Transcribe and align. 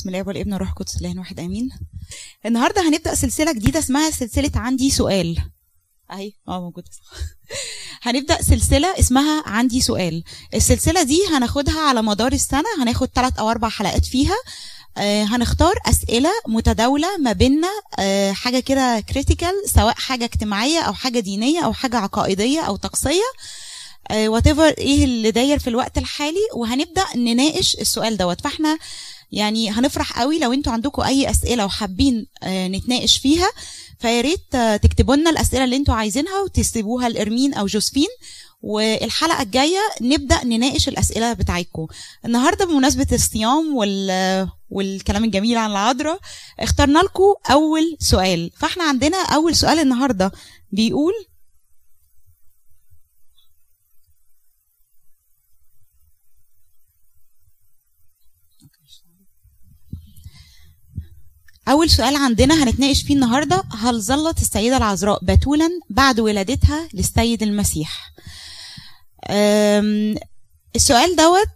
بسم 0.00 0.08
الآب 0.08 0.22
والابن 0.26 0.52
والروح 0.52 0.68
القدس 0.68 0.96
إله 0.96 1.18
واحد 1.18 1.40
آمين. 1.40 1.68
النهارده 2.46 2.88
هنبدأ 2.88 3.14
سلسلة 3.14 3.52
جديدة 3.52 3.78
اسمها 3.78 4.10
سلسلة 4.10 4.50
عندي 4.54 4.90
سؤال. 4.90 5.38
أهي 6.10 6.32
آه 6.48 6.60
موجوده 6.60 6.86
صح 6.90 7.18
هنبدأ 8.08 8.42
سلسلة 8.42 8.98
اسمها 8.98 9.42
عندي 9.46 9.80
سؤال. 9.80 10.24
السلسلة 10.54 11.02
دي 11.02 11.20
هناخدها 11.30 11.80
على 11.80 12.02
مدار 12.02 12.32
السنة 12.32 12.64
هناخد 12.82 13.08
ثلاث 13.14 13.38
أو 13.38 13.50
أربع 13.50 13.68
حلقات 13.68 14.04
فيها. 14.04 14.36
آه 14.96 15.24
هنختار 15.24 15.74
أسئلة 15.86 16.30
متداولة 16.48 17.16
ما 17.18 17.32
بيننا 17.32 17.70
آه 17.98 18.32
حاجة 18.32 18.60
كده 18.60 19.00
critical 19.00 19.54
سواء 19.66 19.94
حاجة 19.94 20.24
اجتماعية 20.24 20.80
أو 20.80 20.92
حاجة 20.92 21.20
دينية 21.20 21.60
أو 21.64 21.72
حاجة 21.72 21.96
عقائدية 21.96 22.60
أو 22.60 22.76
طقسية. 22.76 23.30
whatever 24.10 24.68
إيه 24.68 25.04
اللي 25.04 25.30
داير 25.30 25.58
في 25.58 25.68
الوقت 25.70 25.98
الحالي. 25.98 26.48
وهنبدأ 26.54 27.04
نناقش 27.16 27.74
السؤال 27.80 28.16
دوت. 28.16 28.40
فإحنا 28.40 28.78
يعني 29.32 29.70
هنفرح 29.70 30.20
قوي 30.20 30.38
لو 30.38 30.52
أنتوا 30.52 30.72
عندكم 30.72 31.02
اي 31.02 31.30
اسئلة 31.30 31.64
وحابين 31.64 32.26
آه 32.42 32.68
نتناقش 32.68 33.18
فيها. 33.18 33.48
فيا 33.98 34.20
ريت 34.20 34.56
تكتبوا 34.82 35.16
لنا 35.16 35.30
الاسئلة 35.30 35.64
اللي 35.64 35.76
أنتوا 35.76 35.94
عايزينها 35.94 36.40
وتسيبوها 36.42 37.08
لإرمين 37.08 37.54
أو 37.54 37.66
جوزفين. 37.66 38.08
والحلقة 38.62 39.42
الجاية 39.42 39.80
نبدأ 40.00 40.44
نناقش 40.44 40.88
الاسئلة 40.88 41.32
بتاعتكم. 41.32 41.86
النهارده 42.24 42.64
بمناسبة 42.64 43.06
الصيام 43.12 43.76
وال 43.76 44.48
والكلام 44.70 45.24
الجميل 45.24 45.58
عن 45.58 45.70
العذراء 45.70 46.18
اخترنا 46.60 46.98
لكم 46.98 47.34
أول 47.50 47.96
سؤال. 48.00 48.50
فاحنا 48.56 48.84
عندنا 48.84 49.16
أول 49.22 49.56
سؤال 49.56 49.78
النهارده. 49.78 50.32
بيقول 50.72 51.12
أول 61.70 61.90
سؤال 61.90 62.16
عندنا 62.16 62.64
هنتناقش 62.64 63.02
فيه 63.02 63.14
النهارده 63.14 63.62
هل 63.78 64.00
ظلت 64.02 64.42
السيدة 64.42 64.76
العذراء 64.76 65.18
بتولا 65.24 65.68
بعد 65.90 66.20
ولادتها 66.20 66.88
للسيد 66.94 67.42
المسيح؟ 67.42 68.12
السؤال 70.76 71.16
دوت 71.16 71.48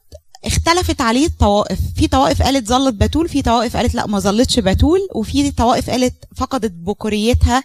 اختلفت 0.45 1.01
عليه 1.01 1.27
الطوائف 1.27 1.79
في 1.97 2.09
طوائف 2.09 2.43
قالت 2.43 2.69
ظلت 2.69 2.95
بتول 2.95 3.29
في 3.29 3.43
طوائف 3.43 3.77
قالت 3.77 3.95
لا 3.95 4.07
ما 4.07 4.19
ظلتش 4.19 4.59
بتول 4.59 5.01
وفي 5.15 5.51
طوائف 5.51 5.91
قالت 5.91 6.15
فقدت 6.37 6.73
بكوريتها 6.73 7.65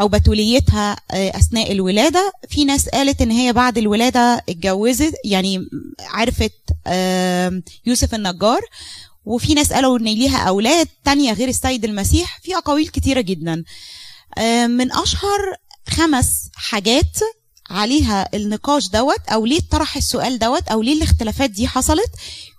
أو 0.00 0.08
بتوليتها 0.08 0.96
أثناء 1.10 1.72
الولادة. 1.72 2.32
في 2.48 2.64
ناس 2.64 2.88
قالت 2.88 3.22
إن 3.22 3.30
هي 3.30 3.52
بعد 3.52 3.78
الولادة 3.78 4.44
اتجوزت 4.48 5.14
يعني 5.24 5.68
عرفت 6.00 6.52
يوسف 7.86 8.14
النجار. 8.14 8.60
وفي 9.24 9.54
ناس 9.54 9.72
قالوا 9.72 9.98
إن 9.98 10.04
ليها 10.04 10.38
أولاد 10.38 10.88
تانية 11.04 11.32
غير 11.32 11.48
السيد 11.48 11.84
المسيح 11.84 12.40
في 12.42 12.56
أقاويل 12.56 12.88
كتيرة 12.88 13.20
جدا. 13.20 13.64
من 14.66 14.92
أشهر 14.92 15.38
خمس 15.88 16.48
حاجات 16.54 17.18
عليها 17.70 18.36
النقاش 18.36 18.88
دوت 18.88 19.28
أو 19.28 19.46
ليه 19.46 19.60
طرح 19.70 19.96
السؤال 19.96 20.38
دوت 20.38 20.68
أو 20.68 20.82
ليه 20.82 20.92
الاختلافات 20.92 21.50
دي 21.50 21.68
حصلت 21.68 22.10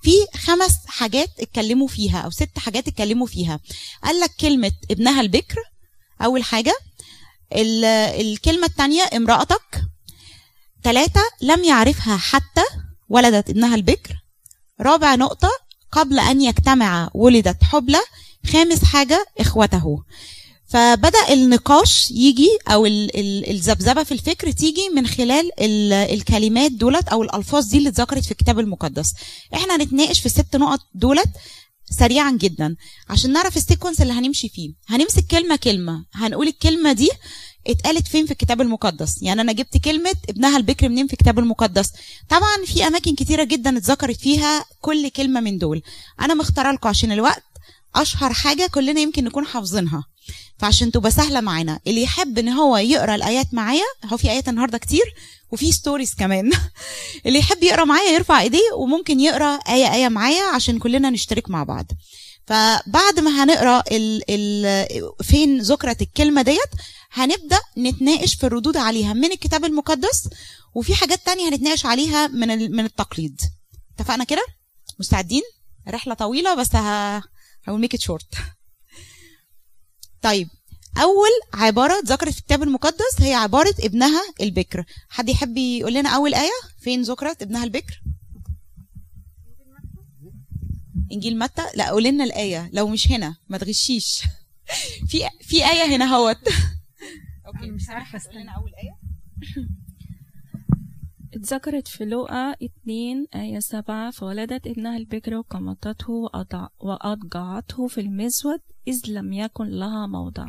في 0.03 0.11
خمس 0.37 0.75
حاجات 0.87 1.29
اتكلموا 1.39 1.87
فيها 1.87 2.19
أو 2.19 2.29
ست 2.29 2.59
حاجات 2.59 2.87
اتكلموا 2.87 3.27
فيها. 3.27 3.59
قال 4.03 4.19
لك 4.19 4.31
كلمة 4.39 4.71
ابنها 4.91 5.21
البكر 5.21 5.57
أول 6.21 6.43
حاجة. 6.43 6.75
الكلمة 7.53 8.67
الثانية 8.67 9.03
امرأتك. 9.13 9.81
ثلاثة 10.83 11.21
لم 11.41 11.63
يعرفها 11.63 12.17
حتى 12.17 12.63
ولدت 13.09 13.49
ابنها 13.49 13.75
البكر. 13.75 14.13
رابع 14.81 15.15
نقطة 15.15 15.49
قبل 15.91 16.19
أن 16.19 16.41
يجتمع 16.41 17.09
ولدت 17.13 17.63
حبلى 17.63 17.99
خامس 18.53 18.83
حاجة 18.83 19.25
إخوته. 19.39 20.03
فبدأ 20.67 21.33
النقاش 21.33 22.11
يجي 22.11 22.49
أو 22.67 22.85
الذبذبة 22.85 24.03
في 24.03 24.11
الفكر 24.11 24.51
تيجي 24.51 24.89
من 24.95 25.07
خلال 25.07 25.51
الكلمات 26.13 26.71
دولت 26.71 27.07
أو 27.07 27.23
الألفاظ 27.23 27.65
دي 27.65 27.77
اللي 27.77 27.89
اتذكرت 27.89 28.23
في 28.25 28.31
الكتاب 28.31 28.59
المقدس. 28.59 29.13
إحنا 29.53 29.75
هنتناقش 29.75 30.19
في 30.19 30.25
الست 30.25 30.55
نقط 30.55 30.79
دولت 30.95 31.29
سريعا 31.99 32.31
جدا 32.31 32.75
عشان 33.09 33.33
نعرف 33.33 33.57
السيكونس 33.57 34.01
اللي 34.01 34.13
هنمشي 34.13 34.49
فيه. 34.49 34.73
هنمسك 34.87 35.25
كلمة 35.31 35.55
كلمة. 35.55 36.05
هنقول 36.13 36.47
الكلمة 36.47 36.91
دي 36.91 37.09
اتقالت 37.69 38.07
فين 38.07 38.25
في 38.25 38.31
الكتاب 38.31 38.61
المقدس؟ 38.61 39.21
يعني 39.21 39.41
أنا 39.41 39.51
جبت 39.51 39.77
كلمة 39.77 40.15
ابنها 40.29 40.57
البكر 40.57 40.89
منين 40.89 41.07
في 41.07 41.13
الكتاب 41.13 41.39
المقدس؟ 41.39 41.91
طبعا 42.29 42.65
في 42.65 42.87
أماكن 42.87 43.15
كتيرة 43.15 43.43
جدا 43.43 43.77
اتذكرت 43.77 44.19
فيها 44.19 44.65
كل 44.81 45.09
كلمة 45.09 45.39
من 45.39 45.57
دول. 45.57 45.81
أنا 46.21 46.33
مختارة 46.33 46.71
لكم 46.71 46.89
عشان 46.89 47.11
الوقت 47.11 47.43
أشهر 47.95 48.33
حاجة 48.33 48.67
كلنا 48.67 48.99
يمكن 49.01 49.23
نكون 49.23 49.45
حافظينها. 49.45 50.03
فعشان 50.57 50.91
تبقى 50.91 51.11
سهلة 51.11 51.41
معانا 51.41 51.79
اللي 51.87 52.03
يحب 52.03 52.37
إن 52.39 52.49
هو 52.49 52.77
يقرأ 52.77 53.15
الآيات 53.15 53.53
معايا 53.53 53.85
هو 54.05 54.17
في 54.17 54.31
آيات 54.31 54.49
النهارده 54.49 54.77
كتير 54.77 55.13
وفي 55.51 55.71
ستوريز 55.71 56.13
كمان. 56.13 56.51
اللي 57.25 57.39
يحب 57.39 57.63
يقرأ 57.63 57.85
معايا 57.85 58.11
يرفع 58.11 58.41
إيديه 58.41 58.73
وممكن 58.77 59.19
يقرأ 59.19 59.59
آية 59.69 59.93
آية 59.93 60.09
معايا 60.09 60.43
عشان 60.55 60.79
كلنا 60.79 61.09
نشترك 61.09 61.49
مع 61.49 61.63
بعض. 61.63 61.85
فبعد 62.47 63.19
ما 63.19 63.43
هنقرأ 63.43 63.83
ال 63.91 64.21
ال 64.29 64.91
فين 65.23 65.59
ذكرت 65.61 66.01
الكلمة 66.01 66.41
ديت 66.41 66.69
هنبدأ 67.11 67.59
نتناقش 67.77 68.35
في 68.35 68.43
الردود 68.45 68.77
عليها 68.77 69.13
من 69.13 69.31
الكتاب 69.31 69.65
المقدس 69.65 70.29
وفي 70.75 70.95
حاجات 70.95 71.25
تانية 71.25 71.49
هنتناقش 71.49 71.85
عليها 71.85 72.27
من 72.27 72.71
من 72.71 72.85
التقليد. 72.85 73.41
اتفقنا 73.95 74.23
كده؟ 74.23 74.45
مستعدين؟ 74.99 75.41
رحلة 75.87 76.13
طويلة 76.13 76.55
بس 76.55 76.75
ه 76.75 77.17
هقول 77.63 77.79
make 77.81 77.95
it 77.95 78.07
short 78.07 78.35
طيب 80.21 80.49
أول 80.97 81.29
عبارة 81.53 81.99
اتذكرت 81.99 82.29
في 82.33 82.39
الكتاب 82.39 82.63
المقدس 82.63 83.21
هي 83.21 83.33
عبارة 83.33 83.75
ابنها 83.79 84.21
البكر. 84.41 84.85
حد 85.09 85.29
يحب 85.29 85.57
يقول 85.57 85.93
لنا 85.93 86.09
أول 86.09 86.33
آية؟ 86.33 86.49
فين 86.81 87.01
ذكرت 87.01 87.41
ابنها 87.41 87.63
البكر؟ 87.63 88.01
إنجيل 91.11 91.39
متى؟ 91.39 91.65
لا 91.75 91.89
قول 91.89 92.03
لنا 92.03 92.23
الآية. 92.23 92.69
لو 92.73 92.87
مش 92.87 93.07
هنا 93.11 93.35
ما 93.49 93.57
تغشيش. 93.57 94.21
في 95.09 95.29
في 95.41 95.69
آية 95.69 95.95
هنا 95.95 96.05
أهوت. 96.05 96.37
أوكي 97.49 97.71
مش 97.71 97.89
عارفة 97.89 98.17
استنى 98.17 98.55
أول 98.55 98.71
آية. 98.75 98.99
اتذكرت 101.33 101.87
في 101.87 102.05
لوقا 102.05 102.51
اتنين 102.51 103.27
آية 103.35 103.59
سبعة 103.59 104.11
فولدت 104.11 104.67
ابنها 104.67 104.97
البكر 104.97 105.35
وقمطته 105.35 106.29
وأضجعته 106.79 107.87
في 107.87 108.01
المزود 108.01 108.59
إذ 108.87 109.01
لم 109.07 109.33
يكن 109.33 109.65
لها 109.65 110.07
موضع. 110.07 110.47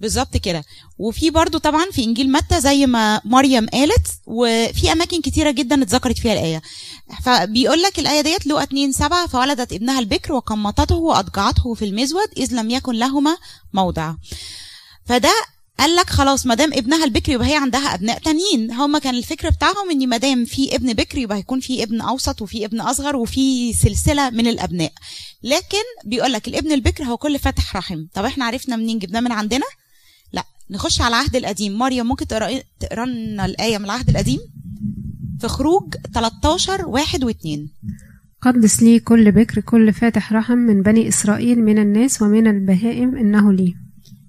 بالظبط 0.00 0.36
كده. 0.36 0.64
وفي 0.98 1.30
برضو 1.30 1.58
طبعا 1.58 1.90
في 1.92 2.04
إنجيل 2.04 2.32
متى 2.32 2.60
زي 2.60 2.86
ما 2.86 3.20
مريم 3.24 3.68
قالت 3.68 4.06
وفي 4.26 4.92
أماكن 4.92 5.20
كتيرة 5.20 5.50
جدا 5.50 5.82
اتذكرت 5.82 6.18
فيها 6.18 6.32
الآية. 6.32 6.62
فبيقول 7.24 7.82
لك 7.82 7.98
الآية 7.98 8.20
ديت 8.20 8.46
لقى 8.46 8.62
2 8.62 8.92
7 8.92 9.26
فولدت 9.26 9.72
ابنها 9.72 9.98
البكر 9.98 10.32
وقمطته 10.32 10.94
وأضجعته 10.96 11.74
في 11.74 11.84
المزود 11.84 12.28
إذ 12.36 12.54
لم 12.54 12.70
يكن 12.70 12.94
لهما 12.94 13.36
موضع. 13.72 14.14
فده 15.06 15.32
قال 15.78 15.96
لك 15.96 16.10
خلاص 16.10 16.46
ما 16.46 16.54
دام 16.54 16.72
ابنها 16.72 17.04
البكر 17.04 17.32
يبقى 17.32 17.48
هي 17.48 17.56
عندها 17.56 17.94
أبناء 17.94 18.18
تانيين. 18.18 18.72
هم 18.72 18.98
كان 18.98 19.14
الفكر 19.14 19.50
بتاعهم 19.50 19.90
إن 19.90 20.08
ما 20.08 20.16
دام 20.16 20.44
في 20.44 20.74
ابن 20.74 20.92
بكر 20.92 21.18
يبقى 21.18 21.38
هيكون 21.38 21.60
في 21.60 21.82
ابن 21.82 22.00
أوسط 22.00 22.42
وفي 22.42 22.64
ابن 22.64 22.80
أصغر 22.80 23.16
وفي 23.16 23.72
سلسلة 23.72 24.30
من 24.30 24.46
الأبناء. 24.46 24.92
لكن 25.42 25.82
بيقول 26.04 26.32
لك 26.32 26.48
الابن 26.48 26.72
البكر 26.72 27.04
هو 27.04 27.16
كل 27.16 27.38
فاتح 27.38 27.76
رحم. 27.76 28.04
طب 28.14 28.24
إحنا 28.24 28.44
عرفنا 28.44 28.76
منين 28.76 28.98
جبناه 28.98 29.20
من 29.20 29.32
عندنا؟ 29.32 29.66
نخش 30.70 31.00
على 31.00 31.08
العهد 31.08 31.36
القديم. 31.36 31.78
مريم 31.78 32.06
ممكن 32.06 32.26
تقرا 32.26 32.50
تقرا 32.80 33.06
لنا 33.06 33.44
الآية 33.44 33.78
من 33.78 33.84
العهد 33.84 34.08
القديم؟ 34.08 34.40
في 35.40 35.48
خروج 35.48 35.94
13 36.14 36.86
1 36.88 37.24
و2 37.24 37.58
قدس 38.40 38.82
لي 38.82 39.00
كل 39.00 39.32
بكر 39.32 39.60
كل 39.60 39.92
فاتح 39.92 40.32
رحم 40.32 40.58
من 40.58 40.82
بني 40.82 41.08
إسرائيل 41.08 41.58
من 41.64 41.78
الناس 41.78 42.22
ومن 42.22 42.46
البهائم 42.46 43.16
إنه 43.16 43.52
لي. 43.52 43.74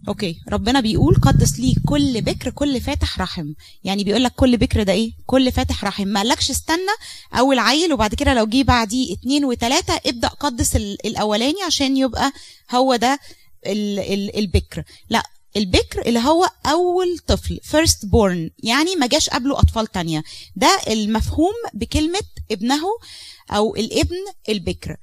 أوكي. 0.07 0.35
ربنا 0.49 0.79
بيقول 0.79 1.15
قدس 1.15 1.59
لي 1.59 1.75
كل 1.85 2.21
بكر 2.21 2.49
كل 2.49 2.81
فاتح 2.81 3.19
رحم. 3.21 3.53
يعني 3.83 4.03
بيقول 4.03 4.23
لك 4.23 4.31
كل 4.35 4.57
بكر 4.57 4.83
ده 4.83 4.93
إيه؟ 4.93 5.11
كل 5.25 5.51
فاتح 5.51 5.85
رحم. 5.85 6.07
ما 6.07 6.19
قالكش 6.21 6.49
استنى 6.51 6.95
أول 7.33 7.59
عيل 7.59 7.93
وبعد 7.93 8.15
كده 8.15 8.33
لو 8.33 8.45
جه 8.45 8.63
بعديه 8.63 9.13
اتنين 9.13 9.45
وتلاتة 9.45 9.93
ابدأ 10.05 10.27
قدس 10.27 10.75
الأولاني 10.75 11.61
عشان 11.67 11.97
يبقى 11.97 12.31
هو 12.71 12.95
ده 12.95 13.19
ال 13.65 13.99
ال 13.99 14.37
البكر. 14.39 14.83
لا 15.09 15.23
البكر 15.57 16.01
اللي 16.01 16.19
هو 16.19 16.49
أول 16.65 17.17
طفل 17.27 17.59
first 17.71 18.05
born 18.09 18.51
يعني 18.63 18.95
ما 18.95 19.07
جاش 19.07 19.29
قبله 19.29 19.59
أطفال 19.59 19.87
تانية. 19.87 20.23
ده 20.55 20.79
المفهوم 20.87 21.53
بكلمة 21.73 22.21
ابنه 22.51 22.83
أو 23.51 23.75
الابن 23.75 24.15
البكر. 24.49 24.97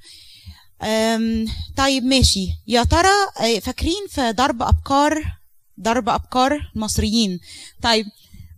طيب 1.77 2.05
ماشي. 2.05 2.49
يا 2.67 2.85
ترى 2.85 3.61
فاكرين 3.61 4.07
في 4.09 4.33
ضرب 4.33 4.63
ابكار 4.63 5.25
ضرب 5.81 6.09
ابكار 6.09 6.71
المصريين 6.77 7.41
طيب 7.83 8.07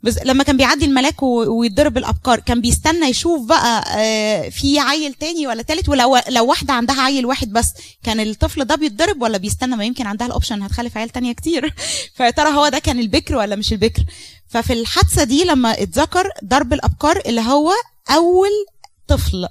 بس 0.06 0.18
لما 0.24 0.44
كان 0.44 0.56
بيعدي 0.56 0.84
الملاك 0.84 1.22
ويتضرب 1.22 1.98
الابكار 1.98 2.40
كان 2.40 2.60
بيستنى 2.60 3.06
يشوف 3.06 3.46
بقى 3.46 3.84
آه، 3.98 4.48
في 4.48 4.78
عيل 4.78 5.14
تاني 5.14 5.46
ولا 5.46 5.62
تالت؟ 5.62 5.88
ولو 5.88 6.18
لو 6.28 6.46
واحدة 6.46 6.72
عندها 6.72 7.02
عيل 7.02 7.26
واحد 7.26 7.52
بس 7.52 7.72
كان 8.02 8.20
الطفل 8.20 8.64
ده 8.64 8.74
بيتضرب 8.74 9.22
ولا 9.22 9.38
بيستنى؟ 9.38 9.76
ما 9.76 9.84
يمكن 9.84 10.06
عندها 10.06 10.26
الأوبشن 10.26 10.62
هتخلف 10.62 10.96
عيال 10.96 11.08
تانية 11.08 11.32
كتير. 11.32 11.74
فيا 12.16 12.30
ترى 12.30 12.48
هو 12.48 12.68
ده 12.68 12.78
كان 12.78 13.00
البكر 13.00 13.36
ولا 13.36 13.56
مش 13.56 13.72
البكر؟ 13.72 14.02
ففي 14.48 14.72
الحادثة 14.72 15.24
دي 15.24 15.44
لما 15.44 15.82
اتذكر 15.82 16.30
ضرب 16.44 16.72
الابكار 16.72 17.22
اللي 17.26 17.40
هو 17.40 17.72
أول 18.10 18.50
طفل 19.08 19.48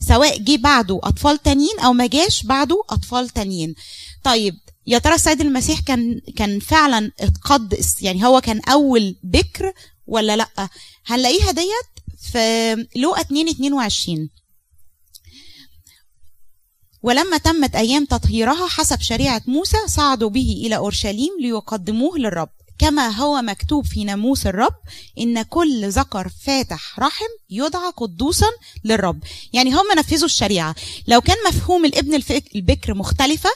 سواء 0.00 0.38
جه 0.38 0.56
بعده 0.56 1.00
أطفال 1.02 1.42
تانيين 1.42 1.80
أو 1.80 1.92
ما 1.92 2.06
جاش 2.06 2.42
بعده 2.42 2.82
أطفال 2.90 3.28
تانيين. 3.28 3.74
طيب 4.24 4.54
يا 4.86 4.98
ترى 4.98 5.14
السيد 5.14 5.40
المسيح 5.40 5.80
كان 5.80 6.20
كان 6.36 6.60
فعلا 6.60 7.10
اتقد 7.20 7.80
يعني 8.00 8.26
هو 8.26 8.40
كان 8.40 8.60
أول 8.60 9.16
بكر 9.22 9.72
ولا 10.06 10.36
لأ؟ 10.36 10.68
هنلاقيها 11.06 11.50
ديت 11.50 12.18
في 12.32 12.86
لوقا 12.96 13.20
2 13.20 13.48
22 13.48 14.30
ولما 17.02 17.38
تمت 17.38 17.74
أيام 17.74 18.04
تطهيرها 18.04 18.68
حسب 18.68 19.00
شريعة 19.00 19.42
موسى 19.46 19.76
صعدوا 19.86 20.30
به 20.30 20.62
إلى 20.66 20.76
أورشليم 20.76 21.30
ليقدموه 21.40 22.18
للرب. 22.18 22.48
كما 22.78 23.08
هو 23.08 23.42
مكتوب 23.42 23.86
في 23.86 24.04
ناموس 24.04 24.46
الرب 24.46 24.74
إن 25.18 25.42
كل 25.42 25.88
ذكر 25.88 26.28
فاتح 26.28 26.98
رحم 26.98 27.30
يدعى 27.50 27.90
قدوسا 27.96 28.46
للرب. 28.84 29.22
يعني 29.52 29.72
هم 29.72 29.84
نفذوا 29.98 30.24
الشريعة. 30.24 30.74
لو 31.08 31.20
كان 31.20 31.36
مفهوم 31.48 31.84
الابن 31.84 32.22
البكر 32.54 32.94
مختلفة 32.94 33.50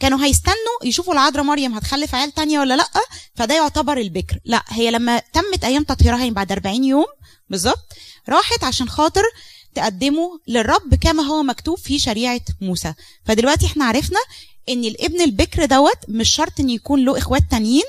كانوا 0.00 0.24
هيستنوا 0.24 0.56
يشوفوا 0.84 1.12
العذراء 1.14 1.44
مريم 1.44 1.74
هتخلف 1.74 2.14
عيال 2.14 2.32
تانية 2.34 2.60
ولا 2.60 2.76
لأ 2.76 2.88
فده 3.34 3.54
يعتبر 3.54 3.98
البكر. 3.98 4.38
لأ 4.44 4.62
هي 4.68 4.90
لما 4.90 5.18
تمت 5.18 5.64
أيام 5.64 5.82
تطهيرها 5.84 6.18
يعني 6.18 6.30
بعد 6.30 6.52
40 6.52 6.84
يوم 6.84 7.06
بالظبط 7.50 7.92
راحت 8.28 8.64
عشان 8.64 8.88
خاطر 8.88 9.22
تقدمه 9.74 10.40
للرب 10.48 10.94
كما 10.94 11.22
هو 11.22 11.42
مكتوب 11.42 11.78
في 11.78 11.98
شريعة 11.98 12.40
موسى. 12.60 12.94
فدلوقتي 13.24 13.66
إحنا 13.66 13.84
عرفنا 13.84 14.18
إن 14.68 14.84
الابن 14.84 15.20
البكر 15.20 15.64
دوت 15.64 15.98
مش 16.08 16.28
شرط 16.34 16.60
إن 16.60 16.70
يكون 16.70 17.04
له 17.04 17.18
إخوات 17.18 17.42
تانيين. 17.50 17.84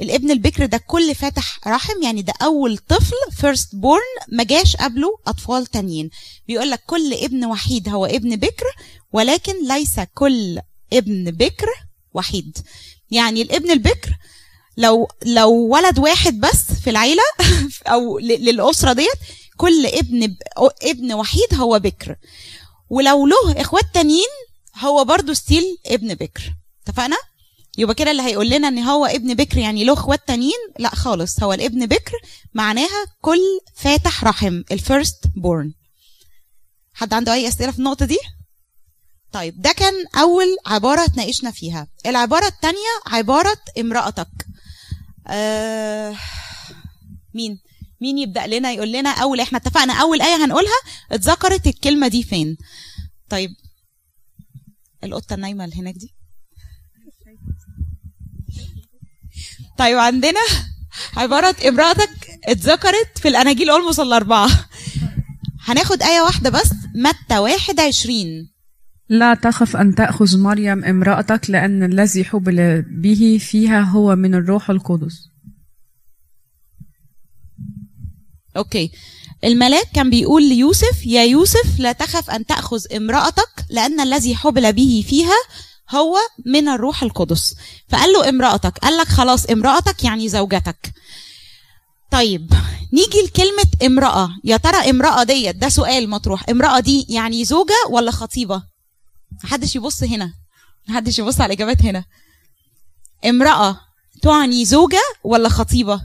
الابن 0.00 0.30
البكر 0.30 0.66
ده 0.66 0.78
كل 0.86 1.14
فاتح 1.14 1.60
رحم 1.66 2.02
يعني 2.02 2.22
ده 2.22 2.32
أول 2.42 2.78
طفل 2.78 3.16
first 3.40 3.74
born 3.74 4.02
ما 4.32 4.44
جاش 4.44 4.76
قبله 4.76 5.08
أطفال 5.26 5.66
تانيين. 5.66 6.10
بيقول 6.48 6.70
لك 6.70 6.82
كل 6.86 7.14
ابن 7.14 7.44
وحيد 7.44 7.88
هو 7.88 8.06
ابن 8.06 8.36
بكر 8.36 8.64
ولكن 9.12 9.68
ليس 9.68 10.00
كل 10.14 10.60
ابن 10.92 11.30
بكر 11.30 11.66
وحيد. 12.14 12.58
يعني 13.10 13.42
الابن 13.42 13.70
البكر 13.70 14.10
لو 14.76 15.08
لو 15.24 15.50
ولد 15.50 15.98
واحد 15.98 16.40
بس 16.40 16.72
في 16.84 16.90
العيلة 16.90 17.22
أو 17.86 18.18
للأسرة 18.18 18.92
ديت 18.92 19.18
كل 19.56 19.86
ابن 19.86 20.36
ابن 20.82 21.12
وحيد 21.12 21.54
هو 21.54 21.78
بكر. 21.78 22.16
ولو 22.90 23.26
له 23.26 23.60
إخوات 23.60 23.84
تانيين 23.94 24.28
هو 24.78 25.04
برضو 25.04 25.32
still 25.32 25.78
ابن 25.86 26.14
بكر. 26.14 26.54
اتفقنا؟ 26.82 27.16
يبقى 27.78 27.94
كده 27.94 28.10
اللي 28.10 28.22
هيقول 28.22 28.50
لنا 28.50 28.68
إن 28.68 28.78
هو 28.78 29.06
ابن 29.06 29.34
بكر 29.34 29.58
يعني 29.58 29.84
له 29.84 29.92
إخوات 29.92 30.28
تانيين؟ 30.28 30.58
لا 30.78 30.94
خالص. 30.94 31.42
هو 31.42 31.52
الابن 31.52 31.86
بكر 31.86 32.12
معناها 32.54 33.06
كل 33.20 33.40
فاتح 33.74 34.24
رحم 34.24 34.62
ال 34.72 34.81
first 34.81 35.24
born 35.36 35.72
حد 36.92 37.14
عنده 37.14 37.32
أي 37.32 37.48
أسئلة 37.48 37.70
في 37.72 37.78
النقطة 37.78 38.06
دي؟ 38.06 38.18
طيب 39.32 39.60
ده 39.62 39.72
كان 39.72 39.94
أول 40.16 40.46
عبارة 40.66 41.04
اتناقشنا 41.04 41.50
فيها. 41.50 41.88
العبارة 42.06 42.46
الثانية 42.46 42.88
عبارة 43.06 43.58
امرأتك. 43.78 44.46
آه 45.26 46.16
مين؟ 47.34 47.60
مين 48.00 48.18
يبدأ 48.18 48.46
لنا 48.46 48.72
يقول 48.72 48.92
لنا 48.92 49.10
أول 49.10 49.40
إحنا 49.40 49.58
اتفقنا 49.58 49.92
أول 49.92 50.22
آية 50.22 50.44
هنقولها 50.44 50.80
اتذكرت 51.12 51.66
الكلمة 51.66 52.08
دي 52.08 52.22
فين. 52.22 52.56
طيب 53.30 53.50
القطة 55.04 55.34
النايمة 55.34 55.64
اللي 55.64 55.76
هناك 55.76 55.94
دي. 55.94 56.14
طيب 59.78 59.98
عندنا 59.98 60.40
عبارة 61.16 61.56
امرأتك 61.68 62.40
اتذكرت 62.44 63.18
في 63.18 63.28
الأناجيل 63.28 63.70
أولموس 63.70 64.00
الأربعة. 64.00 64.68
هناخد 65.60 66.02
آية 66.02 66.20
واحدة 66.20 66.50
بس 66.50 66.70
متى 66.94 67.38
واحد 67.38 67.80
عشرين. 67.80 68.50
لا 69.08 69.34
تخف 69.34 69.76
أن 69.76 69.94
تأخذ 69.94 70.38
مريم 70.38 70.84
امرأتك 70.84 71.50
لأن 71.50 71.82
الذي 71.82 72.24
حبل 72.24 72.82
به 72.82 73.38
فيها 73.40 73.80
هو 73.80 74.16
من 74.16 74.34
الروح 74.34 74.70
القدس. 74.70 75.28
أوكي. 78.56 78.90
الملاك 79.44 79.86
كان 79.94 80.10
بيقول 80.10 80.48
ليوسف 80.48 81.06
يا 81.06 81.24
يوسف 81.24 81.78
لا 81.78 81.92
تخف 81.92 82.30
أن 82.30 82.46
تأخذ 82.46 82.80
امرأتك 82.96 83.64
لأن 83.70 84.00
الذي 84.00 84.34
حبل 84.34 84.72
به 84.72 85.04
فيها 85.08 85.36
هو 85.90 86.16
من 86.46 86.68
الروح 86.68 87.02
القدس. 87.02 87.54
فقال 87.88 88.12
له 88.12 88.28
امرأتك 88.28 88.78
قال 88.78 88.96
لك 88.96 89.08
خلاص 89.08 89.46
امرأتك 89.46 90.04
يعني 90.04 90.28
زوجتك. 90.28 90.92
طيب 92.10 92.52
نيجي 92.92 93.18
لكلمة 93.26 93.86
امرأة. 93.86 94.30
يا 94.44 94.56
ترى 94.56 94.90
امرأة 94.90 95.22
ديت 95.22 95.56
ده 95.56 95.68
سؤال 95.68 96.10
مطروح. 96.10 96.48
امرأة 96.48 96.80
دي 96.80 97.06
يعني 97.08 97.44
زوجة 97.44 97.76
ولا 97.90 98.10
خطيبة؟ 98.10 98.62
محدش 99.44 99.76
يبص 99.76 100.02
هنا. 100.02 100.34
محدش 100.88 101.18
يبص 101.18 101.40
على 101.40 101.46
الإجابات 101.54 101.82
هنا. 101.82 102.04
امرأة 103.26 103.80
تعني 104.22 104.64
زوجة 104.64 105.00
ولا 105.24 105.48
خطيبة؟ 105.48 106.00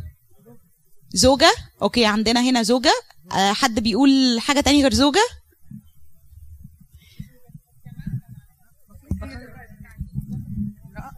زوجة؟ 1.14 1.54
okay 1.81 2.06
عندنا 2.06 2.42
هنا 2.42 2.64
زوجة. 2.64 2.94
آه، 3.32 3.54
حد 3.54 3.80
بيقول 3.80 4.40
حاجة 4.40 4.60
تانية 4.60 4.82
غير 4.82 4.94
زوجة؟ 4.94 5.24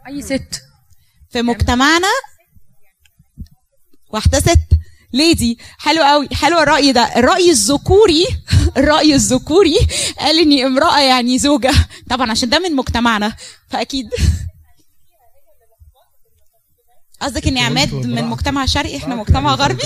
أي 0.08 0.22
ست؟ 0.22 0.62
في 1.30 1.42
مجتمعنا 1.42 2.08
واحدة 4.10 4.40
ست. 4.40 4.68
lady 5.16 5.58
حلو 5.78 6.04
قوي. 6.04 6.28
حلو 6.34 6.60
الرأي 6.60 6.92
ده. 6.92 7.02
الرأي 7.16 7.50
الذكوري 7.52 8.26
الرأي 8.78 9.16
الذكوري 9.16 9.76
قال 10.20 10.40
إني 10.40 10.66
امرأة 10.66 11.00
يعني 11.02 11.38
زوجة. 11.40 11.72
طبعا 12.10 12.32
عشان 12.32 12.50
ده 12.50 12.60
من 12.60 12.76
مجتمعنا. 12.76 13.34
فأكيد. 13.70 14.06
قصدك 17.22 17.48
إني 17.48 17.60
عماد 17.60 17.94
من 17.94 18.24
مجتمع 18.26 18.66
شرقي؟ 18.66 18.98
إحنا 18.98 19.16
مجتمع 19.16 19.54
غربي؟ 19.56 19.84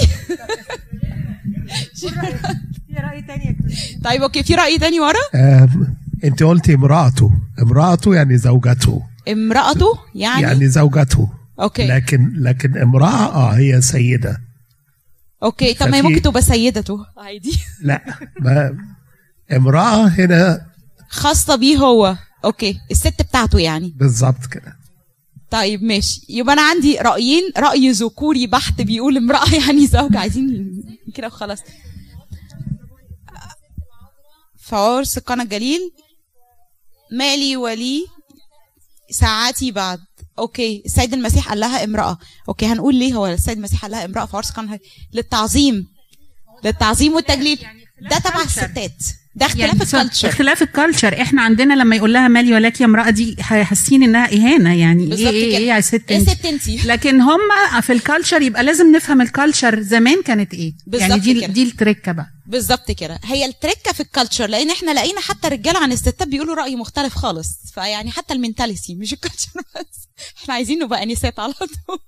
طيب 4.03 4.21
okay. 4.21 4.43
في 4.43 4.55
رأي 4.55 4.77
تاني 4.77 4.99
ورا؟ 4.99 5.19
آم، 5.35 5.97
أنت 6.23 6.43
قلتي 6.43 6.73
امرأته. 6.73 7.31
امرأته 7.61 8.15
يعني 8.15 8.37
زوجته. 8.37 9.01
امرأته 9.31 9.99
يعني, 10.15 10.41
يعني 10.41 10.67
زوجته. 10.67 11.29
okay. 11.61 11.87
لكن 11.87 12.33
لكن 12.35 12.77
امرأة 12.77 13.25
آه 13.35 13.51
هي 13.51 13.81
سيدة. 13.81 14.37
okay 15.43 15.73
طب 15.73 15.87
ما 15.87 15.97
هي 15.97 16.01
ممكن 16.01 16.21
تبقى 16.21 16.41
سيدته 16.41 17.05
عادي. 17.17 17.59
لا 17.81 18.03
ما 18.39 18.77
امرأة 19.51 20.07
هنا 20.07 20.65
خاصة 21.09 21.55
بيه 21.55 21.77
هو. 21.77 22.15
okay 22.45 22.79
الست 22.91 23.21
بتاعته 23.21 23.59
يعني. 23.59 23.93
بالظبط 23.97 24.45
كده. 24.51 24.75
طيب 25.51 25.83
ماشي. 25.83 26.21
يبقى 26.29 26.53
أنا 26.53 26.61
عندي 26.61 26.97
رأيين 26.97 27.51
رأي 27.57 27.91
ذكوري 27.91 28.47
بحت 28.47 28.81
بيقول 28.81 29.17
امرأة 29.17 29.53
يعني 29.67 29.87
زوجة 29.87 30.19
عايزين 30.19 30.83
كده 31.15 31.27
وخلاص. 31.27 31.59
فعرس 34.59 35.19
قنا 35.19 35.43
الجليل 35.43 35.91
مالي 37.11 37.57
ولك 37.57 38.05
ساعتي 39.11 39.71
بعد. 39.71 39.99
okay 40.39 40.81
السيد 40.85 41.13
المسيح 41.13 41.49
قال 41.49 41.59
لها 41.59 41.83
امرأة. 41.83 42.17
okay 42.49 42.65
هنقول 42.65 42.95
ليه 42.95 43.13
هو 43.13 43.27
السيد 43.27 43.57
المسيح 43.57 43.81
قال 43.81 43.91
لها 43.91 44.05
امرأة؟ 44.05 44.29
عرس 44.33 44.51
قنا 44.51 44.79
للتعظيم 45.13 45.87
للتعظيم 46.63 47.13
والتجليل 47.13 47.65
ده 48.01 48.19
تبع 48.19 48.41
الستات. 48.41 49.03
ده 49.35 49.45
اختلاف 49.45 49.83
صح، 49.83 49.99
ال 49.99 50.03
culture 50.03 50.29
اختلاف 50.29 50.61
ال 50.61 50.69
culture 50.69 51.21
إحنا 51.21 51.41
عندنا 51.41 51.73
لما 51.73 51.95
يقول 51.95 52.13
لها 52.13 52.27
مالي 52.27 52.53
ولك 52.53 52.81
يا 52.81 52.85
امرأة 52.85 53.09
دي 53.09 53.43
حاسين 53.43 54.03
إنها 54.03 54.33
إهانة. 54.33 54.73
يعني 54.79 55.13
إيه 55.13 55.29
إيه. 55.29 55.57
إيه 55.57 55.67
يا 55.67 55.81
ست 55.81 56.11
انت 56.11 56.29
ست 56.29 56.45
انتي 56.45 56.81
لكن 56.85 57.21
هم 57.21 57.39
في 57.81 57.93
ال 57.93 57.99
culture 57.99 58.41
يبقى 58.41 58.63
لازم 58.63 58.95
نفهم 58.95 59.21
ال 59.21 59.29
culture 59.29 59.81
زمان 59.81 60.21
كانت 60.21 60.53
إيه. 60.53 60.73
يعني 60.93 61.19
دي 61.19 61.33
كده. 61.33 61.47
دي 61.47 61.63
التركه 61.63 62.11
بقى. 62.11 62.27
بالظبط 62.45 62.91
كده. 62.91 63.19
هي 63.23 63.45
التركه 63.45 63.91
في 63.93 63.99
ال 63.99 64.05
culture 64.05 64.47
لأن 64.47 64.69
إحنا 64.69 64.91
لقينا 64.91 65.21
حتى 65.21 65.47
الرجاله 65.47 65.79
عن 65.79 65.91
الستات 65.91 66.27
بيقولوا 66.27 66.55
رأي 66.55 66.75
مختلف 66.75 67.15
خالص. 67.15 67.49
فيعني 67.73 68.11
حتى 68.11 68.33
ال 68.33 68.39
mentality 68.39 68.95
مش 68.95 69.13
ال 69.13 69.18
culture 69.18 69.49
بس. 69.75 70.07
إحنا 70.43 70.53
عايزين 70.53 70.79
نبقى 70.79 71.03
انسات 71.03 71.39
على 71.39 71.53
طول. 71.53 71.99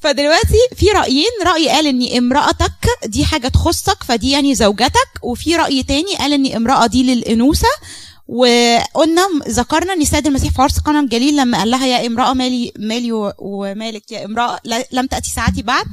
فدلوقتي 0.00 0.58
في 0.76 0.86
رأيين 0.86 1.30
رأي 1.46 1.68
قال 1.68 1.86
إن 1.86 2.16
امرأتك 2.16 2.72
دي 3.06 3.24
حاجة 3.24 3.48
تخصك 3.48 4.02
فدي 4.04 4.30
يعني 4.30 4.54
زوجتك 4.54 5.08
وفي 5.22 5.56
رأي 5.56 5.82
تاني 5.82 6.16
قال 6.18 6.32
إن 6.32 6.56
امرأة 6.56 6.86
دي 6.86 7.02
للأنوثة 7.02 7.68
وقلنا 8.28 9.22
ذكرنا 9.48 9.92
إن 9.92 10.00
السيد 10.02 10.26
المسيح 10.26 10.52
في 10.52 10.62
عرس 10.62 10.78
قنا 10.78 11.00
الجليل 11.00 11.36
لما 11.36 11.58
قال 11.58 11.70
لها 11.70 11.86
يا 11.86 12.06
امرأة 12.06 12.32
مالي 12.32 12.72
مالي 12.78 13.32
ومالك 13.38 14.12
يا 14.12 14.24
امرأة 14.24 14.60
لم 14.92 15.06
تأتي 15.06 15.30
ساعتي 15.30 15.62
بعد 15.62 15.86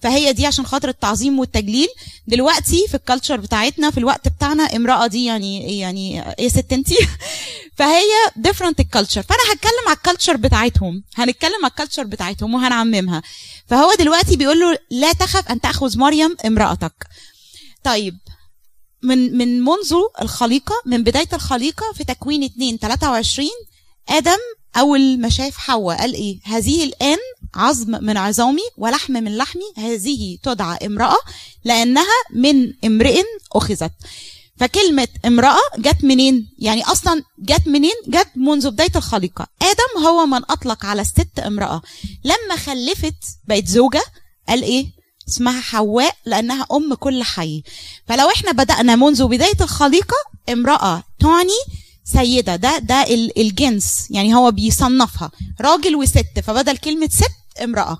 فهي 0.00 0.32
دي 0.32 0.46
عشان 0.46 0.66
خاطر 0.66 0.88
التعظيم 0.88 1.38
والتجليل. 1.38 1.88
دلوقتي 2.26 2.86
في 2.88 2.94
ال 2.94 2.99
culture 2.99 3.36
بتاعتنا 3.36 3.90
في 3.90 3.98
الوقت 3.98 4.28
بتاعنا 4.28 4.62
امرأة 4.62 5.06
دي 5.06 5.24
يعني 5.24 5.78
يعني 5.78 6.32
إيه 6.38 6.48
ست 6.48 6.72
انتي؟ 6.72 6.96
فهي 7.78 8.10
different 8.36 8.80
ال 8.80 8.85
culture 8.85 9.22
فأنا 9.22 9.40
هتكلم 9.52 9.88
على 9.88 9.96
ال 9.96 10.01
culture 10.01 10.36
بتاعتهم. 10.36 11.02
هنتكلم 11.14 11.64
على 11.64 11.70
ال 11.70 11.74
culture 11.74 12.04
بتاعتهم 12.04 12.54
وهنعممها. 12.54 13.22
فهو 13.66 13.94
دلوقتي 13.98 14.36
بيقول 14.36 14.60
له 14.60 14.78
لا 14.90 15.12
تخف 15.12 15.48
أن 15.48 15.60
تأخذ 15.60 15.98
مريم 15.98 16.36
امرأتك. 16.46 17.06
طيب 17.84 18.18
من 19.02 19.38
من 19.38 19.60
منذ 19.60 19.94
الخليقة 20.22 20.74
من 20.86 21.04
بداية 21.04 21.28
الخليقة 21.32 21.92
في 21.92 22.04
تكوين 22.04 22.44
2 22.44 22.78
23 22.78 23.48
آدم 24.08 24.38
أول 24.76 25.20
ما 25.20 25.28
شاف 25.28 25.56
حواء 25.56 25.96
قال 25.98 26.14
إيه 26.14 26.38
هذه 26.44 26.84
الآن 26.84 27.18
عظم 27.54 28.04
من 28.04 28.16
عظامي 28.16 28.62
ولحم 28.76 29.12
من 29.12 29.36
لحمي 29.36 29.72
هذه 29.76 30.38
تدعى 30.42 30.86
امرأة 30.86 31.18
لأنها 31.64 32.04
من 32.34 32.72
امرئ 32.84 33.22
أخذت 33.52 33.92
فكلمة 34.56 35.08
امرأة 35.24 35.60
جت 35.78 36.04
منين؟ 36.04 36.48
يعني 36.58 36.84
أصلا 36.84 37.22
جت 37.38 37.66
منين؟ 37.66 37.94
جت 38.08 38.28
منذ 38.36 38.70
بداية 38.70 38.92
الخليقة 38.96 39.46
آدم 39.62 40.06
هو 40.06 40.26
من 40.26 40.40
أطلق 40.50 40.86
على 40.86 41.02
الست 41.02 41.38
امرأة 41.38 41.82
لما 42.24 42.56
خلفت 42.56 43.14
بقت 43.48 43.66
زوجة 43.66 44.02
قال 44.48 44.62
إيه؟ 44.62 44.86
اسمها 45.28 45.60
حواء 45.60 46.14
لأنها 46.26 46.66
أم 46.72 46.94
كل 46.94 47.22
حي 47.22 47.62
فلو 48.06 48.28
إحنا 48.30 48.52
بدأنا 48.52 48.96
منذ 48.96 49.26
بداية 49.26 49.60
الخليقة 49.60 50.16
امرأة 50.48 51.02
تعني 51.20 51.58
سيدة. 52.12 52.56
ده 52.56 52.78
ده 52.78 53.02
ال- 53.02 53.40
الجنس. 53.40 54.06
يعني 54.10 54.34
هو 54.34 54.50
بيصنفها. 54.50 55.30
راجل 55.60 55.96
وست. 55.96 56.40
فبدل 56.42 56.76
كلمة 56.76 57.08
ست 57.12 57.62
امرأة. 57.64 57.98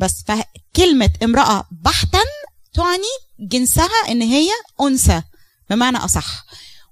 بس 0.00 0.24
فكلمة 0.26 1.10
امرأة 1.22 1.64
بحتا 1.84 2.18
تعني 2.74 3.12
جنسها 3.40 3.88
إن 4.08 4.22
هي 4.22 4.48
أنثى. 4.80 5.22
بمعنى 5.70 5.96
أصح. 5.98 6.44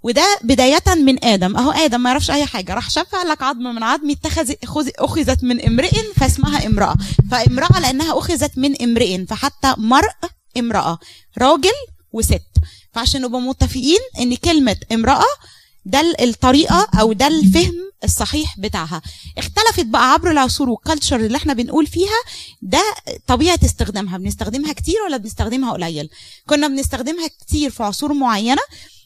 وده 0.02 0.38
بداية 0.42 0.82
من 0.96 1.24
آدم. 1.24 1.56
أهو 1.56 1.70
آدم 1.70 2.00
ما 2.00 2.10
يعرفش 2.10 2.30
أي 2.30 2.46
حاجة. 2.46 2.74
راح 2.74 2.90
شاف 2.90 3.14
قال 3.14 3.28
لك 3.28 3.42
عظم 3.42 3.62
من 3.62 3.82
عظمي 3.82 4.12
اتخذ 4.12 4.52
أخذ- 4.52 4.92
أخذت 4.98 5.44
من 5.44 5.60
امرئ 5.66 6.02
فاسمها 6.16 6.66
امرأة. 6.66 6.94
فامرأة 7.30 7.80
لأنها 7.80 8.18
أخذت 8.18 8.58
من 8.58 8.82
امرئ. 8.82 9.26
فحتى 9.26 9.74
مرء 9.78 10.12
امرأة. 10.58 10.98
راجل 11.38 11.70
وست. 12.12 12.42
فعشان 12.92 13.22
نبقى 13.22 13.40
متفقين 13.40 13.98
إن 14.20 14.36
كلمة 14.36 14.76
امرأة 14.92 15.24
ده 15.84 16.00
ال- 16.00 16.20
الطريقة 16.20 16.88
أو 17.00 17.12
ده 17.12 17.26
الفهم 17.26 17.74
الصحيح 18.04 18.60
بتاعها. 18.60 19.02
اختلفت 19.38 19.86
بقى 19.86 20.12
عبر 20.12 20.30
العصور 20.30 20.68
والكالتشر 20.70 21.16
اللي 21.20 21.36
إحنا 21.36 21.52
بنقول 21.52 21.86
فيها 21.86 22.20
ده 22.62 22.82
طبيعة 23.26 23.58
استخدامها. 23.64 24.18
بنستخدمها 24.18 24.72
كتير 24.72 24.96
ولا 25.06 25.16
بنستخدمها 25.16 25.72
قليل؟ 25.72 26.08
كنا 26.46 26.68
بنستخدمها 26.68 27.28
كتير 27.28 27.70
في 27.70 27.82
عصور 27.82 28.12
معينة 28.12 28.62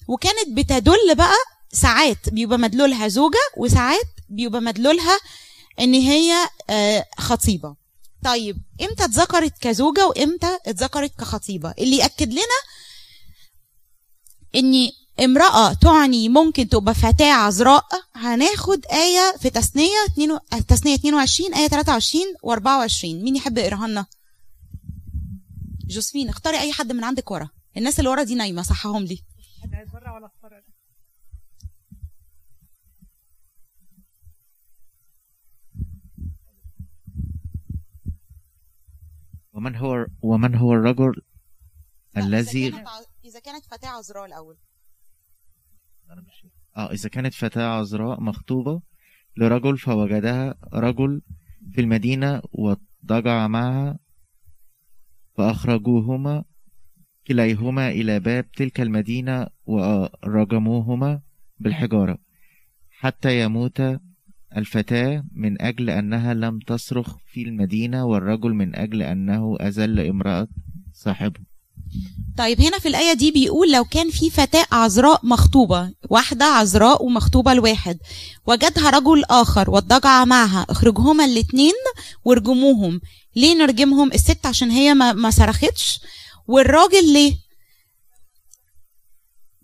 وكانت 0.08 0.48
بتدل 0.48 1.14
بقى 1.14 1.34
ساعات 1.72 2.28
بيبقى 2.28 2.58
مدلولها 2.58 3.08
زوجة 3.08 3.38
وساعات 3.56 4.06
بيبقى 4.28 4.60
مدلولها 4.60 5.18
إن 5.80 5.94
هي 5.94 6.34
آه، 6.70 7.06
خطيبة. 7.18 7.76
طيب 8.24 8.56
إمتى 8.80 9.04
اتذكرت 9.04 9.52
كزوجة 9.60 10.06
وإمتى 10.08 10.58
اتذكرت 10.66 11.12
كخطيبة؟ 11.20 11.74
اللي 11.78 11.96
يأكد 11.96 12.32
لنا 12.32 12.58
ان 14.54 14.90
امرأة 15.20 15.72
تعني 15.72 16.28
ممكن 16.28 16.68
تبقى 16.68 16.94
فتاة 16.94 17.32
عذراء 17.32 17.84
هناخد 18.14 18.86
آية 18.86 19.36
في 19.38 19.50
تثنية 19.50 19.96
اتنين- 20.08 20.38
تثنية 20.68 20.94
22 20.94 21.54
آية 21.54 21.68
23 21.68 22.24
و24 22.46 23.04
مين 23.04 23.36
يحب 23.36 23.58
يقراها 23.58 23.88
لنا؟ 23.88 24.06
جوزفين 25.86 26.28
اختاري 26.28 26.58
أي 26.60 26.72
حد 26.72 26.92
من 26.92 27.04
عندك 27.04 27.30
ورا. 27.30 27.48
الناس 27.76 27.98
اللي 27.98 28.10
ورا 28.10 28.22
دي 28.22 28.34
نايمة 28.34 28.62
صحهم 28.62 29.04
لي. 29.04 29.18
ومن 39.52 39.76
هو 39.76 40.06
ومن 40.22 40.54
هو 40.54 40.72
الرجل 40.72 41.22
الذي 42.16 42.68
إذا 43.24 43.40
كانت 43.40 43.64
فتاة 43.64 43.88
عذراء 43.88 44.24
الأول. 44.26 44.56
آه 46.76 46.92
إذا 46.92 47.08
كانت 47.08 47.34
فتاة 47.34 47.78
عذراء 47.78 48.20
مخطوبة 48.20 48.82
لرجل 49.36 49.78
فوجدها 49.78 50.54
رجل 50.74 51.22
في 51.72 51.80
المدينة 51.80 52.42
وضجع 52.52 53.46
معها 53.48 53.98
فأخرجوهما 55.34 56.44
كليهما 57.26 57.88
إلى 57.88 58.20
باب 58.20 58.50
تلك 58.50 58.80
المدينة 58.80 59.46
ورجموهما 59.66 61.20
بالحجارة 61.58 62.18
حتى 62.90 63.40
يموت 63.42 63.82
الفتاة 64.56 65.24
من 65.32 65.62
أجل 65.62 65.90
أنها 65.90 66.34
لم 66.34 66.58
تصرخ 66.58 67.16
في 67.26 67.42
المدينة 67.42 68.04
والرجل 68.04 68.54
من 68.54 68.76
أجل 68.76 69.02
أنه 69.02 69.56
أذل 69.60 70.00
امرأة 70.00 70.48
صاحبه. 70.92 71.40
طيب 72.38 72.60
هنا 72.60 72.78
في 72.78 72.88
الآية 72.88 73.12
دي 73.12 73.30
بيقول 73.30 73.72
لو 73.72 73.84
كان 73.84 74.10
في 74.10 74.30
فتاة 74.30 74.66
عذراء 74.72 75.20
مخطوبة 75.22 75.90
واحدة 76.10 76.44
عذراء 76.44 77.04
ومخطوبة 77.04 77.54
لواحد 77.54 77.98
وجدها 78.46 78.90
رجل 78.90 79.24
آخر 79.30 79.70
واضطجع 79.70 80.24
معها 80.24 80.66
اخرجهما 80.70 81.24
الاتنين 81.24 81.72
وارجموهم. 82.24 83.00
ليه 83.36 83.54
نرجمهم؟ 83.54 84.12
الست 84.12 84.46
عشان 84.46 84.70
هي 84.70 84.94
ما, 84.94 85.12
ما 85.12 85.30
صرختش. 85.30 86.00
والراجل 86.48 87.12
ليه؟ 87.12 87.45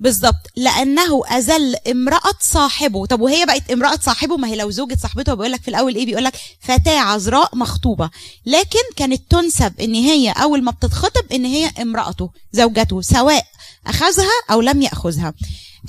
بالظبط. 0.03 0.51
لأنه 0.57 1.27
اذل 1.27 1.77
امرأة 1.91 2.35
صاحبه. 2.41 3.07
طب 3.07 3.21
وهي 3.21 3.47
بقت 3.47 3.71
امرأة 3.71 3.99
صاحبه؟ 4.03 4.37
ما 4.37 4.49
هي 4.49 4.57
لو 4.57 4.71
زوجة 4.71 4.99
صاحبته 5.03 5.35
بيقول 5.35 5.53
لك 5.53 5.63
في 5.63 5.69
الأول 5.69 5.95
إيه؟ 5.95 6.07
بيقول 6.07 6.25
لك 6.25 6.35
فتاة 6.61 6.99
عذراء 6.99 7.57
مخطوبة. 7.57 8.11
لكن 8.47 8.79
كانت 8.97 9.23
تنسب 9.31 9.81
إن 9.81 9.95
هي 9.95 10.31
أول 10.31 10.63
ما 10.63 10.71
بتتخطب 10.71 11.33
إن 11.33 11.45
هي 11.45 11.71
امرأته 11.83 12.31
زوجته 12.53 13.01
سواء 13.01 13.47
أخذها 13.87 14.31
أو 14.51 14.61
لم 14.61 14.83
يأخذها. 14.83 15.35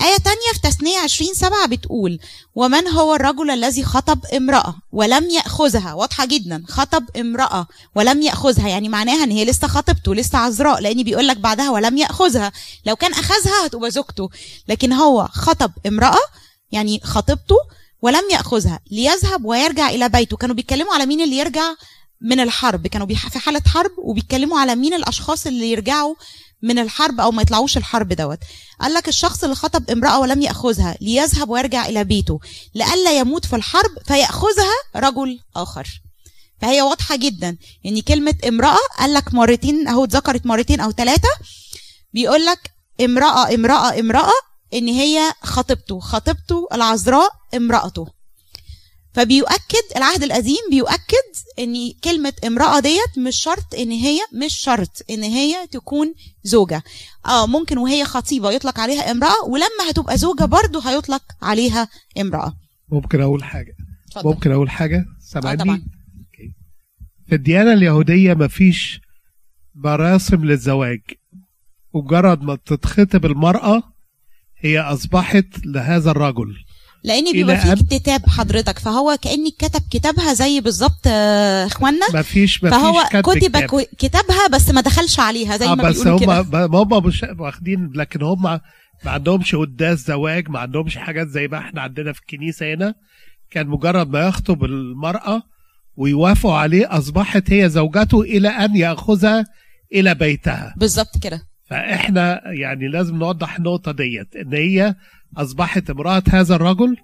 آية 0.02 0.16
تانية 0.16 0.52
في 0.52 0.60
تثنية 0.60 0.98
20 0.98 1.34
سبعة 1.34 1.66
بتقول 1.66 2.18
ومن 2.54 2.88
هو 2.88 3.14
الرجل 3.14 3.50
الذي 3.50 3.84
خطب 3.84 4.26
امرأة 4.26 4.74
ولم 4.92 5.30
يأخذها؟ 5.30 5.94
واضحة 5.94 6.24
جدا 6.26 6.64
خطب 6.68 7.04
امرأة 7.16 7.66
ولم 7.94 8.22
يأخذها 8.22 8.68
يعني 8.68 8.88
معناها 8.88 9.24
إن 9.24 9.30
هي 9.30 9.44
لسه 9.44 9.68
خطبته 9.68 10.14
لسه 10.14 10.38
عذراء 10.38 10.80
لأن 10.80 11.02
بيقول 11.02 11.28
لك 11.28 11.36
بعدها 11.36 11.70
ولم 11.70 11.96
يأخذها. 11.98 12.52
لو 12.86 12.96
كان 12.96 13.12
أخذها 13.12 13.66
هتبقى 13.66 13.90
زوجته 13.90 14.30
لكن 14.68 14.92
هو 14.92 15.28
خطب 15.32 15.72
امرأة 15.86 16.20
يعني 16.72 17.00
خطبته 17.04 17.56
ولم 18.02 18.22
يأخذها 18.32 18.80
ليذهب 18.90 19.44
ويرجع 19.44 19.90
إلى 19.90 20.08
بيته. 20.08 20.36
كانوا 20.36 20.54
بيتكلموا 20.54 20.94
على 20.94 21.06
مين 21.06 21.20
اللي 21.20 21.36
يرجع؟ 21.38 21.74
من 22.20 22.40
الحرب. 22.40 22.86
كانوا 22.86 23.06
في 23.06 23.38
حالة 23.38 23.62
حرب 23.66 23.90
وبيتكلموا 23.98 24.58
على 24.60 24.74
مين 24.74 24.94
الأشخاص 24.94 25.46
اللي 25.46 25.70
يرجعوا 25.70 26.14
من 26.64 26.78
الحرب 26.78 27.20
أو 27.20 27.30
ما 27.30 27.42
يطلعوش 27.42 27.76
الحرب 27.76 28.12
دوت. 28.12 28.38
قال 28.80 28.94
لك 28.94 29.08
الشخص 29.08 29.44
اللي 29.44 29.56
خطب 29.56 29.90
امرأة 29.90 30.18
ولم 30.20 30.42
يأخذها 30.42 30.96
ليذهب 31.00 31.50
ويرجع 31.50 31.86
إلى 31.86 32.04
بيته. 32.04 32.40
لئلا 32.74 33.18
يموت 33.18 33.46
في 33.46 33.56
الحرب 33.56 33.90
فيأخذها 34.06 34.74
رجل 34.96 35.38
آخر. 35.56 36.02
فهي 36.60 36.82
واضحة 36.82 37.16
جدا. 37.16 37.56
ان 37.86 38.00
كلمة 38.00 38.34
امرأة 38.48 38.78
قال 38.98 39.14
لك 39.14 39.34
مرتين 39.34 39.88
أهو 39.88 40.04
اتذكرت 40.04 40.46
مرتين 40.46 40.80
أو 40.80 40.90
ثلاثة 40.90 41.28
بيقول 42.12 42.44
لك 42.46 42.70
امرأة 43.00 43.54
امرأة 43.54 44.00
امرأة 44.00 44.32
إن 44.74 44.88
هي 44.88 45.32
خطيبته 45.42 46.00
خطيبته 46.00 46.68
العذراء 46.72 47.30
امرأته. 47.54 48.06
فبيؤكد 49.14 49.84
العهد 49.96 50.22
القديم 50.22 50.56
بيؤكد 50.70 51.28
إن 51.58 51.92
كلمة 52.04 52.32
امرأة 52.46 52.80
ديت 52.80 53.18
مش 53.18 53.36
شرط 53.36 53.74
إن 53.74 53.90
هي 53.90 54.18
مش 54.44 54.54
شرط 54.54 55.02
إن 55.10 55.22
هي 55.22 55.66
تكون 55.66 56.14
زوجة. 56.42 56.82
آه 57.26 57.46
ممكن 57.46 57.78
وهي 57.78 58.04
خطيبة 58.04 58.50
يطلق 58.50 58.80
عليها 58.80 59.10
امرأة 59.10 59.44
ولما 59.44 59.90
هتبقى 59.90 60.18
زوجة 60.18 60.44
برضو 60.44 60.80
هيطلق 60.80 61.22
عليها 61.42 61.88
امرأة. 62.20 62.56
ممكن 62.88 63.20
أقول 63.20 63.44
حاجة. 63.44 63.76
اتفضل. 64.08 64.28
ممكن 64.30 64.52
أقول 64.52 64.70
حاجة؟ 64.70 65.04
سامعني؟ 65.20 65.70
أوكي. 65.70 66.54
في 67.26 67.34
الديانة 67.34 67.72
اليهودية 67.72 68.34
مفيش 68.34 69.00
مراسم 69.74 70.44
للزواج. 70.44 71.00
مجرد 71.94 72.42
ما 72.42 72.56
تتخطب 72.56 73.24
المرأة 73.24 73.82
هي 74.58 74.80
أصبحت 74.80 75.46
لهذا 75.66 76.10
الرجل. 76.10 76.54
لأن 77.04 77.32
بيبقى 77.32 77.62
إلى 77.72 77.76
في 77.76 77.84
كتاب 77.98 78.26
حضرتك 78.28 78.78
فهو 78.78 79.16
كأني 79.22 79.50
كتب 79.50 79.80
كتابها 79.90 80.34
زي 80.34 80.60
بالظبط 80.60 81.00
آه، 81.06 81.66
اخوانا 81.66 82.06
مفيش 82.14 82.64
مفيش 82.64 82.78
فهو 82.78 83.04
كتب 83.22 83.56
كتاب. 83.56 83.80
كتابها 83.98 84.46
بس 84.52 84.70
ما 84.70 84.80
دخلش 84.80 85.20
عليها 85.20 85.56
زي 85.56 85.66
آه 85.66 85.74
ما 85.74 85.82
بس 85.88 86.02
بيقولوا 86.02 86.18
هم 86.18 86.42
كده. 86.42 86.66
ما 86.68 86.78
هم 86.82 87.06
مش 87.06 87.24
واخدين 87.38 87.90
لكن 87.94 88.22
هم 88.22 88.42
ما 88.42 88.60
عندهمش 89.06 89.54
قداس 89.54 89.98
زواج 90.06 90.48
ما 90.48 90.58
عندهمش 90.58 90.96
حاجات 90.98 91.28
زي 91.28 91.48
ما 91.48 91.58
إحنا 91.58 91.80
عندنا 91.80 92.12
في 92.12 92.20
الكنيسة 92.20 92.74
هنا. 92.74 92.94
كان 93.50 93.66
مجرد 93.66 94.10
ما 94.10 94.28
يخطب 94.28 94.64
المرأة 94.64 95.42
ويوافقوا 95.96 96.54
عليه 96.54 96.98
أصبحت 96.98 97.52
هي 97.52 97.68
زوجته 97.68 98.20
إلى 98.22 98.48
أن 98.48 98.76
يأخذها 98.76 99.44
إلى 99.94 100.14
بيتها. 100.14 100.74
بالظبط 100.76 101.18
كده. 101.22 101.42
فإحنا 101.70 102.40
يعني 102.46 102.88
لازم 102.88 103.16
نوضح 103.16 103.56
النقطة 103.56 103.92
ديت 103.92 104.36
إن 104.36 104.52
هي 104.54 104.94
أصبحت 105.36 105.90
امرأة 105.90 106.22
هذا 106.28 106.54
الرجل 106.56 106.96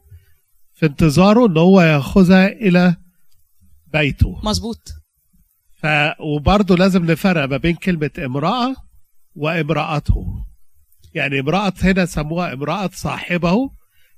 في 0.75 0.87
انتظاره 0.87 1.47
إن 1.47 1.57
هو 1.57 1.81
يأخذها 1.81 2.47
إلى 2.47 2.97
بيته. 3.93 4.41
مظبوط. 4.43 4.93
ف 5.83 5.87
وبرضه 6.21 6.77
لازم 6.77 7.11
نفرق 7.11 7.45
ما 7.45 7.57
بين 7.57 7.75
كلمة 7.75 8.11
امرأة 8.19 8.75
وامرأته. 9.35 10.45
يعني 11.15 11.41
امرأة 11.41 11.73
هنا 11.83 12.07
سموها 12.07 12.53
امرأة 12.53 12.91
صاحبه 12.93 13.71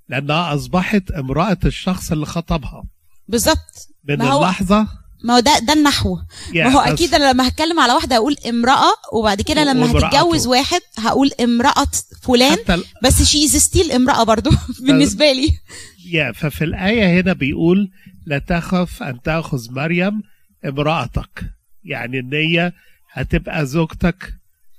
لأنها 0.08 0.54
أصبحت 0.54 1.10
امرأة 1.10 1.58
الشخص 1.64 2.12
اللي 2.12 2.26
خطبها. 2.26 2.84
بالظبط. 3.28 3.88
من 4.04 4.22
اللحظة 4.22 4.88
ما 5.24 5.34
هو 5.34 5.40
ده 5.40 5.58
ده 5.58 5.72
النحو. 5.72 6.18
يعني 6.52 6.70
ما 6.70 6.76
هو 6.76 6.80
أكيد 6.80 7.14
أنا 7.14 7.32
لما 7.32 7.48
هتكلم 7.48 7.80
على 7.80 7.92
واحدة 7.92 8.16
هقول 8.16 8.36
امرأة 8.48 8.92
وبعد 9.12 9.40
كده 9.42 9.64
لما. 9.64 9.90
هتتجوز 9.90 10.46
واحد 10.46 10.80
هقول 10.98 11.30
امرأة 11.40 11.86
فلان 12.22 12.58
ال- 12.70 12.84
بس 13.02 13.22
she 13.22 13.44
is 13.44 13.56
still 13.56 13.92
امرأة 13.92 14.22
برضو 14.24 14.50
بالنسبة 14.86 15.32
لي. 15.32 15.48
يا 16.10 16.32
ففي 16.32 16.64
الآية 16.64 17.20
هنا 17.20 17.32
بيقول 17.32 17.90
لا 18.26 18.38
تخف 18.38 19.02
أن 19.02 19.22
تأخذ 19.22 19.72
مريم 19.72 20.22
امرأتك. 20.64 21.44
يعني 21.84 22.18
إن 22.18 22.34
هي 22.34 22.72
هتبقى 23.12 23.66
زوجتك 23.66 24.32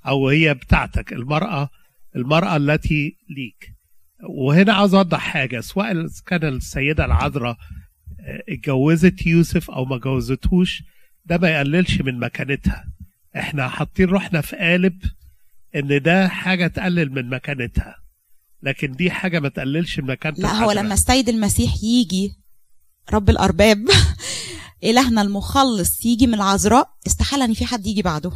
أو 0.08 0.30
هي 0.30 0.54
بتاعتك 0.54 1.14
المرأة 1.14 1.70
المرأة 2.16 2.56
التي 2.58 3.18
ليك. 3.30 3.74
وهنا 4.30 4.74
عاوز 4.74 4.94
أوضح 4.94 5.20
حاجة 5.20 5.60
سواء 5.62 6.08
كان 6.28 6.44
السيدة 6.44 7.06
العذراء 7.06 7.58
اتجوزت 8.50 9.26
يوسف 9.26 9.72
أو 9.72 9.86
ما 9.86 9.98
جوزتهوش 9.98 10.84
ده 11.26 11.38
ما 11.38 11.50
يقللش 11.50 12.02
من 12.02 12.20
مكانتها 12.20 12.86
إحنا 13.36 13.68
حاطين 13.68 14.06
روحنا 14.06 14.42
في 14.42 14.56
قالب 14.56 15.02
ان 15.76 16.02
ده 16.02 16.28
حاجة 16.28 16.68
تقلل 16.68 17.12
من 17.12 17.30
مكانتها 17.30 17.96
لكن 18.64 18.92
دي 18.92 19.12
حاجة 19.12 19.40
ما 19.40 19.50
تقللش 19.50 20.00
من 20.00 20.06
مكانتها 20.06 20.42
لا 20.42 20.54
هو. 20.54 20.72
لما 20.72 20.94
السيد 20.94 21.30
المسيح 21.30 21.84
يجي 21.84 22.32
رب 23.14 23.30
الأرباب 23.30 23.90
إلهنا 24.84 25.22
المخلص 25.22 26.06
يجي 26.06 26.28
من 26.28 26.34
العذراء 26.34 26.90
استحالة 27.08 27.46
إن 27.46 27.54
في 27.54 27.66
حد 27.66 27.88
يجي 27.88 28.02
بعده 28.02 28.32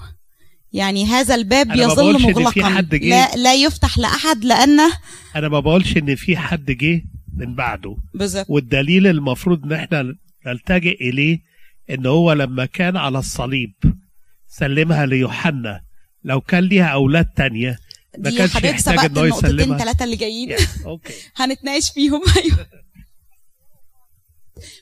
يعني 0.73 1.05
هذا 1.05 1.35
الباب 1.35 1.75
يظل 1.75 2.21
مغلقا. 2.21 2.81
لا 2.81 3.35
لا 3.35 3.55
يفتح 3.55 3.97
لأحد 3.97 4.45
لأنه 4.45 4.93
أنا 5.35 5.49
ما 5.49 5.59
بقولش 5.59 5.97
إن 5.97 6.15
في 6.15 6.37
حد 6.37 6.71
جه 6.71 7.03
من 7.37 7.55
بعده. 7.55 7.95
بالظبط. 8.13 8.45
والدليل 8.49 9.07
المفروض 9.07 9.63
إن 9.63 9.73
إحنا 9.73 10.15
نلتجئ 10.45 11.09
إليه 11.09 11.39
إن 11.89 12.05
هو 12.05 12.33
لما 12.33 12.65
كان 12.65 12.97
على 12.97 13.19
الصليب 13.19 13.73
سلمها 14.47 15.05
ليوحنا. 15.05 15.81
لو 16.23 16.41
كان 16.41 16.63
ليها 16.63 16.85
أولاد 16.87 17.25
تانية 17.25 17.77
ما 18.17 18.29
كانش 18.37 18.55
يحتاج 18.55 18.99
إن 18.99 19.17
هو 19.17 19.25
يسلمها. 19.25 19.77
ثلاثة 19.77 20.05
اللي 20.05 20.15
جايين. 20.15 20.55
أوكي 20.85 21.13
هنتناقش 21.37 21.89
فيهم. 21.91 22.21
أيوه. 22.37 22.67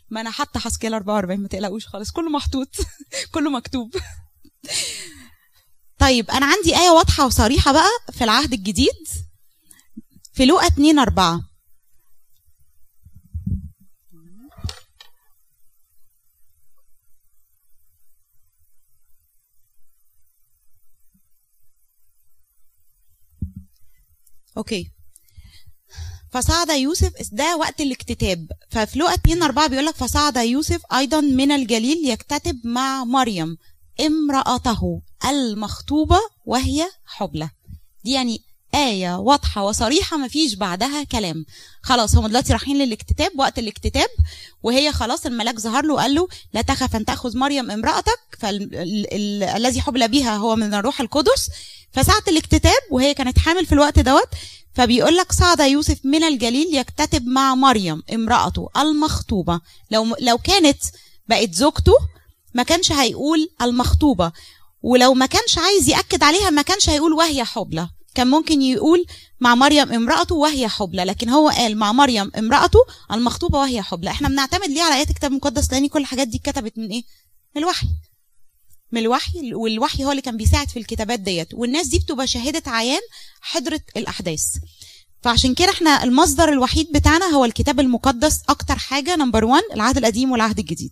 ما 0.09 0.21
أنا 0.21 0.31
حاطة 0.31 0.59
حسكيل 0.59 0.93
44 0.93 1.39
ما 1.39 1.47
تقلقوش 1.47 1.87
خالص. 1.87 2.11
كله 2.11 2.29
محطوط. 2.29 2.75
كله 3.33 3.49
مكتوب. 3.49 3.95
طيب 5.99 6.31
أنا 6.31 6.45
عندي 6.45 6.75
آية 6.77 6.89
واضحة 6.89 7.25
وصريحة 7.25 7.71
بقى 7.73 7.89
في 8.11 8.23
العهد 8.23 8.53
الجديد. 8.53 9.07
في 10.33 10.45
لوقا 10.45 10.67
2 10.67 10.99
4 10.99 11.41
okay. 24.57 24.91
فصعد 26.31 26.69
يوسف 26.69 27.13
ده 27.31 27.57
وقت 27.57 27.81
الاكتتاب. 27.81 28.47
ففي 28.69 28.99
لوقا 28.99 29.13
2 29.13 29.43
4 29.43 29.67
بيقول 29.67 29.85
لك 29.85 29.95
فصعد 29.95 30.37
يوسف 30.37 30.81
أيضا 30.93 31.21
من 31.21 31.51
الجليل 31.51 32.09
يكتتب 32.09 32.59
مع 32.67 33.03
مريم 33.03 33.57
امرأته 33.99 35.01
المخطوبة 35.29 36.19
وهي 36.45 36.89
حبلى. 37.05 37.49
دي 38.03 38.11
يعني 38.11 38.39
آية 38.75 39.15
واضحة 39.17 39.63
وصريحة 39.63 40.17
مفيش 40.17 40.53
بعدها 40.53 41.03
كلام. 41.03 41.45
خلاص 41.81 42.15
هم 42.15 42.27
دلوقتي 42.27 42.53
رايحين 42.53 42.77
للاكتتاب 42.77 43.31
وقت 43.39 43.59
الاكتتاب 43.59 44.07
وهي 44.63 44.91
خلاص 44.91 45.25
الملاك 45.25 45.59
ظهر 45.59 45.85
له 45.85 45.93
وقال 45.93 46.15
له 46.15 46.27
لا 46.53 46.61
تخف 46.61 46.95
أن 46.95 47.05
تأخذ 47.05 47.37
مريم 47.37 47.71
امرأتك 47.71 48.19
فالذي 48.39 49.81
حبل 49.81 50.07
بها 50.07 50.35
هو 50.37 50.55
من 50.55 50.73
الروح 50.73 51.01
القدس. 51.01 51.49
فساعة 51.91 52.23
الاكتتاب 52.27 52.81
وهي 52.91 53.13
كانت 53.13 53.39
حامل 53.39 53.65
في 53.65 53.71
الوقت 53.73 53.99
دوت 53.99 54.27
فبيقول 54.73 55.17
لك 55.17 55.31
صعد 55.31 55.59
يوسف 55.59 55.99
من 56.03 56.23
الجليل 56.23 56.75
يكتتب 56.75 57.27
مع 57.27 57.55
مريم 57.55 58.03
امرأته 58.13 58.69
المخطوبة. 58.77 59.59
لو 59.91 60.15
لو 60.19 60.37
كانت 60.37 60.77
بقت 61.29 61.53
زوجته 61.53 61.93
ما 62.53 62.63
كانش 62.63 62.91
هيقول 62.91 63.49
المخطوبة. 63.61 64.31
ولو 64.81 65.13
ما 65.13 65.25
كانش 65.25 65.57
عايز 65.57 65.89
يأكد 65.89 66.23
عليها 66.23 66.49
ما 66.49 66.61
كانش 66.61 66.89
هيقول 66.89 67.13
وهي 67.13 67.43
حبلى 67.43 67.89
كان 68.15 68.27
ممكن 68.27 68.61
يقول 68.61 69.05
مع 69.39 69.55
مريم 69.55 69.91
امرأته 69.93 70.35
وهي 70.35 70.67
حبلى 70.67 71.03
لكن 71.03 71.29
هو 71.29 71.49
قال 71.49 71.77
مع 71.77 71.91
مريم 71.91 72.31
امرأته 72.37 72.79
المخطوبة 73.11 73.59
وهي 73.59 73.81
حبلى. 73.81 74.09
إحنا 74.09 74.27
بنعتمد 74.27 74.69
ليه 74.69 74.81
على 74.81 74.95
آيات 74.95 75.09
الكتاب 75.09 75.31
المقدس؟ 75.31 75.71
لأن 75.71 75.87
كل 75.87 75.99
الحاجات 76.01 76.27
دي 76.27 76.37
اتكتبت 76.37 76.77
من 76.77 76.87
إيه؟ 76.89 77.03
من 77.55 77.61
الوحي. 77.61 77.87
من 78.91 79.01
الوحي 79.01 79.53
والوحي 79.53 80.03
هو 80.05 80.11
اللي 80.11 80.21
كان 80.21 80.37
بيساعد 80.37 80.69
في 80.69 80.79
الكتابات 80.79 81.19
ديت. 81.19 81.53
والناس 81.53 81.87
دي 81.87 81.99
بتبقى 81.99 82.27
شاهدة 82.27 82.63
عيان 82.71 83.01
حاضرة 83.41 83.81
الأحداث. 83.97 84.43
فعشان 85.23 85.53
كده 85.53 85.69
إحنا 85.71 86.03
المصدر 86.03 86.49
الوحيد 86.49 86.87
بتاعنا 86.91 87.25
هو 87.25 87.45
الكتاب 87.45 87.79
المقدس 87.79 88.41
أكتر 88.49 88.75
حاجة 88.77 89.15
number 89.15 89.45
1 89.45 89.63
العهد 89.73 89.97
القديم 89.97 90.31
والعهد 90.31 90.59
الجديد. 90.59 90.91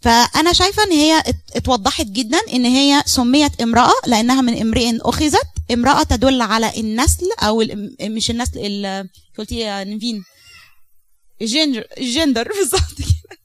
فأنا 0.00 0.52
شايفة 0.52 0.82
إن 0.84 0.92
هي 0.92 1.18
ات- 1.18 1.56
اتوضحت 1.56 2.06
جدا 2.06 2.38
إن 2.52 2.64
هي 2.64 3.02
سميت 3.06 3.60
امرأة 3.60 3.92
لأنها 4.06 4.40
من 4.40 4.60
امرء 4.60 4.98
أخذت. 5.00 5.46
امرأة 5.72 6.02
تدل 6.02 6.42
على 6.42 6.80
النسل 6.80 7.26
أو 7.42 7.62
ال- 7.62 7.96
مش 8.14 8.30
النسل 8.30 8.58
ال- 8.58 9.08
قلتي 9.38 9.58
يا 9.58 9.84
نيفين 9.84 10.24
الجندر 11.42 11.84
الجندر 11.98 12.48
بالظبط 12.58 12.94
كده. 12.98 13.38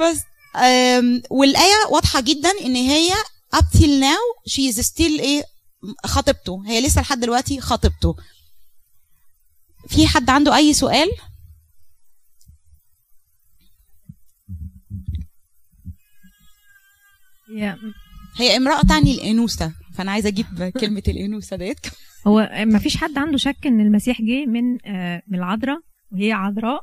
بس 0.00 0.18
أم، 0.56 1.22
والآية 1.30 1.86
واضحة 1.90 2.20
جدا 2.20 2.50
إن 2.50 2.76
هي 2.76 3.12
up 3.56 3.64
till 3.78 4.00
now 4.02 4.50
she 4.52 4.72
is 4.74 4.86
still 4.86 5.20
إيه؟ 5.20 5.42
خطيبته. 6.06 6.62
هي 6.66 6.80
لسه 6.80 7.00
لحد 7.00 7.20
دلوقتي 7.20 7.60
خطيبته. 7.60 8.16
في 9.88 10.06
حد 10.06 10.30
عنده 10.30 10.56
أي 10.56 10.74
سؤال؟ 10.74 11.08
هي 18.36 18.56
امرأة 18.56 18.82
تعني 18.82 19.14
الأنوثة 19.14 19.72
فأنا 19.98 20.10
عايزة 20.10 20.28
أجيب 20.28 20.46
كلمة 20.80 21.02
الأنوثة 21.08 21.56
ديت 21.56 21.86
هو 22.26 22.50
ما 22.64 22.78
فيش 22.78 22.96
حد 22.96 23.18
عنده 23.18 23.36
شك 23.36 23.66
إن 23.66 23.80
المسيح 23.80 24.22
جه 24.22 24.46
من 24.46 24.86
آه، 24.86 25.22
من 25.28 25.38
العذراء 25.38 25.80
وهي 26.12 26.32
عذراء 26.32 26.80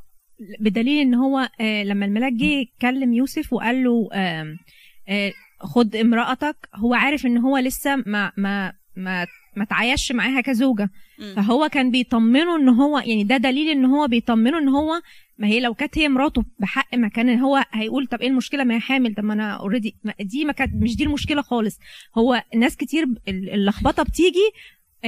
بدليل 0.60 1.02
إن 1.02 1.14
هو 1.14 1.50
آه، 1.62 1.84
لما 1.84 2.06
الملاك 2.06 2.34
جه 2.34 2.46
يكلم 2.46 3.14
يوسف 3.14 3.54
وقال 3.54 3.84
له 3.84 4.10
آه، 4.14 5.32
خد 5.60 5.96
امرأتك 5.96 6.56
هو 6.76 6.94
عارف 6.94 7.26
إن 7.26 7.38
هو 7.38 7.58
لسه 7.58 7.96
ما 7.96 8.32
ما 8.38 8.74
ما 8.96 9.26
ما 9.56 9.66
تعايش 9.66 10.12
معاها 10.12 10.42
كزوجة. 10.42 10.90
فهو 11.36 11.70
كان 11.70 11.92
بيطمنه 11.92 12.56
إن 12.56 12.70
هو 12.70 12.98
يعني 13.00 13.24
ده 13.24 13.38
دليل 13.38 13.70
إن 13.70 13.86
هو 13.86 14.08
بيطمنه 14.08 14.58
إن 14.58 14.70
هو 14.70 15.02
ما 15.38 15.48
هي 15.48 15.60
لو 15.60 15.74
كانت 15.74 15.98
هي 15.98 16.10
مراته 16.10 16.44
بحق 16.60 16.96
ما 16.96 17.08
كان 17.08 17.40
هو 17.40 17.66
هيقول 17.72 18.08
طب 18.08 18.22
إيه 18.22 18.28
المشكلة؟ 18.28 18.64
ما 18.64 18.76
هي 18.76 18.80
حامل. 18.80 19.16
طب 19.16 19.24
ما 19.24 19.34
أنا 19.34 19.54
اوريدي 19.54 19.96
دي 20.20 20.46
ما 20.46 20.54
كانت 20.54 20.84
مش 20.84 20.96
دي 20.96 21.04
المشكلة 21.04 21.42
خالص. 21.42 21.80
هو 22.18 22.44
ناس 22.56 22.78
كتير 22.78 23.06
اللخبطة 23.28 24.04
بتيجي 24.04 24.52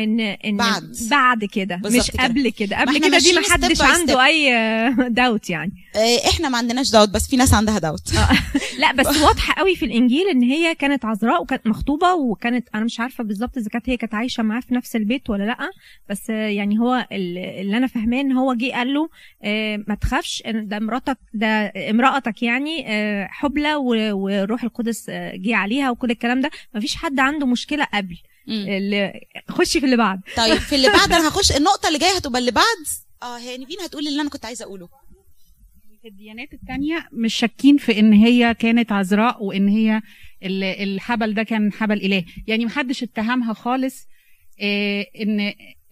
ان 0.03 0.19
إن 0.19 0.57
بعد. 0.57 0.95
بعد 1.11 1.45
كده 1.45 1.81
مش 1.85 2.11
كده. 2.11 2.23
قبل 2.23 2.49
كده 2.49 2.81
قبل 2.81 2.97
كده 2.97 3.17
دي 3.17 3.33
ما 3.33 3.41
حدش 3.51 3.81
عنده 3.81 4.25
أي 4.25 4.49
داوت 5.09 5.49
يعني 5.49 5.71
آه، 5.95 6.29
إحنا 6.29 6.49
ما 6.49 6.57
عندناش 6.57 6.91
دوت 6.91 7.09
بس 7.09 7.29
في 7.29 7.37
ناس 7.37 7.53
عندها 7.53 7.79
دوت 7.79 8.13
لا 8.79 8.91
بس 8.93 9.05
واضحة 9.21 9.53
قوي 9.57 9.75
في 9.75 9.85
الإنجيل 9.85 10.27
إن 10.27 10.41
هي 10.43 10.75
كانت 10.75 11.05
عذراء 11.05 11.41
وكانت 11.41 11.67
مخطوبة 11.67 12.13
وكانت 12.13 12.67
أنا 12.75 12.83
مش 12.85 12.99
عارفة 12.99 13.23
بالظبط 13.23 13.57
إذا 13.57 13.69
كانت 13.69 13.89
هي 13.89 13.97
كانت 13.97 14.13
عايشة 14.13 14.43
معاه 14.43 14.59
في 14.59 14.73
نفس 14.75 14.95
البيت 14.95 15.29
ولا 15.29 15.43
لأ 15.43 15.57
بس 16.09 16.29
آه، 16.29 16.47
يعني 16.47 16.79
هو 16.79 17.07
ال- 17.11 17.37
اللي 17.37 17.77
أنا 17.77 17.87
فاهماه 17.87 18.21
إن 18.21 18.31
هو 18.31 18.53
جه 18.53 18.71
قال 18.71 18.93
له 18.93 19.09
آه، 19.43 19.83
ما 19.87 19.95
تخافش 19.95 20.43
ده 20.45 20.79
مراتك 20.79 21.17
ده 21.33 21.73
امرأتك 21.89 22.43
يعني 22.43 22.85
آه، 22.87 23.27
حبلى 23.31 23.75
والروح 23.75 24.63
القدس 24.63 25.05
آه، 25.09 25.35
جه 25.35 25.55
عليها 25.55 25.89
وكل 25.91 26.11
الكلام 26.11 26.41
ده 26.41 26.51
ما 26.73 26.79
فيش 26.79 26.95
حد 26.95 27.19
عنده 27.19 27.45
مشكلة 27.45 27.83
قبل. 27.93 28.17
اللي 28.49 29.21
خشي 29.49 29.79
في 29.79 29.85
اللي 29.85 29.97
بعد. 29.97 30.21
طيب 30.37 30.57
في 30.57 30.75
اللي 30.75 30.87
بعد 30.89 31.11
أنا 31.13 31.27
هخش 31.29 31.51
النقطة 31.51 31.87
اللي 31.87 31.99
جاية 31.99 32.15
هتبقى 32.15 32.39
اللي 32.39 32.51
بعد. 32.51 32.63
آه 33.23 33.37
هي 33.37 33.57
نيفين 33.57 33.79
هتقولي 33.85 34.09
اللي 34.09 34.21
أنا 34.21 34.29
كنت 34.29 34.45
عايزة 34.45 34.65
أقوله. 34.65 34.89
الديانات 36.05 36.53
التانية 36.53 37.07
مش 37.11 37.35
شاكين 37.35 37.77
في 37.77 37.99
إن 37.99 38.13
هي 38.13 38.53
كانت 38.53 38.91
عذراء 38.91 39.43
وإن 39.43 39.67
هي 39.67 40.01
ال- 40.43 40.63
الحبل 40.63 41.33
ده 41.33 41.43
كان 41.43 41.73
حبل 41.73 42.01
إله. 42.01 42.25
يعني 42.47 42.65
محدش 42.65 43.03
اتهمها 43.03 43.53
خالص 43.53 43.95
آه، 44.61 45.05
ان 45.21 45.39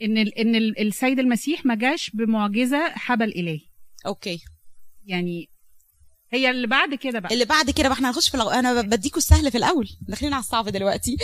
إن 0.01 0.17
إن 0.17 0.55
ال- 0.55 0.79
السيد 0.87 1.19
المسيح 1.19 1.65
ما 1.65 1.75
جاش 1.75 2.09
بمعجزة 2.13 2.89
حبل 2.89 3.29
الهي 3.29 3.59
أوكي. 4.05 4.39
يعني 5.05 5.49
هي 6.33 6.49
اللي 6.49 6.67
بعد 6.67 6.95
كده 6.95 7.19
بقى. 7.19 7.33
اللي 7.33 7.45
بعد 7.45 7.69
كده 7.71 7.83
بقى 7.87 7.93
إحنا 7.97 8.09
هنخش 8.09 8.29
في 8.29 8.35
الأو... 8.35 8.49
أنا 8.49 8.81
بديكوا 8.81 9.17
السهل 9.17 9.51
في 9.51 9.57
الأول. 9.57 9.87
داخلين 10.01 10.33
على 10.33 10.39
الصعب 10.39 10.69
دلوقتي. 10.69 11.17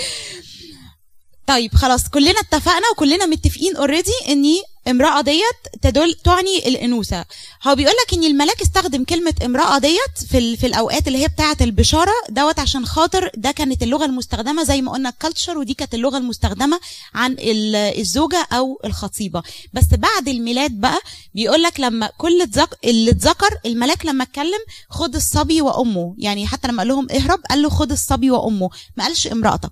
طيب 1.47 1.73
خلاص 1.75 2.09
كلنا 2.09 2.39
اتفقنا 2.39 2.89
وكلنا 2.91 3.25
متفقين 3.25 3.75
already 3.75 4.11
إن 4.29 4.43
امرأة 4.87 5.21
ديت 5.21 5.81
تدل 5.81 6.13
تعني 6.13 6.67
الأنوثة 6.67 7.25
هو 7.67 7.75
بيقول 7.75 7.93
لك 8.05 8.13
إن 8.13 8.23
الملاك 8.23 8.61
استخدم 8.61 9.03
كلمة 9.03 9.33
امرأة 9.45 9.77
ديت 9.77 10.17
في. 10.31 10.57
في 10.57 10.67
الأوقات 10.67 11.07
اللي 11.07 11.23
هي 11.23 11.27
بتاعة 11.27 11.57
البشارة 11.61 12.11
دوت 12.29 12.59
عشان 12.59 12.85
خاطر 12.85 13.31
ده 13.37 13.51
كانت 13.51 13.83
اللغة 13.83 14.05
المستخدمة 14.05 14.63
زي 14.63 14.81
ما 14.81 14.91
قلنا 14.91 15.09
ال 15.09 15.15
culture 15.15 15.57
ودي 15.57 15.73
كانت 15.73 15.93
اللغة 15.93 16.17
المستخدمة 16.17 16.79
عن 17.13 17.31
ال- 17.31 17.75
الزوجة 17.99 18.47
أو 18.53 18.81
الخطيبة 18.85 19.43
بس 19.73 19.85
بعد 19.91 20.27
الميلاد 20.27 20.71
بقى 20.71 20.99
بيقول 21.35 21.63
لك 21.63 21.79
لما 21.79 22.09
كل. 22.17 22.47
اللي 22.85 23.11
اتذكر 23.11 23.57
الملاك 23.65 24.05
لما 24.05 24.23
اتكلم 24.23 24.59
خد 24.89 25.15
الصبي 25.15 25.61
وأمه 25.61 26.15
يعني 26.17 26.47
حتى 26.47 26.67
لما 26.67 26.77
قال 26.77 26.87
لهم 26.87 27.07
اهرب 27.11 27.39
قال 27.49 27.61
له 27.61 27.69
خد 27.69 27.91
الصبي 27.91 28.31
وأمه 28.31 28.69
ما 28.97 29.03
قالش 29.03 29.27
امرأتك 29.27 29.71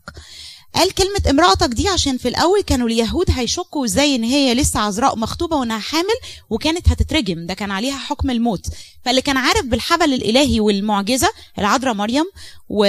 قال 0.75 0.91
كلمة 0.93 1.21
امرأتك 1.29 1.67
دي 1.69 1.87
عشان 1.87 2.17
في 2.17 2.27
الأول 2.27 2.61
كانوا 2.61 2.87
اليهود 2.87 3.25
هيشكوا 3.31 3.85
إزاي 3.85 4.15
إن 4.15 4.23
هي 4.23 4.53
لسه 4.53 4.79
عذراء 4.79 5.15
مخطوبة 5.17 5.57
وإنها 5.57 5.79
حامل 5.79 6.15
وكانت 6.49 6.89
هتترجم. 6.89 7.45
ده 7.45 7.53
كان 7.53 7.71
عليها 7.71 7.97
حكم 7.97 8.29
الموت. 8.29 8.65
فاللي 9.05 9.21
كان 9.21 9.37
عارف 9.37 9.65
بالحبل 9.65 10.13
الإلهي 10.13 10.59
والمعجزة 10.59 11.29
العذراء 11.59 11.93
مريم 11.93 12.25
و... 12.69 12.85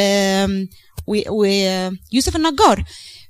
و... 1.07 1.23
ويوسف 1.31 2.37
النجار. 2.37 2.85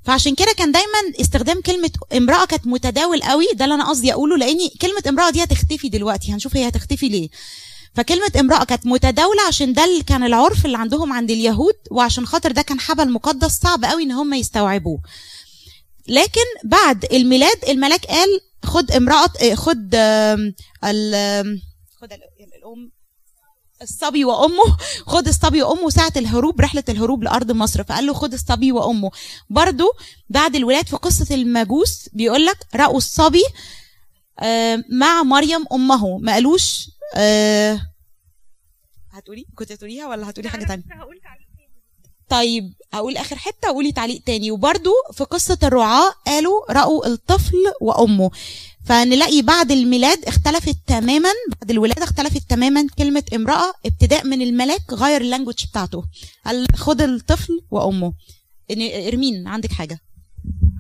فعشان 0.05 0.35
كده 0.35 0.53
كان 0.57 0.73
دايما 0.73 1.21
استخدام 1.21 1.61
كلمة 1.61 1.91
امرأة 2.17 2.45
كانت 2.45 2.67
متداول 2.67 3.23
قوي. 3.23 3.47
ده 3.55 3.65
اللي 3.65 3.75
أنا 3.75 3.89
قصدي 3.89 4.13
أقوله 4.13 4.37
لأني 4.37 4.69
كلمة 4.83 5.03
امرأة 5.09 5.31
دي 5.31 5.43
هتختفي 5.43 5.89
دلوقتي. 5.89 6.33
هنشوف 6.33 6.57
هي 6.57 6.69
هتختفي 6.69 7.09
ليه. 7.09 7.29
فكلمة 7.95 8.33
امرأة 8.41 8.65
كانت 8.65 8.87
متداولة 8.87 9.43
عشان 9.49 9.73
ده 9.73 9.85
اللي 9.85 10.03
كان 10.03 10.25
العرف 10.25 10.67
اللي 10.67 10.79
عندهم 10.79 11.13
عند 11.13 11.31
اليهود 11.31 11.75
وعشان 11.91 12.27
خاطر 12.27 12.53
ده 12.53 12.63
كان 12.63 12.81
حبل 12.81 13.11
مقدس 13.13 13.59
صعب 13.61 13.85
قوي 13.85 14.03
ان 14.03 14.13
هم 14.13 14.35
يستوعبوه. 14.35 15.01
لكن 16.09 16.41
بعد 16.65 17.05
الميلاد 17.13 17.65
الملاك 17.69 18.07
قال 18.07 18.29
خد 18.65 18.91
امرأة 18.93 19.55
خد 19.55 19.95
ال 19.95 21.61
خد 22.01 22.13
ال- 22.13 22.23
الأم 22.59 22.91
الصبي 23.83 24.25
وأمه. 24.25 24.77
خد 25.07 25.29
الصبي 25.29 25.63
وأمه 25.63 25.91
ساعة 25.91 26.13
الهروب 26.17 26.61
رحلة 26.61 26.85
الهروب 26.89 27.23
لأرض 27.23 27.53
مصر. 27.53 27.85
فقال 27.85 28.07
له 28.07 28.13
خد 28.15 28.33
الصبي 28.33 28.73
وأمه. 28.73 29.11
برضو 29.51 29.85
بعد 30.31 30.57
الولاد 30.57 30.89
في 30.89 30.97
قصة 30.97 31.35
المجوس 31.35 32.09
بيقول 32.13 32.47
لك 32.47 32.57
رأوا 32.75 32.97
الصبي 32.97 33.43
مع 34.91 35.23
مريم 35.23 35.65
أمه. 35.73 36.19
ما 36.19 36.33
قالوش 36.33 36.87
آه، 37.17 37.81
هتقولي؟ 39.11 39.47
كنت 39.55 39.73
هتقوليها 39.73 40.09
ولا 40.09 40.31
هتقولي 40.31 40.49
حاجة 40.49 40.65
تانية؟ 40.65 40.85
طيب 42.29 42.75
هقول 42.93 43.17
آخر 43.17 43.37
حتة 43.37 43.71
وقولي 43.71 43.93
تعليق 43.93 44.23
تاني. 44.27 44.51
وبرده 44.51 44.93
في 45.13 45.25
قصة 45.25 45.59
الرعاة 45.63 46.11
قالوا 46.27 46.73
رأوا 46.73 47.07
الطفل 47.07 47.57
وأمه. 47.81 48.31
فنلاقي 48.87 49.43
بعد 49.43 49.71
الميلاد 49.71 50.25
اختلفت 50.25 50.77
تماما 50.87 51.31
بعد 51.61 51.71
الولادة 51.71 52.05
اختلفت 52.05 52.51
تماما 52.51 52.87
كلمة 52.99 53.23
امرأة 53.35 53.73
ابتداء 53.87 54.27
من 54.27 54.43
الملاك 54.43 54.93
غير 54.93 55.21
ال 55.21 55.26
language 55.26 55.67
بتاعته. 55.67 56.05
قال 56.47 56.67
خد 56.77 57.01
الطفل 57.01 57.61
وأمه. 57.71 58.13
إرمين 59.09 59.49
عندك 59.49 59.73
حاجة؟ 59.73 60.01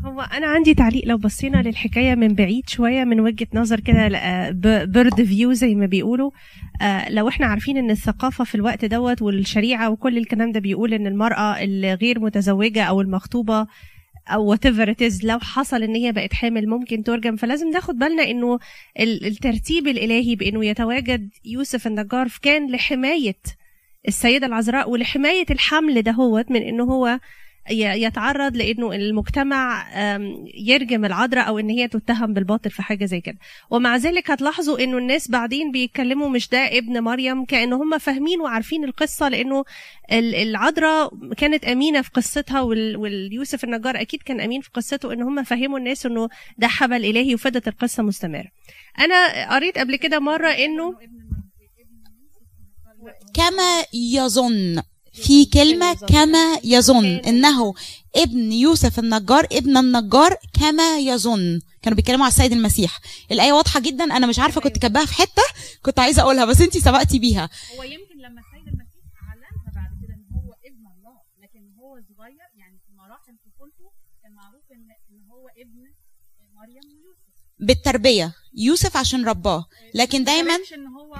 هو 0.04 0.20
أنا 0.20 0.46
عندي 0.46 0.74
تعليق 0.74 1.02
لو 1.06 1.16
بصينا 1.16 1.62
للحكاية 1.62 2.14
من 2.14 2.34
بعيد 2.34 2.68
شوية 2.68 3.04
من 3.04 3.20
وجهة 3.20 3.46
نظر 3.54 3.80
كده 3.80 4.08
bird 4.84 5.22
view 5.22 5.52
زي 5.52 5.74
ما 5.74 5.86
بيقولوا. 5.86 6.30
آه، 6.82 7.10
لو 7.10 7.28
إحنا 7.28 7.46
عارفين 7.46 7.76
إن 7.76 7.90
الثقافة 7.90 8.44
في 8.44 8.54
الوقت 8.54 8.84
دوت 8.84 9.22
والشريعة 9.22 9.90
وكل 9.90 10.18
الكلام 10.18 10.52
ده 10.52 10.60
بيقول 10.60 10.94
إن 10.94 11.06
المرأة 11.06 11.64
الغير 11.64 12.20
متزوجة 12.20 12.82
أو 12.82 13.00
المخطوبة 13.00 13.66
أو 14.28 14.44
whatever 14.44 14.94
لو 15.24 15.38
حصل 15.38 15.82
إن 15.82 15.94
هي 15.94 16.12
بقت 16.12 16.32
حامل 16.34 16.68
ممكن 16.68 17.02
ترجم. 17.02 17.36
فلازم 17.36 17.70
ناخد 17.70 17.94
بالنا 17.94 18.22
إنه 18.22 18.58
ال- 19.00 19.26
الترتيب 19.26 19.88
الإلهي 19.88 20.36
بإنه 20.36 20.64
يتواجد 20.66 21.30
يوسف 21.44 21.86
النجار 21.86 22.28
كان 22.42 22.70
لحماية 22.70 23.36
السيدة 24.08 24.46
العذراء 24.46 24.90
ولحماية 24.90 25.46
الحمل 25.50 26.02
دهوت 26.02 26.50
من 26.50 26.62
إنه 26.62 26.84
هو 26.84 27.20
يتعرض 27.70 28.56
لإنه 28.56 28.92
المجتمع 28.92 29.86
يرجم 30.54 31.04
العذراء 31.04 31.48
أو 31.48 31.58
إن 31.58 31.70
هي 31.70 31.88
تتهم 31.88 32.34
بالباطل 32.34 32.70
في 32.70 32.82
حاجة 32.82 33.04
زي 33.04 33.20
كده. 33.20 33.38
ومع 33.70 33.96
ذلك 33.96 34.30
هتلاحظوا 34.30 34.78
إنه 34.84 34.98
الناس 34.98 35.30
بعدين 35.30 35.72
بيتكلموا 35.72 36.28
مش 36.28 36.48
ده 36.48 36.58
ابن 36.78 37.00
مريم 37.00 37.44
كأنه 37.44 37.76
هم 37.76 37.98
فاهمين 37.98 38.40
وعارفين 38.40 38.84
القصة 38.84 39.28
لإنه 39.28 39.64
ال- 40.12 40.34
العذراء 40.34 41.10
كانت 41.36 41.64
أمينة 41.64 42.02
في 42.02 42.10
قصتها 42.10 42.60
وال- 42.60 42.96
واليوسف 42.96 43.64
النجار 43.64 44.00
أكيد 44.00 44.22
كان 44.22 44.40
أمين 44.40 44.60
في 44.60 44.70
قصته 44.74 45.12
إن 45.12 45.22
هم 45.22 45.42
فهموا 45.42 45.78
الناس 45.78 46.06
إنه 46.06 46.28
ده 46.58 46.68
حبل 46.68 47.04
إلهي 47.04 47.34
وفضلت 47.34 47.68
القصة 47.68 48.02
مستمرة. 48.02 48.48
أنا 48.98 49.50
قريت 49.54 49.78
قبل 49.78 49.96
كده 49.96 50.18
مرة 50.18 50.48
إنه 50.48 50.94
كما 53.34 53.82
يظن. 53.94 54.82
في 55.12 55.44
كلمة 55.44 55.94
كما 55.94 56.58
يظن. 56.64 57.04
إنه 57.04 57.74
ابن 58.16 58.52
يوسف 58.52 58.98
النجار 58.98 59.46
ابن 59.52 59.76
النجار 59.76 60.36
كما 60.60 60.98
يظن. 60.98 61.60
كانوا 61.82 61.96
بيتكلموا 61.96 62.24
على 62.24 62.32
السيد 62.32 62.52
المسيح. 62.52 63.00
الآية 63.32 63.52
واضحة 63.52 63.80
جدا. 63.80 64.04
أنا 64.04 64.26
مش 64.26 64.38
عارفة 64.38 64.60
كنت 64.60 64.78
كاتباها 64.78 65.06
في 65.06 65.14
حتة 65.14 65.42
كنت 65.82 65.98
عايزة 65.98 66.22
أقولها 66.22 66.44
بس 66.44 66.60
أنتي 66.60 66.80
سبقتي 66.80 67.18
بيها. 67.18 67.50
هو 67.78 67.82
يمكن 67.82 68.16
لما 68.18 68.40
السيد 68.40 68.68
المسيح 68.68 69.04
أعلنها 69.28 69.72
بعد 69.74 69.90
كده 70.02 70.14
إن 70.14 70.26
هو 70.36 70.52
ابن 70.66 70.84
الله 70.96 71.16
لكن 71.42 71.60
هو 71.80 72.00
صغير 72.16 72.48
يعني 72.58 72.78
في 72.86 72.92
مراحل 72.98 73.36
طفولته 73.46 73.90
كان 74.22 74.32
معروف 74.34 74.64
إن 74.72 75.20
هو 75.30 75.48
ابن 75.48 75.80
مريم 76.54 76.84
ويوسف. 76.96 77.30
بالتربية. 77.60 78.32
يوسف 78.54 78.96
عشان 78.96 79.24
رباه. 79.24 79.64
لكن 79.94 80.24
دايما 80.24 80.54
إن 80.54 80.86
هو 80.86 81.14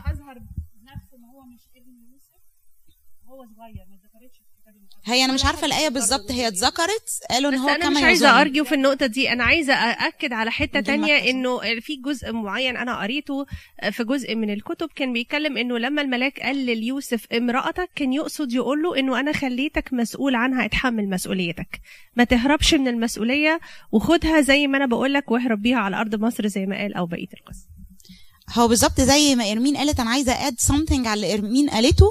هي 5.04 5.24
أنا 5.24 5.32
مش 5.32 5.44
عارفة 5.44 5.66
الآية 5.66 5.88
بالظبط. 5.88 6.30
هي 6.30 6.48
اتذكرت؟ 6.48 7.20
قالوا 7.30 7.50
بس 7.50 7.58
هو 7.58 7.68
أنا 7.68 7.90
مش 7.90 8.02
عايزة 8.02 8.40
ارجو 8.40 8.64
في 8.64 8.74
النقطة 8.74 9.06
دي. 9.06 9.32
أنا 9.32 9.44
عايزة 9.44 9.74
أأكد 9.74 10.32
على 10.32 10.50
حتة 10.50 10.80
تانية. 10.80 11.30
إنه 11.30 11.58
في 11.80 11.96
جزء 11.96 12.32
معين 12.32 12.76
أنا 12.76 13.00
قريته 13.00 13.46
في 13.90 14.04
جزء 14.04 14.34
من 14.34 14.50
الكتب 14.50 14.88
كان 14.94 15.12
بيتكلم 15.12 15.56
إنه 15.56 15.78
لما 15.78 16.02
الملاك 16.02 16.40
قال 16.40 16.56
ليوسف 16.56 17.26
امرأتك 17.32 17.90
كان 17.94 18.12
يقصد 18.12 18.52
يقول 18.52 18.82
له 18.82 18.98
إنه 18.98 19.20
أنا 19.20 19.32
خليتك 19.32 19.92
مسؤول 19.92 20.34
عنها 20.34 20.64
اتحمل 20.64 21.08
مسؤوليتك. 21.10 21.80
ما 22.16 22.24
تهربش 22.24 22.74
من 22.74 22.88
المسؤولية 22.88 23.60
وخدها 23.92 24.40
زي 24.40 24.66
ما 24.66 24.76
أنا 24.76 24.86
بقول 24.86 25.14
لك 25.14 25.30
واهرب 25.30 25.62
بيها 25.62 25.78
على 25.78 25.96
أرض 25.96 26.14
مصر 26.14 26.46
زي 26.46 26.66
ما 26.66 26.76
قال 26.76 26.94
أو 26.94 27.06
بقية 27.06 27.28
القصة. 27.40 27.66
هو 28.54 28.68
بالظبط 28.68 29.00
زي 29.00 29.34
ما 29.34 29.52
إرمين 29.52 29.76
قالت 29.76 30.00
أنا 30.00 30.10
عايزة 30.10 30.32
أد 30.48 30.54
something 30.60 31.06
على 31.06 31.14
اللي 31.14 31.34
إرمين 31.34 31.70
قالته. 31.70 32.06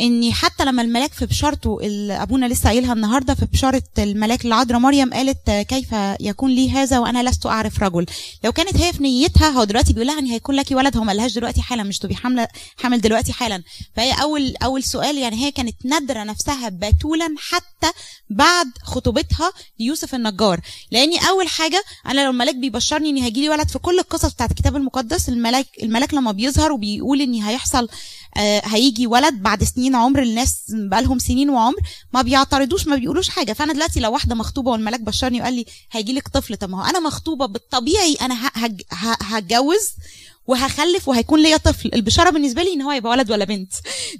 إني 0.00 0.32
حتى 0.32 0.64
لما 0.64 0.82
الملاك 0.82 1.12
في 1.12 1.26
بشارته 1.26 1.78
اللي 1.82 2.22
أبونا 2.22 2.46
لسه 2.46 2.64
قايلها 2.70 2.92
النهاردة 2.92 3.34
في 3.34 3.46
بشارة 3.46 3.82
الملاك 3.98 4.44
العذراء 4.44 4.80
مريم 4.80 5.14
قالت 5.14 5.48
آه، 5.48 5.62
كيف 5.62 5.88
يكون 6.20 6.50
لي 6.50 6.70
هذا 6.70 6.98
وأنا 6.98 7.30
لست 7.30 7.46
أعرف 7.46 7.82
رجل. 7.82 8.06
لو 8.44 8.52
كانت 8.52 8.76
هي 8.76 8.92
في 8.92 9.02
نيتها 9.02 9.48
هو 9.48 9.64
دلوقتي 9.64 9.92
بيقول 9.92 10.06
لها 10.06 10.18
إن 10.18 10.26
هيكون 10.26 10.54
لك 10.54 10.66
ولد 10.70 10.96
هو 10.96 11.04
ما 11.04 11.12
قالهاش 11.12 11.34
دلوقتي 11.34 11.62
حالا 11.62 11.82
مش 11.82 11.98
تبقي 11.98 12.14
حاملة 12.14 12.48
حامل 12.76 13.00
دلوقتي 13.00 13.32
حالا. 13.32 13.62
فهي 13.96 14.12
أول 14.22 14.56
أول 14.62 14.82
سؤال 14.84 15.18
يعني 15.18 15.36
هي 15.36 15.50
كانت 15.50 15.86
نادرة 15.86 16.24
نفسها 16.24 16.68
بتولا 16.68 17.34
حتى 17.38 17.92
بعد 18.30 18.66
خطوبتها 18.82 19.52
ليوسف 19.80 20.14
النجار. 20.14 20.60
لأني 20.90 21.28
أول 21.28 21.48
حاجة 21.48 21.84
أنا 22.06 22.24
لو 22.24 22.30
الملاك 22.30 22.54
بيبشرني 22.56 23.10
ان 23.10 23.16
هيجي 23.16 23.40
لي 23.40 23.48
ولد 23.48 23.68
في 23.68 23.78
كل 23.78 23.98
القصص 23.98 24.32
بتاعت 24.32 24.50
الكتاب 24.50 24.76
المقدس 24.76 25.28
الملاك 25.28 25.66
الملاك 25.82 26.14
لما 26.14 26.32
بيظهر 26.32 26.72
وبيقول 26.72 27.20
ان 27.20 27.34
هيحصل 27.34 27.88
هيجي 28.64 29.06
ولد 29.06 29.34
بعد 29.42 29.64
سنين 29.64 29.94
عمر 29.94 30.22
الناس 30.22 30.62
بقالهم 30.68 31.18
سنين 31.18 31.50
وعمر 31.50 31.76
ما 32.12 32.22
بيعترضوش 32.22 32.86
ما 32.86 32.96
بيقولوش 32.96 33.28
حاجة. 33.28 33.52
فأنا 33.52 33.72
دلوقتي 33.72 34.00
لو 34.00 34.12
واحدة 34.12 34.34
مخطوبة 34.34 34.70
والملاك 34.70 35.00
بشرني 35.00 35.40
وقال 35.40 35.54
لي 35.54 35.66
هيجي 35.92 36.12
لك 36.12 36.28
طفل 36.28 36.56
طب 36.56 36.70
ما 36.70 36.78
هو 36.84 36.90
أنا 36.90 37.00
مخطوبة 37.00 37.46
بالطبيعي 37.46 38.14
أنا 38.14 38.50
هتجوز 39.22 39.90
وهخلف 40.46 41.08
وهيكون 41.08 41.42
ليا 41.42 41.56
طفل. 41.56 41.90
البشارة 41.94 42.30
بالنسبة 42.30 42.62
لي 42.62 42.72
إن 42.72 42.82
هو 42.82 42.92
يبقى 42.92 43.12
ولد 43.12 43.30
ولا 43.30 43.44
بنت. 43.44 43.72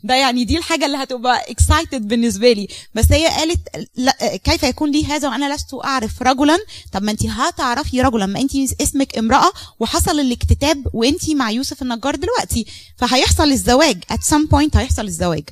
ده 0.04 0.14
يعني 0.14 0.44
دي 0.44 0.58
الحاجة 0.58 0.86
اللي 0.86 0.96
هتبقى 0.96 1.50
excited 1.50 2.08
بالنسبة 2.08 2.52
لي. 2.52 2.68
بس 2.94 3.12
هي 3.12 3.26
قالت 3.26 3.60
لا 3.96 4.36
كيف 4.36 4.62
يكون 4.62 4.90
لي 4.90 5.04
هذا 5.06 5.28
وأنا 5.28 5.54
لست 5.54 5.74
أعرف 5.84 6.22
رجلا؟ 6.22 6.58
طب 6.92 7.02
ما 7.02 7.10
انت 7.10 7.26
هتعرفي 7.26 8.02
رجلا. 8.02 8.26
ما 8.26 8.40
انت 8.40 8.52
اسمك 8.80 9.18
امرأة 9.18 9.50
وحصل 9.80 10.20
الاكتتاب 10.20 10.86
وانت 10.94 11.30
مع 11.30 11.50
يوسف 11.50 11.82
النجار 11.82 12.14
دلوقتي. 12.16 12.66
فهيحصل 12.96 13.50
الزواج. 13.52 14.04
At 14.12 14.34
some 14.34 14.48
point 14.54 14.76
هيحصل 14.76 15.04
الزواج. 15.04 15.44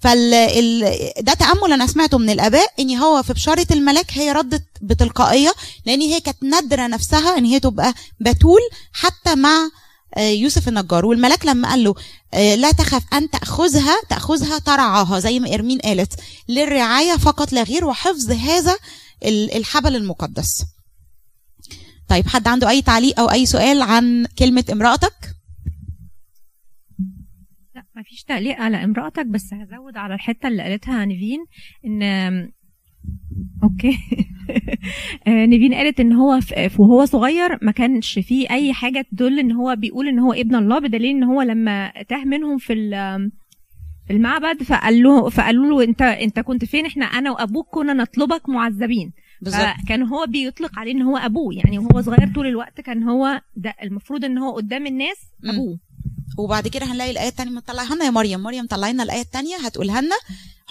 فال 0.00 0.34
ال... 0.34 0.94
ده 1.20 1.34
تأمل 1.34 1.72
أنا 1.72 1.86
سمعته 1.86 2.18
من 2.18 2.30
الآباء 2.30 2.72
إن 2.80 2.96
هو 2.96 3.22
في 3.22 3.32
بشارة 3.32 3.66
الملاك 3.70 4.06
هي 4.12 4.32
ردت 4.32 4.64
بتلقائية 4.82 5.52
لأن 5.86 6.00
هي 6.00 6.20
كانت 6.20 6.42
نادرة 6.42 6.86
نفسها 6.86 7.38
إن 7.38 7.44
هي 7.44 7.60
تبقى 7.60 7.94
بتول 8.20 8.60
حتى 8.92 9.34
مع 9.34 9.70
يوسف 10.16 10.68
النجار. 10.68 11.06
والملاك 11.06 11.46
لما 11.46 11.68
قال 11.68 11.84
له 11.84 11.94
آه، 12.34 12.54
لا 12.54 12.72
تخف 12.72 13.14
أن 13.14 13.30
تأخذها 13.30 13.96
تأخذها 14.08 14.58
ترعاها 14.58 15.18
زي 15.18 15.40
ما 15.40 15.54
إرمين 15.54 15.78
قالت 15.78 16.20
للرعاية 16.48 17.16
فقط 17.16 17.52
لا 17.52 17.62
غير 17.62 17.84
وحفظ 17.84 18.30
هذا 18.30 18.76
ال- 19.24 19.56
الحبل 19.56 19.96
المقدس. 19.96 20.64
طيب 22.08 22.26
حد 22.28 22.48
عنده 22.48 22.68
أي 22.70 22.82
تعليق 22.82 23.20
أو 23.20 23.30
أي 23.30 23.46
سؤال 23.46 23.82
عن 23.82 24.26
كلمة 24.38 24.64
امرأتك؟ 24.72 25.34
لا 27.74 27.84
مفيش 27.96 28.22
تعليق 28.22 28.56
على 28.56 28.84
امرأتك 28.84 29.26
بس 29.26 29.44
هزود 29.52 29.96
على 29.96 30.14
الحتة 30.14 30.48
اللي 30.48 30.62
قالتها 30.62 31.04
نيفين 31.04 31.38
إن 31.86 32.02
أوكي. 33.62 33.98
آه، 35.26 35.46
نيفين 35.46 35.74
قالت 35.74 36.00
إن 36.00 36.12
هو 36.12 36.40
وهو 36.78 37.04
صغير 37.04 37.58
ما 37.62 37.72
كانش 37.72 38.18
فيه 38.18 38.50
أي 38.50 38.72
حاجة 38.72 39.06
تدل 39.12 39.38
إن 39.38 39.52
هو 39.52 39.76
بيقول 39.76 40.08
إن 40.08 40.18
هو 40.18 40.32
ابن 40.32 40.54
الله 40.54 40.78
بدليل 40.78 41.16
إن 41.16 41.22
هو 41.24 41.42
لما 41.42 41.92
تاه 42.08 42.24
منهم 42.24 42.58
في 42.58 42.72
ال- 42.72 43.30
في 44.06 44.12
المعبد 44.14 44.62
فقال 44.62 45.02
له 45.02 45.28
فقالوا 45.28 45.66
له 45.66 45.84
أنت 45.84 46.02
أنت 46.02 46.40
كنت 46.40 46.64
فين؟ 46.64 46.86
إحنا 46.86 47.04
أنا 47.04 47.30
وأبوك 47.30 47.68
كنا 47.70 47.92
نطلبك 47.92 48.48
معذبين. 48.48 49.12
بالظبط. 49.42 49.62
فكان 49.84 50.02
هو 50.02 50.26
بيطلق 50.28 50.78
عليه 50.78 50.92
إن 50.92 51.02
هو 51.02 51.16
أبوه. 51.16 51.54
يعني 51.54 51.78
وهو 51.78 52.00
صغير 52.02 52.32
طول 52.34 52.46
الوقت 52.46 52.80
كان 52.80 53.02
هو 53.02 53.40
ده 53.56 53.74
المفروض 53.82 54.24
إن 54.24 54.38
هو 54.38 54.56
قدام 54.56 54.86
الناس. 54.86 55.16
أبوه. 55.44 55.78
وبعد 56.38 56.68
كده 56.68 56.86
هنلاقي 56.86 57.10
الآية 57.10 57.28
الثانية 57.28 57.52
مطلعها 57.52 57.94
لنا. 57.94 58.04
يا 58.04 58.10
مريم 58.10 58.40
مريم 58.40 58.66
طلعي 58.66 58.92
لنا 58.92 59.02
الآية 59.02 59.20
الثانية 59.20 59.56
هتقولها 59.66 60.00
لنا. 60.00 60.16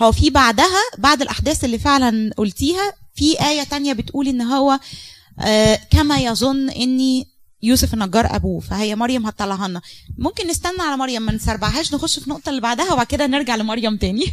هو 0.01 0.11
في 0.11 0.29
بعدها 0.29 0.81
بعد 0.97 1.21
الأحداث 1.21 1.63
اللي 1.63 1.79
فعلا 1.79 2.33
قلتيها 2.37 2.93
في 3.15 3.41
آية 3.47 3.63
تانية 3.63 3.93
بتقول 3.93 4.27
إن 4.27 4.41
هو 4.41 4.79
آه 5.39 5.75
كما 5.91 6.17
يظن 6.17 6.69
إني 6.69 7.27
يوسف 7.63 7.93
النجار 7.93 8.35
أبوه 8.35 8.59
فهي 8.59 8.95
مريم 8.95 9.25
هتطلعها 9.25 9.67
لنا. 9.67 9.81
ممكن 10.17 10.47
نستنى 10.47 10.81
على 10.81 10.97
مريم 10.97 11.21
ما 11.21 11.31
نسربعهاش 11.31 11.93
نخش 11.93 12.19
في 12.19 12.27
النقطة 12.27 12.49
اللي 12.49 12.61
بعدها 12.61 12.93
وبعد 12.93 13.05
كده 13.05 13.27
نرجع 13.27 13.55
لمريم 13.55 13.97
تاني. 13.97 14.25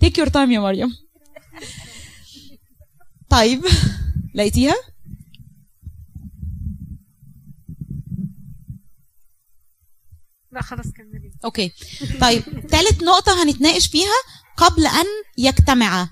take 0.00 0.18
your 0.18 0.28
time 0.28 0.52
يا 0.52 0.60
مريم. 0.60 0.96
طيب 3.30 3.64
لقيتيها؟ 4.34 4.74
لا 10.52 10.62
خلاص 10.62 10.86
كملي. 10.86 11.32
okay. 11.44 11.72
طيب 12.20 12.42
ثالث 12.68 13.02
نقطة 13.02 13.42
هنتناقش 13.42 13.86
فيها 13.86 14.43
قبل 14.56 14.86
أن 14.86 15.06
يجتمعا. 15.38 16.08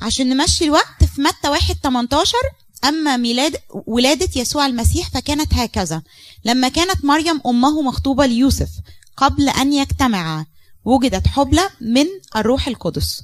عشان 0.00 0.28
نمشي 0.28 0.64
الوقت 0.64 1.04
في 1.14 1.20
متى 1.20 1.48
1 1.48 1.76
18 1.82 2.36
أما 2.84 3.16
ميلاد 3.16 3.56
ولادة 3.86 4.40
يسوع 4.40 4.66
المسيح 4.66 5.08
فكانت 5.10 5.54
هكذا. 5.54 6.02
لما 6.44 6.68
كانت 6.68 7.04
مريم 7.04 7.40
أمه 7.46 7.82
مخطوبة 7.82 8.26
ليوسف 8.26 8.68
قبل 9.16 9.48
أن 9.48 9.72
يجتمعا 9.72 10.46
وجدت 10.84 11.26
حبلى 11.26 11.70
من 11.80 12.06
الروح 12.36 12.68
القدس. 12.68 13.22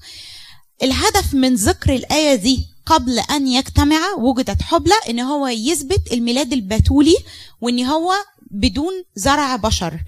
الهدف 0.83 1.35
من 1.35 1.55
ذكر 1.55 1.95
الآية 1.95 2.35
دي 2.35 2.67
قبل 2.87 3.19
أن 3.19 3.49
يجتمعا 3.49 4.15
وجدت 4.19 4.63
حبلى 4.63 4.95
إن 5.09 5.21
هو 5.21 5.47
يثبت 5.47 6.13
الميلاد 6.13 6.53
البتولي 6.53 7.17
وإن 7.61 7.85
هو 7.85 8.13
بدون 8.51 8.93
زرع 9.15 9.57
بشر. 9.57 10.01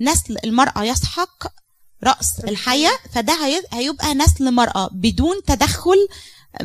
نسل 0.00 0.36
المرأة 0.44 0.84
يسحق 0.84 1.59
رأس 2.04 2.40
الحية 2.48 2.90
فده 3.12 3.32
هي- 3.46 3.62
هيبقى 3.72 4.14
نسل 4.14 4.52
مرأة 4.54 4.88
بدون 4.92 5.36
تدخل 5.46 6.08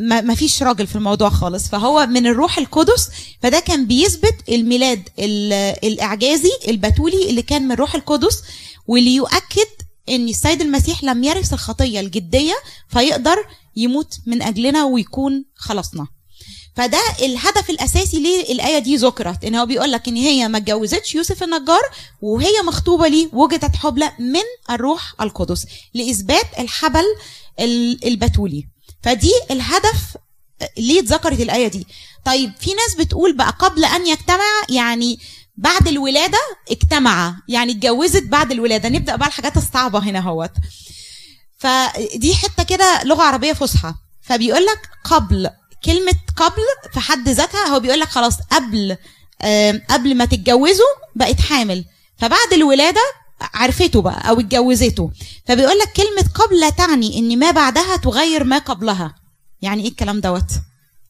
ما 0.00 0.34
فيش 0.34 0.62
راجل 0.62 0.86
في 0.86 0.96
الموضوع 0.96 1.28
خالص. 1.30 1.68
فهو 1.68 2.06
من 2.06 2.26
الروح 2.26 2.58
القدس 2.58 3.08
فده 3.42 3.60
كان 3.60 3.86
بيثبت 3.86 4.34
الميلاد 4.48 5.08
ال- 5.18 5.52
الإعجازي 5.86 6.50
البتولي 6.68 7.30
اللي 7.30 7.42
كان 7.42 7.62
من 7.62 7.72
الروح 7.72 7.94
القدس 7.94 8.42
واللي 8.86 9.14
يؤكد 9.14 9.68
إن 10.08 10.28
السيد 10.28 10.60
المسيح 10.60 11.04
لم 11.04 11.24
يرث 11.24 11.52
الخطية 11.52 12.00
الجدية 12.00 12.54
فيقدر 12.88 13.36
يموت 13.76 14.14
من 14.26 14.42
أجلنا 14.42 14.84
ويكون 14.84 15.44
خلصنا. 15.56 16.06
فده 16.76 17.00
الهدف 17.22 17.70
الأساسي 17.70 18.18
ليه 18.20 18.52
الايه 18.52 18.78
دي 18.78 18.96
ذكرت 18.96 19.44
إن 19.44 19.54
هو 19.54 19.66
بيقول 19.66 19.92
لك 19.92 20.08
إن 20.08 20.16
هي 20.16 20.48
ما 20.48 20.58
اتجوزتش 20.58 21.14
يوسف 21.14 21.42
النجار 21.42 21.82
وهي 22.22 22.62
مخطوبة 22.66 23.08
ليه 23.08 23.28
وجدت 23.32 23.76
حبلى 23.76 24.12
من 24.18 24.40
الروح 24.70 25.14
القدس 25.20 25.66
لإثبات 25.94 26.46
الحبل 26.58 27.04
ال- 27.60 28.06
البتولي. 28.06 28.68
فدي 29.02 29.32
الهدف 29.50 30.16
ليه 30.78 31.00
اتذكرت 31.00 31.40
الآية 31.40 31.68
دي. 31.68 31.86
طيب 32.24 32.52
في 32.60 32.70
ناس 32.74 32.94
بتقول 33.06 33.36
بقى 33.36 33.50
قبل 33.58 33.84
أن 33.84 34.06
يجتمع 34.06 34.44
يعني 34.68 35.18
بعد 35.56 35.88
الولادة 35.88 36.38
اجتمع 36.70 37.36
يعني 37.48 37.72
اتجوزت 37.72 38.22
بعد 38.22 38.52
الولادة. 38.52 38.88
نبدأ 38.88 39.16
بقى 39.16 39.28
الحاجات 39.28 39.56
الصعبة 39.56 39.98
هنا 39.98 40.18
أهوت. 40.18 40.50
فدي 41.58 42.34
حتة 42.34 42.62
كده 42.62 43.02
لغة 43.04 43.22
عربية 43.22 43.52
فصحى. 43.52 43.94
فبيقول 44.22 44.66
لك 44.66 44.80
قبل 45.04 45.50
كلمة 45.86 46.14
قبل 46.36 46.62
في 46.92 47.00
حد 47.00 47.28
ذاتها 47.28 47.66
هو 47.66 47.80
بيقول 47.80 48.00
لك 48.00 48.08
خلاص 48.08 48.34
قبل 48.50 48.96
قبل 49.90 50.14
ما 50.16 50.24
تتجوزوا 50.24 50.94
بقت 51.14 51.40
حامل. 51.40 51.84
فبعد 52.18 52.52
الولادة 52.52 53.00
عرفته 53.54 54.02
بقى 54.02 54.28
أو 54.28 54.40
اتجوزته. 54.40 55.10
فبيقول 55.46 55.78
لك 55.78 55.92
كلمة 55.92 56.30
قبل 56.34 56.60
لا 56.60 56.70
تعني 56.70 57.18
إن 57.18 57.38
ما 57.38 57.50
بعدها 57.50 57.96
تغير 57.96 58.44
ما 58.44 58.58
قبلها. 58.58 59.14
يعني 59.62 59.82
إيه 59.82 59.88
الكلام 59.88 60.20
دوت؟ 60.20 60.50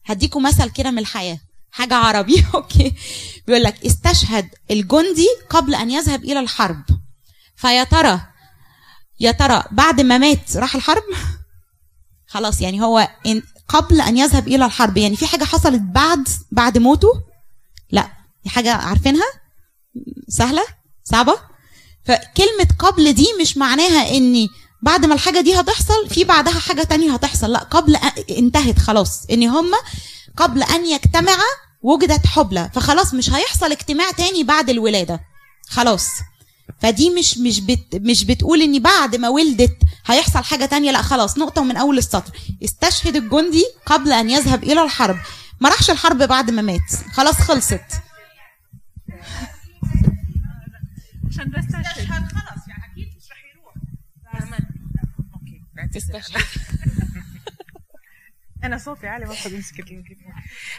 هديكم 0.05 0.43
مثل 0.43 0.69
كده 0.69 0.91
من 0.91 0.99
الحياة. 0.99 1.39
حاجة 1.71 1.95
عربي. 1.95 2.45
أوكي. 2.55 2.93
بيقول 3.47 3.63
لك 3.63 3.85
استشهد 3.85 4.49
الجندي 4.71 5.27
قبل 5.49 5.75
أن 5.75 5.91
يذهب 5.91 6.23
إلى 6.23 6.39
الحرب. 6.39 6.83
فيا 7.55 7.83
ترى 7.83 8.21
يا 9.19 9.31
ترى 9.31 9.63
بعد 9.71 10.01
ما 10.01 10.17
مات 10.17 10.57
راح 10.57 10.75
الحرب؟ 10.75 11.03
خلاص 12.33 12.61
يعني 12.61 12.81
هو 12.81 13.07
قبل 13.67 14.01
أن 14.01 14.17
يذهب 14.17 14.47
إلى 14.47 14.65
الحرب. 14.65 14.97
يعني 14.97 15.15
في 15.15 15.27
حاجة 15.27 15.43
حصلت 15.43 15.81
بعد 15.81 16.27
بعد 16.51 16.77
موته؟ 16.77 17.09
لا. 17.91 18.09
دي 18.43 18.49
حاجة 18.49 18.73
عارفينها؟ 18.73 19.25
سهلة؟ 20.29 20.63
صعبة؟ 21.03 21.35
فكلمة 22.05 22.67
قبل 22.79 23.13
دي 23.13 23.27
مش 23.41 23.57
معناها 23.57 24.09
إني 24.17 24.47
بعد 24.81 25.05
ما 25.05 25.13
الحاجة 25.13 25.41
دي 25.41 25.59
هتحصل 25.59 26.09
في 26.09 26.23
بعدها 26.23 26.59
حاجة 26.59 26.83
تانية 26.83 27.13
هتحصل. 27.13 27.51
لا 27.51 27.59
قبل 27.59 27.97
أ- 27.97 28.37
انتهت 28.37 28.79
خلاص. 28.79 29.25
إن 29.31 29.43
هم 29.47 29.71
قبل 30.37 30.63
أن 30.63 30.85
يجتمعا 30.85 31.43
وجدت 31.81 32.27
حبلى. 32.27 32.69
فخلاص 32.73 33.13
مش 33.13 33.29
هيحصل 33.29 33.71
اجتماع 33.71 34.11
تاني 34.11 34.43
بعد 34.43 34.69
الولادة. 34.69 35.19
خلاص. 35.69 36.07
فدي 36.81 37.09
مش 37.09 37.37
مش 37.37 37.59
بت 37.59 37.95
مش 37.95 38.23
بتقول 38.23 38.61
إن 38.61 38.79
بعد 38.81 39.15
ما 39.15 39.29
ولدت 39.29 39.77
هيحصل 40.05 40.43
حاجة 40.43 40.65
تانية. 40.65 40.91
لا 40.91 41.01
خلاص 41.01 41.37
نقطة 41.37 41.63
من 41.63 41.77
أول 41.77 41.97
السطر. 41.97 42.37
استشهد 42.63 43.15
الجندي 43.15 43.65
قبل 43.85 44.11
أن 44.11 44.29
يذهب 44.29 44.63
إلى 44.63 44.83
الحرب. 44.83 45.17
ما 45.61 45.69
راحش 45.69 45.89
الحرب 45.89 46.17
بعد 46.17 46.51
ما 46.51 46.61
مات. 46.61 46.91
خلاص 47.13 47.35
خلصت. 47.35 47.81
عشان 51.29 51.55
استشهد. 51.55 52.07
خلاص 52.07 52.67
يعني 52.67 52.91
أكيد 52.91 53.07
مش 53.17 53.31
رح 53.31 53.37
يروح. 53.53 53.73
استشهد. 55.95 56.43
أنا 58.63 58.77
صوتي 58.77 59.07
عالي 59.07 59.25
ما 59.25 59.33
بقدر 59.33 59.55
أمسك 59.55 59.79
الميكروفون 59.79 60.26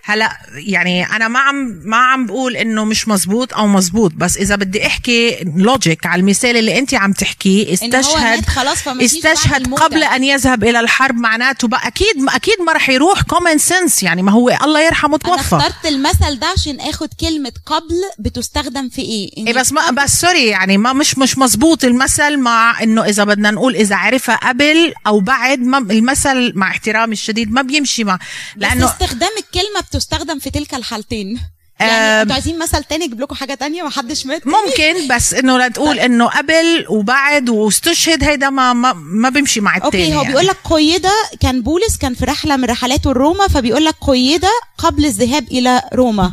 هلا 0.04 0.38
يعني 0.54 1.16
أنا 1.16 1.28
ما 1.28 1.38
عم 1.38 1.80
ما 1.84 1.96
عم 1.96 2.26
بقول 2.26 2.56
انه 2.56 2.84
مش 2.84 3.08
مزبوط 3.08 3.54
أو 3.54 3.66
مزبوط 3.66 4.12
بس 4.16 4.36
اذا 4.36 4.56
بدي 4.56 4.86
احكي 4.86 5.38
logic 5.56 6.06
على 6.06 6.20
المثال 6.20 6.56
اللي 6.56 6.78
انت 6.78 6.94
عم 6.94 7.12
تحكيه 7.12 7.72
استشهد 7.72 8.44
خلاص 8.46 8.88
استشهد. 8.88 9.74
قبل 9.74 10.02
أن 10.02 10.24
يذهب 10.24 10.64
إلى 10.64 10.80
الحرب 10.80 11.16
معناته 11.16 11.68
بقى 11.68 11.86
أكيد 11.86 12.16
أكيد 12.28 12.60
ما 12.66 12.72
رح 12.72 12.88
يروح 12.88 13.22
common 13.22 13.58
sense 13.58 14.02
يعني 14.02 14.22
ما 14.22 14.32
هو 14.32 14.48
الله 14.48 14.80
يرحمه 14.86 15.18
أنا 15.24 15.36
توفى 15.36 15.56
اخترت 15.56 15.86
المثل 15.86 16.38
ده 16.38 16.46
عشان 16.46 16.80
آخد 16.80 17.08
كلمة 17.20 17.52
قبل 17.66 17.94
بتستخدم 18.18 18.88
في 18.88 19.02
إيه 19.02 19.46
إيه 19.46 19.54
بس 19.54 19.72
ما 19.72 19.90
بس 19.90 20.20
sorry 20.20 20.46
يعني 20.46 20.78
ما 20.78 20.92
مش 20.92 21.18
مش 21.18 21.38
مزبوط 21.38 21.84
المثل 21.84 22.36
مع 22.36 22.82
إنه 22.82 23.04
إذا 23.04 23.24
بدنا 23.24 23.50
نقول 23.50 23.76
إذا 23.76 23.96
عرفها 23.96 24.36
قبل 24.36 24.94
أو 25.06 25.20
بعد 25.20 25.58
ما 25.58 25.78
المثل 25.78 26.52
مع 26.54 26.70
احترامي 26.70 27.12
الشديد 27.12 27.52
ما 27.52 27.62
بيمشي 27.62 28.04
مع 28.04 28.18
لأنه 28.56 28.74
لأنه 28.74 28.90
استخدام 28.90 29.30
الكلمة 29.48 29.80
بتستخدم 29.80 30.38
في 30.38 30.50
تلك 30.50 30.74
الحالتين. 30.74 31.40
يعني 31.80 32.22
أنتوا 32.22 32.34
عايزين 32.34 32.58
مثل 32.58 32.84
تاني 32.84 33.04
أجيب 33.04 33.20
لكم 33.20 33.34
حاجة 33.34 33.54
تانية 33.54 33.82
ما 33.82 33.90
حدش 33.90 34.26
مات؟ 34.26 34.42
ممكن 34.46 35.08
بس 35.16 35.34
إنه 35.34 35.58
لا 35.58 35.68
تقول 35.68 35.98
إنه 35.98 36.26
قبل 36.26 36.86
وبعد 36.88 37.48
واستشهد 37.48 38.24
هيدا 38.24 38.50
ما 38.50 38.72
ما, 38.72 38.92
ما 38.92 39.28
بيمشي 39.28 39.60
مع 39.60 39.76
التاني 39.76 40.04
okay 40.04 40.14
هو 40.14 40.20
يعني. 40.22 40.28
بيقول 40.32 40.46
لك 40.46 40.56
قيد 40.64 41.06
كان 41.40 41.62
بولس 41.62 41.96
كان 41.96 42.14
في 42.14 42.24
رحلة 42.24 42.56
من 42.56 42.64
رحلاته 42.64 43.10
لروما 43.10 43.48
فبيقول 43.48 43.84
لك 43.84 43.94
قيد 44.00 44.44
قبل 44.78 45.04
الذهاب 45.04 45.48
إلى 45.48 45.82
روما. 45.94 46.32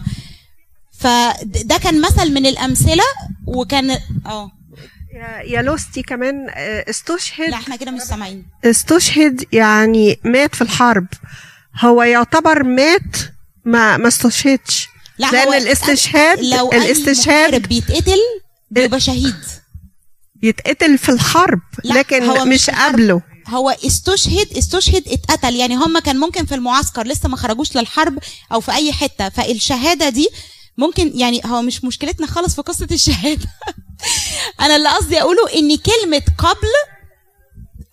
فده 1.00 1.78
كان 1.84 2.02
مثل 2.02 2.34
من 2.34 2.46
الأمثلة 2.46 3.04
وكان 3.48 3.90
آه. 4.26 4.52
يا- 5.16 5.42
يا 5.58 5.62
لوستي 5.62 6.02
كمان 6.02 6.48
آه، 6.50 6.86
استشهد 6.90 7.50
لا 7.50 7.58
إحنا 7.58 7.76
كده 7.76 7.92
مش 7.92 8.02
سامعين. 8.02 8.46
استشهد 8.66 9.46
يعني 9.52 10.20
مات 10.24 10.56
في 10.56 10.62
الحرب. 10.62 11.08
هو 11.80 12.04
يعتبر 12.04 12.64
مات 12.64 13.16
ما 13.66 13.98
ما 13.98 14.08
استشهدش. 14.08 14.88
لا 15.18 15.32
لأن 15.32 15.48
هو 15.48 15.54
الاستشهاد 15.54 16.40
لو 16.40 16.72
الاستشهاد 16.72 17.68
بيتقتل 17.68 18.20
بيبقى 18.72 19.00
شهيد. 19.00 19.36
يتقتل 20.44 20.98
في 20.98 21.10
الحرب 21.10 21.62
لكن 21.84 22.24
هو 22.24 22.46
مش 22.46 22.70
الحرب. 22.70 22.94
قبله. 22.94 23.22
هو 23.48 23.70
استشهد 23.70 24.58
استشهد 24.58 25.04
اتقتل. 25.08 25.56
يعني 25.56 25.76
هم 25.76 26.00
كان 26.00 26.18
ممكن 26.18 26.46
في 26.46 26.56
المعسكر 26.56 27.08
لسه 27.08 27.30
ما 27.30 27.38
خرجوش 27.38 27.78
للحرب 27.78 28.20
أو 28.52 28.62
في 28.62 28.72
أي 28.72 28.94
حتة. 28.94 29.30
فالشهادة 29.30 30.10
دي 30.10 30.30
ممكن 30.78 31.12
يعني 31.16 31.42
هو 31.46 31.62
مش 31.62 31.84
مشكلتنا 31.84 32.28
خالص 32.28 32.56
في 32.56 32.62
قصة 32.62 32.88
الشهادة. 32.92 33.48
أنا 34.62 34.76
اللي 34.76 34.90
قصدي 34.90 35.22
أقوله 35.22 35.54
إن 35.56 35.78
كلمة 35.78 36.22
قبل 36.38 36.95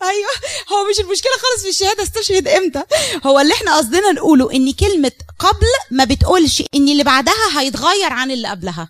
أيوه. 0.03 0.31
هو 0.73 0.91
مش 0.91 1.01
المشكلة 1.01 1.33
خالص 1.33 1.63
في 1.63 1.69
الشهادة 1.69 2.03
استشهد 2.03 2.49
إمتى؟ 2.49 2.83
هو 3.27 3.41
اللي 3.41 3.55
إحنا 3.55 3.77
قصدنا 3.77 4.13
نقوله 4.13 4.53
إن 4.53 4.73
كلمة 4.73 5.13
قبل 5.39 5.67
ما 5.91 6.05
بتقولش 6.05 6.63
إن 6.75 6.89
اللي 6.89 7.05
بعدها 7.05 7.61
هيتغير 7.61 8.13
عن 8.13 8.31
اللي 8.31 8.49
قبلها. 8.49 8.89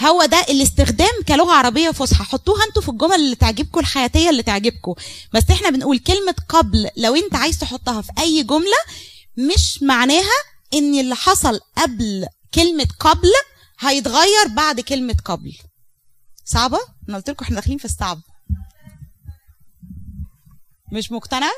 هو 0.00 0.24
ده 0.24 0.40
الاستخدام 0.40 1.12
كلغة 1.28 1.52
عربية 1.52 1.90
فصحى. 1.90 2.24
حطوها 2.24 2.64
أنتوا 2.64 2.82
في 2.82 2.88
الجمل 2.88 3.14
اللي 3.14 3.36
تعجبكم 3.36 3.80
الحياتية 3.80 4.30
اللي 4.30 4.42
تعجبكم. 4.42 4.94
بس 5.34 5.42
إحنا 5.50 5.70
بنقول 5.70 5.98
كلمة 5.98 6.34
قبل 6.48 6.90
لو 6.96 7.14
أنت 7.14 7.34
عايز 7.34 7.58
تحطها 7.58 8.02
في 8.02 8.10
أي 8.18 8.42
جملة 8.42 8.76
مش 9.36 9.82
معناها 9.82 10.36
إن 10.74 11.00
اللي 11.00 11.14
حصل 11.14 11.60
قبل 11.78 12.26
كلمة 12.54 12.88
قبل 13.00 13.32
هيتغير 13.80 14.48
بعد 14.48 14.80
كلمة 14.80 15.16
قبل. 15.24 15.52
صعبة؟ 16.44 16.78
أنا 17.08 17.16
قلت 17.16 17.30
لكم 17.30 17.44
إحنا 17.44 17.56
داخلين 17.56 17.78
في 17.78 17.84
الصعب. 17.84 18.18
مش 20.92 21.12
مقتنع؟ 21.12 21.50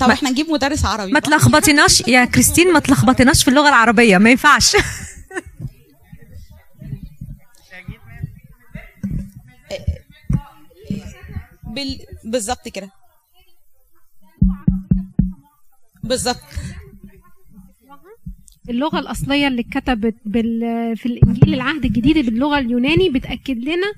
طب 0.00 0.10
إحنا 0.10 0.30
نجيب 0.30 0.50
مدرس 0.50 0.84
عربي 0.84 1.12
ما 1.12 1.20
تلخبطيناش 1.20 2.00
يا 2.00 2.24
كريستين 2.24 2.72
ما 2.72 2.80
تلخبطيناش 2.80 3.42
في 3.44 3.48
اللغة 3.48 3.68
العربية 3.68 4.18
ما 4.18 4.30
ينفعش. 4.30 4.76
بال... 11.74 12.06
بالظبط 12.24 12.68
كده. 12.68 12.90
بالظبط. 16.02 16.40
اللغة 18.70 18.98
الأصلية 18.98 19.48
اللي 19.48 19.60
اتكتبت. 19.60 20.14
في 20.96 21.06
الإنجيل 21.06 21.54
العهد 21.54 21.84
الجديد 21.84 22.18
باللغة 22.26 22.58
اليوناني 22.58 23.08
بتأكد 23.08 23.58
لنا 23.64 23.92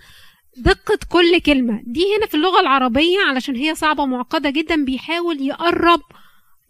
دقة 0.57 0.99
كل 1.09 1.39
كلمة 1.41 1.81
دي 1.87 2.05
هنا 2.17 2.27
في 2.27 2.35
اللغة 2.35 2.61
العربية 2.61 3.19
علشان 3.29 3.57
هي 3.57 3.75
صعبة 3.75 4.07
معقدة 4.07 4.51
جدا 4.51 4.85
بيحاول 4.85 5.41
يقرب 5.41 6.01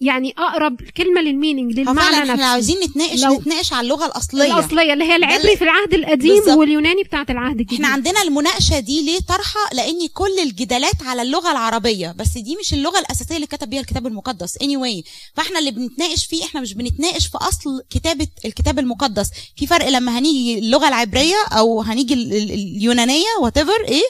يعني 0.00 0.34
أقرب 0.38 0.80
كلمة 0.96 1.20
للمينينج 1.20 1.78
هو 1.78 1.82
للمعنى 1.82 2.16
نفسه. 2.16 2.32
إحنا 2.32 2.46
عاوزين 2.46 2.76
نتناقش 2.84 3.22
لو- 3.24 3.34
نتناقش 3.34 3.72
على 3.72 3.84
اللغة 3.84 4.06
الأصلية. 4.06 4.58
الأصلية 4.58 4.92
اللي 4.92 5.04
هي 5.04 5.16
العبري 5.16 5.56
في 5.56 5.64
العهد 5.64 5.94
القديم 5.94 6.34
بالظبط. 6.36 6.56
واليوناني 6.58 7.02
بتاعت 7.02 7.30
العهد 7.30 7.60
الجديد. 7.60 7.72
إحنا 7.80 7.88
عندنا 7.88 8.22
المناقشة 8.22 8.78
دي 8.78 9.02
ليه 9.06 9.18
طرحة؟ 9.28 9.60
لأن 9.72 10.06
كل 10.14 10.38
الجدالات 10.42 11.02
على 11.02 11.22
اللغة 11.22 11.50
العربية 11.52 12.14
بس 12.18 12.28
دي 12.38 12.56
مش 12.60 12.74
اللغة 12.74 12.98
الأساسية 12.98 13.36
اللي 13.36 13.46
كتب 13.46 13.70
بيها 13.70 13.80
الكتاب 13.80 14.06
المقدس. 14.06 14.56
Anyway 14.58 15.04
فإحنا 15.34 15.58
اللي 15.58 15.70
بنتناقش 15.70 16.26
فيه 16.26 16.44
إحنا 16.44 16.60
مش 16.60 16.74
بنتناقش 16.74 17.26
في 17.26 17.38
أصل 17.38 17.82
كتابة 17.90 18.26
الكتاب 18.44 18.78
المقدس. 18.78 19.30
في 19.56 19.66
فرق 19.66 19.88
لما 19.88 20.18
هنيجي 20.18 20.58
اللغة 20.58 20.88
العبرية 20.88 21.36
أو 21.52 21.80
هنيجي 21.82 22.14
ال- 22.14 22.32
ال- 22.32 22.50
اليونانية 22.52 23.24
وات 23.42 23.58
إيه؟ 23.58 24.02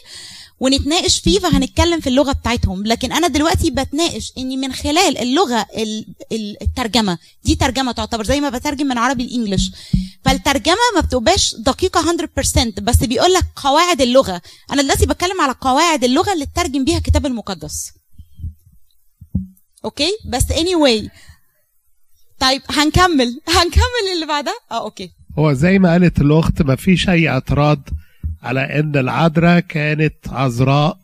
ونتناقش 0.60 1.20
فيه 1.20 1.38
فهنتكلم 1.38 2.00
في 2.00 2.06
اللغة 2.06 2.32
بتاعتهم. 2.32 2.86
لكن 2.86 3.12
أنا 3.12 3.28
دلوقتي 3.28 3.70
بتناقش 3.70 4.32
إني 4.38 4.56
من 4.56 4.72
خلال 4.72 5.18
اللغة 5.18 5.66
ال- 5.76 6.06
ال- 6.32 6.62
الترجمة. 6.62 7.18
دي 7.44 7.54
ترجمة 7.54 7.92
تعتبر 7.92 8.24
زي 8.24 8.40
ما 8.40 8.48
بترجم 8.50 8.86
من 8.86 8.98
عربي 8.98 9.26
لإنجلش. 9.26 9.70
فالترجمة 10.24 10.76
ما 10.94 11.00
بتبقاش 11.00 11.54
دقيقة 11.58 12.02
100% 12.02 12.80
بس 12.82 12.96
بيقول 12.96 13.32
لك 13.32 13.44
قواعد 13.56 14.00
اللغة. 14.00 14.42
أنا 14.72 14.82
دلوقتي 14.82 15.06
بتكلم 15.06 15.40
على 15.40 15.54
قواعد 15.60 16.04
اللغة 16.04 16.32
اللي 16.32 16.46
تترجم 16.46 16.84
بيها 16.84 16.98
الكتاب 16.98 17.26
المقدس. 17.26 17.90
okay؟ 19.84 20.10
بس 20.28 20.44
anyway. 20.44 21.08
طيب 22.40 22.62
هنكمل. 22.70 23.40
هنكمل 23.56 24.12
اللي 24.14 24.26
بعدها؟ 24.28 24.54
آه 24.70 24.84
okay. 24.84 25.10
هو 25.38 25.52
زي 25.52 25.78
ما 25.78 25.92
قالت 25.92 26.20
الأخت 26.20 26.62
ما 26.62 26.76
فيش 26.76 27.08
أي 27.08 27.28
اعتراض 27.28 27.82
على 28.46 28.60
أن 28.60 28.96
العذراء 28.96 29.60
كانت 29.60 30.28
عذراء 30.28 30.98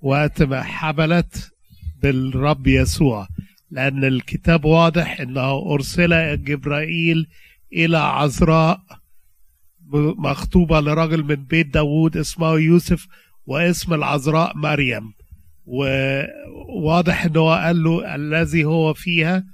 وقت 0.00 0.42
ما 0.42 0.62
حبلت 0.62 1.52
بالرب 2.02 2.66
يسوع 2.66 3.28
لأن 3.70 4.04
الكتاب 4.04 4.64
واضح 4.64 5.20
أنه 5.20 5.72
أرسل 5.74 6.44
جبرائيل 6.44 7.26
إلى 7.72 7.98
عذراء 7.98 8.80
مخطوبة 10.18 10.80
لرجل 10.80 11.24
من 11.24 11.34
بيت 11.34 11.66
داوود 11.66 12.16
اسمه 12.16 12.52
يوسف 12.52 13.06
واسم 13.46 13.94
العذراء 13.94 14.56
مريم. 14.56 15.12
وواضح 15.66 17.24
أنه 17.24 17.48
قال 17.48 17.82
له 17.82 18.14
الذي 18.14 18.64
هو 18.64 18.94
فيها 18.94 19.44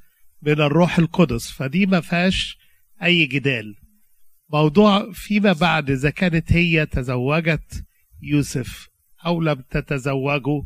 من 0.43 0.53
الروح 0.53 0.99
القدس 0.99 1.51
فدي 1.51 1.87
ما 1.87 2.01
فيهاش 2.01 2.59
أي 3.03 3.27
جدال. 3.27 3.75
موضوع 4.53 5.13
فيما 5.13 5.53
بعد 5.53 5.91
إذا 5.91 6.11
كانت 6.11 6.53
هي 6.53 6.87
تزوجت 6.87 7.85
يوسف 8.23 8.89
أو 9.27 9.41
لم 9.43 9.63
تتزوجه 9.71 10.63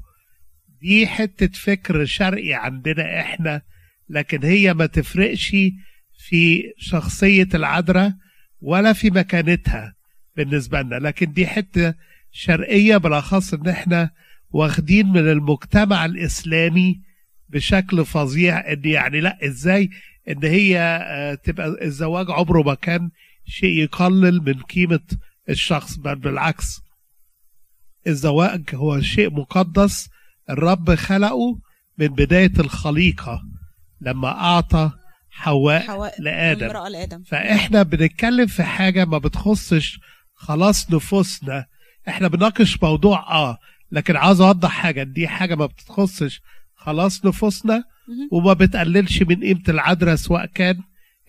دي 0.83 1.07
حتة 1.07 1.59
فكر 1.59 2.05
شرقي 2.05 2.53
عندنا 2.55 3.21
إحنا 3.21 3.63
لكن 4.09 4.45
هي 4.45 4.75
ما 4.75 4.87
تفرقش 4.87 5.57
في 6.29 6.73
شخصية 6.79 7.49
العذراء 7.55 8.13
ولا 8.61 8.93
في 8.93 9.11
مكانتها 9.11 9.95
بالنسبة 10.37 10.83
لنا. 10.83 10.95
لكن 10.97 11.33
دي 11.33 11.47
حتة 11.47 11.95
شرقية 12.33 12.97
بالأخص 12.97 13.55
إن 13.55 13.69
إحنا 13.69 14.11
واخدين 14.51 15.07
من 15.07 15.31
المجتمع 15.31 16.05
الإسلامي 16.05 17.01
بشكل 17.49 18.05
فظيع 18.05 18.73
إن 18.73 18.85
يعني 18.85 19.21
لأ 19.21 19.39
إزاي 19.47 19.91
إن 20.29 20.45
هي 20.45 20.79
آه، 21.03 21.35
تبقى 21.35 21.85
الزواج 21.85 22.31
عمره 22.31 22.63
ما 22.63 22.75
كان 22.75 23.11
شيء 23.47 23.79
يقلل 23.83 24.43
من 24.43 24.63
قيمة 24.63 25.01
الشخص 25.49 25.97
بل 25.97 26.15
بالعكس. 26.15 26.81
الزواج 28.07 28.63
هو 28.75 29.01
شيء 29.01 29.31
مقدس 29.31 30.09
الرب 30.51 30.95
خلقه 30.95 31.59
من 31.99 32.07
بداية 32.07 32.53
الخليقة 32.59 33.43
لما 34.01 34.29
أعطى 34.29 34.91
حواء, 35.31 35.81
حواء 35.87 36.23
لآدم. 36.23 36.67
لآدم. 36.67 37.23
فإحنا 37.23 37.83
بنتكلم 37.83 38.47
في 38.47 38.63
حاجة 38.63 39.05
ما 39.05 39.19
بتخصش 39.19 39.99
خلاص 40.35 40.91
نفوسنا. 40.91 41.67
إحنا 42.09 42.29
بنناقش 42.29 42.83
موضوع 42.83 43.33
آه 43.33 43.59
لكن 43.93 44.17
عاوز 44.17 44.41
أوضح 44.41 44.71
حاجة. 44.71 45.03
دي 45.03 45.29
حاجة 45.29 45.55
ما 45.55 45.67
بتخصش 45.67 46.41
خلاص 46.75 47.25
نفوسنا. 47.25 47.85
وما 48.33 48.53
بتقللش 48.53 49.23
من 49.23 49.41
قيمة 49.41 49.63
العذراء 49.69 50.15
سواء 50.15 50.47
كان 50.47 50.81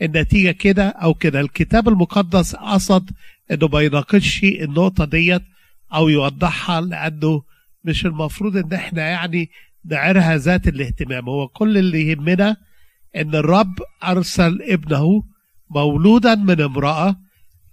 النتيجة 0.01 0.51
كده 0.51 0.87
أو 0.89 1.13
كده. 1.13 1.41
الكتاب 1.41 1.89
المقدس 1.89 2.55
قصد 2.55 3.09
إنه 3.51 3.67
ما 3.67 3.81
يناقشش 3.81 4.43
النقطة 4.43 5.05
ديت 5.05 5.41
أو 5.93 6.09
يوضحها 6.09 6.81
لأنه 6.81 7.43
مش 7.83 8.05
المفروض 8.05 8.57
إن 8.57 8.73
إحنا 8.73 9.01
يعني 9.01 9.49
نعيرها 9.85 10.37
ذات 10.37 10.67
الاهتمام. 10.67 11.29
هو 11.29 11.47
كل 11.47 11.77
اللي 11.77 12.09
يهمنا 12.11 12.57
إن 13.15 13.35
الرب 13.35 13.73
أرسل 14.03 14.61
ابنه 14.61 15.23
مولودا 15.69 16.35
من 16.35 16.61
امرأة 16.61 17.15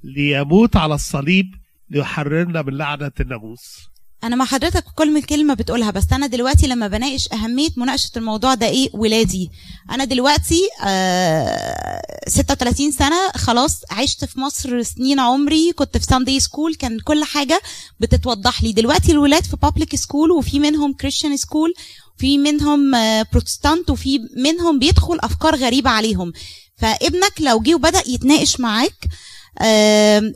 ليموت 0.04 0.76
على 0.76 0.94
الصليب 0.94 1.46
ليحررنا 1.90 2.62
من 2.62 2.72
لعنة 2.76 3.12
الناموس. 3.20 3.91
أنا 4.24 4.36
مع 4.36 4.44
حضرتك 4.44 4.84
في 4.84 4.94
كل 4.94 5.22
كلمة 5.22 5.54
بتقولها 5.54 5.90
بس 5.90 6.04
أنا 6.12 6.26
دلوقتي 6.26 6.66
لما 6.66 6.88
بناقش 6.88 7.28
أهمية 7.32 7.68
مناقشة 7.76 8.10
الموضوع 8.16 8.54
ده 8.54 8.66
إيه؟ 8.66 8.88
ولادي. 8.94 9.50
أنا 9.90 10.04
دلوقتي 10.04 10.60
آه 10.84 12.02
36 12.28 12.92
سنة 12.92 13.28
خلاص 13.36 13.80
عشت 13.90 14.24
في 14.24 14.40
مصر 14.40 14.82
سنين 14.82 15.20
عمري 15.20 15.72
كنت 15.72 15.96
في 15.98 16.04
ساندي 16.04 16.40
سكول 16.40 16.74
كان 16.74 17.00
كل 17.00 17.24
حاجة 17.24 17.60
بتتوضح 18.00 18.62
لي. 18.62 18.72
دلوقتي 18.72 19.12
الولاد 19.12 19.44
في 19.44 19.56
public 19.56 19.96
school 19.96 20.30
وفي 20.30 20.60
منهم 20.60 20.92
Christian 20.92 21.36
school 21.36 21.74
في 22.18 22.38
منهم 22.38 22.94
آه، 22.94 23.26
بروتستانت 23.32 23.90
وفي 23.90 24.18
منهم 24.36 24.78
بيدخل 24.78 25.18
أفكار 25.20 25.56
غريبة 25.56 25.90
عليهم. 25.90 26.32
فابنك 26.76 27.32
لو 27.40 27.60
جه 27.60 27.74
وبدأ 27.74 28.02
يتناقش 28.08 28.60
معاك 28.60 28.94
آم، 29.04 29.10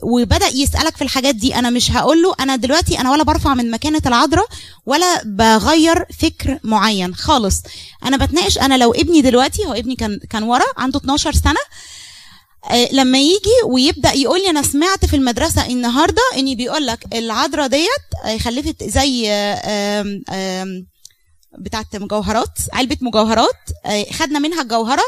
وبدأ 0.03 0.47
يسألك 0.47 0.97
في 0.97 1.03
الحاجات 1.03 1.35
دي. 1.35 1.55
أنا 1.55 1.69
مش 1.69 1.91
هقول 1.91 2.21
له 2.21 2.33
أنا 2.39 2.55
دلوقتي 2.55 2.99
أنا 2.99 3.11
ولا 3.11 3.23
برفع 3.23 3.53
من 3.53 3.71
مكانة 3.71 4.01
العذراء 4.05 4.47
ولا 4.85 5.23
بغير 5.25 6.05
فكر 6.19 6.59
معين 6.63 7.15
خالص. 7.15 7.61
أنا 8.05 8.17
بتناقش 8.25 8.57
أنا 8.57 8.77
لو 8.77 8.91
ابني 8.93 9.21
دلوقتي 9.21 9.65
هو 9.65 9.73
ابني 9.73 9.95
كان 9.95 10.19
كان 10.29 10.43
ورا 10.43 10.65
عنده 10.77 10.99
12 10.99 11.31
سنة 11.33 11.59
آه، 12.71 12.87
لما 12.91 13.19
يجي 13.19 13.55
ويبدأ 13.65 14.13
يقول 14.13 14.39
لي 14.39 14.49
أنا 14.49 14.61
سمعت 14.61 15.05
في 15.05 15.15
المدرسة 15.15 15.65
النهارده 15.67 16.21
إني 16.37 16.55
بيقول 16.55 16.87
لك 16.87 16.99
العذراء 17.13 17.67
ديت 17.67 18.25
آه، 18.25 18.37
خلفت 18.37 18.83
زي 18.83 19.29
آم، 19.31 20.23
بتاعت 21.59 21.95
مجوهرات 21.95 22.57
علبة 22.73 22.97
مجوهرات 23.01 23.55
آه، 23.85 24.05
خدنا 24.13 24.39
منها 24.39 24.61
الجوهرة 24.61 25.03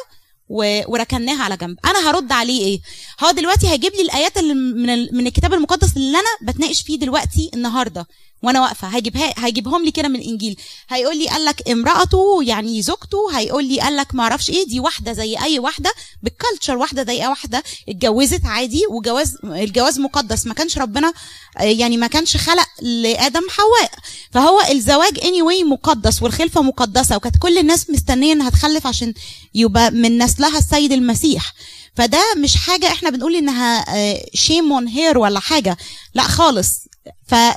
و- 0.49 0.81
وركناها 0.93 1.43
على 1.43 1.57
جنب. 1.57 1.77
أنا 1.85 2.09
هرد 2.09 2.31
عليه 2.31 2.61
إيه؟ 2.61 2.79
هو 3.23 3.31
دلوقتي 3.31 3.67
هيجيب 3.69 3.93
لي 3.93 4.01
الآيات 4.01 4.37
اللي 4.37 4.53
من 4.53 4.89
ال- 4.89 5.09
من 5.11 5.27
الكتاب 5.27 5.53
المقدس 5.53 5.97
اللي 5.97 6.17
أنا 6.19 6.51
بتناقش 6.53 6.81
فيه 6.81 6.99
دلوقتي 6.99 7.51
النهارده. 7.53 8.07
وأنا 8.41 8.61
واقفة. 8.61 8.87
هيجيبها 8.87 9.33
هيجيبهم 9.37 9.85
لي 9.85 9.91
كده 9.91 10.07
من 10.07 10.15
الإنجيل. 10.15 10.57
هيقول 10.89 11.17
لي 11.17 11.27
قال 11.27 11.45
لك 11.45 11.69
امرأته 11.69 12.43
يعني 12.43 12.81
زوجته 12.81 13.17
هيقول 13.37 13.65
لي 13.65 13.79
قال 13.79 13.95
لك 13.97 14.15
ما 14.15 14.23
أعرفش 14.23 14.49
إيه 14.49 14.67
دي 14.67 14.79
واحدة 14.79 15.13
زي 15.13 15.37
أي 15.37 15.59
واحدة 15.59 15.91
بال 16.23 16.35
culture 16.35 16.77
واحدة 16.77 17.03
زي 17.03 17.21
أي 17.21 17.27
واحدة 17.27 17.63
اتجوزت 17.89 18.45
عادي 18.45 18.81
وجواز 18.89 19.37
الجواز 19.43 19.99
مقدس. 19.99 20.47
ما 20.47 20.53
كانش 20.53 20.77
ربنا 20.77 21.13
يعني 21.59 21.97
ما 21.97 22.07
كانش 22.07 22.37
خلق 22.37 22.67
لآدم 22.81 23.43
حواء. 23.49 23.91
فهو 24.31 24.61
الزواج 24.71 25.19
anyway 25.23 25.65
مقدس 25.65 26.23
والخلفة 26.23 26.61
مقدسة 26.61 27.15
وكانت 27.15 27.35
كل 27.41 27.57
الناس 27.57 27.89
مستنية 27.89 28.33
إنها 28.33 28.49
تخلف 28.49 28.87
عشان 28.87 29.13
يبقى 29.55 29.91
من 29.91 30.17
نسلها 30.17 30.57
السيد 30.57 30.91
المسيح. 30.91 31.53
فده 31.95 32.23
مش 32.37 32.55
حاجة 32.55 32.87
إحنا 32.87 33.09
بنقول 33.09 33.35
إنها 33.35 33.85
shame 34.33 34.73
on 34.73 34.87
her 34.87 35.17
ولا 35.17 35.39
حاجة. 35.39 35.77
لا 36.13 36.23
خالص. 36.23 36.88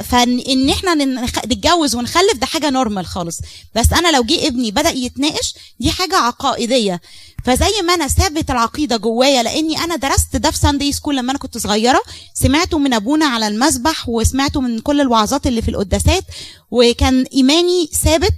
فإن 0.04 0.70
إحنا 0.70 0.94
نتجوز 0.94 1.94
ونخلف 1.94 2.36
ده 2.36 2.46
حاجة 2.46 2.70
normal 2.70 3.06
خالص. 3.06 3.38
بس 3.74 3.92
أنا 3.92 4.16
لو 4.16 4.22
جه 4.22 4.46
ابني 4.46 4.70
بدأ 4.70 4.90
يتناقش 4.90 5.54
دي 5.80 5.90
حاجة 5.90 6.16
عقائدية. 6.16 7.00
فزي 7.44 7.82
ما 7.84 7.94
أنا 7.94 8.08
ثابت 8.08 8.50
العقيدة 8.50 8.96
جوايا 8.96 9.42
لأني 9.42 9.78
أنا 9.78 9.96
درست 9.96 10.36
ده 10.36 10.50
في 10.50 10.58
ساندي 10.58 10.92
سكول 10.92 11.16
لما 11.16 11.30
أنا 11.30 11.38
كنت 11.38 11.58
صغيرة. 11.58 12.02
سمعته 12.34 12.78
من 12.78 12.94
أبونا 12.94 13.26
على 13.26 13.48
المسبح 13.48 14.08
وسمعته 14.08 14.60
من 14.60 14.78
كل 14.80 15.00
الوعظات 15.00 15.46
اللي 15.46 15.62
في 15.62 15.68
القداسات 15.68 16.24
وكان 16.70 17.22
إيماني 17.34 17.88
ثابت 18.02 18.32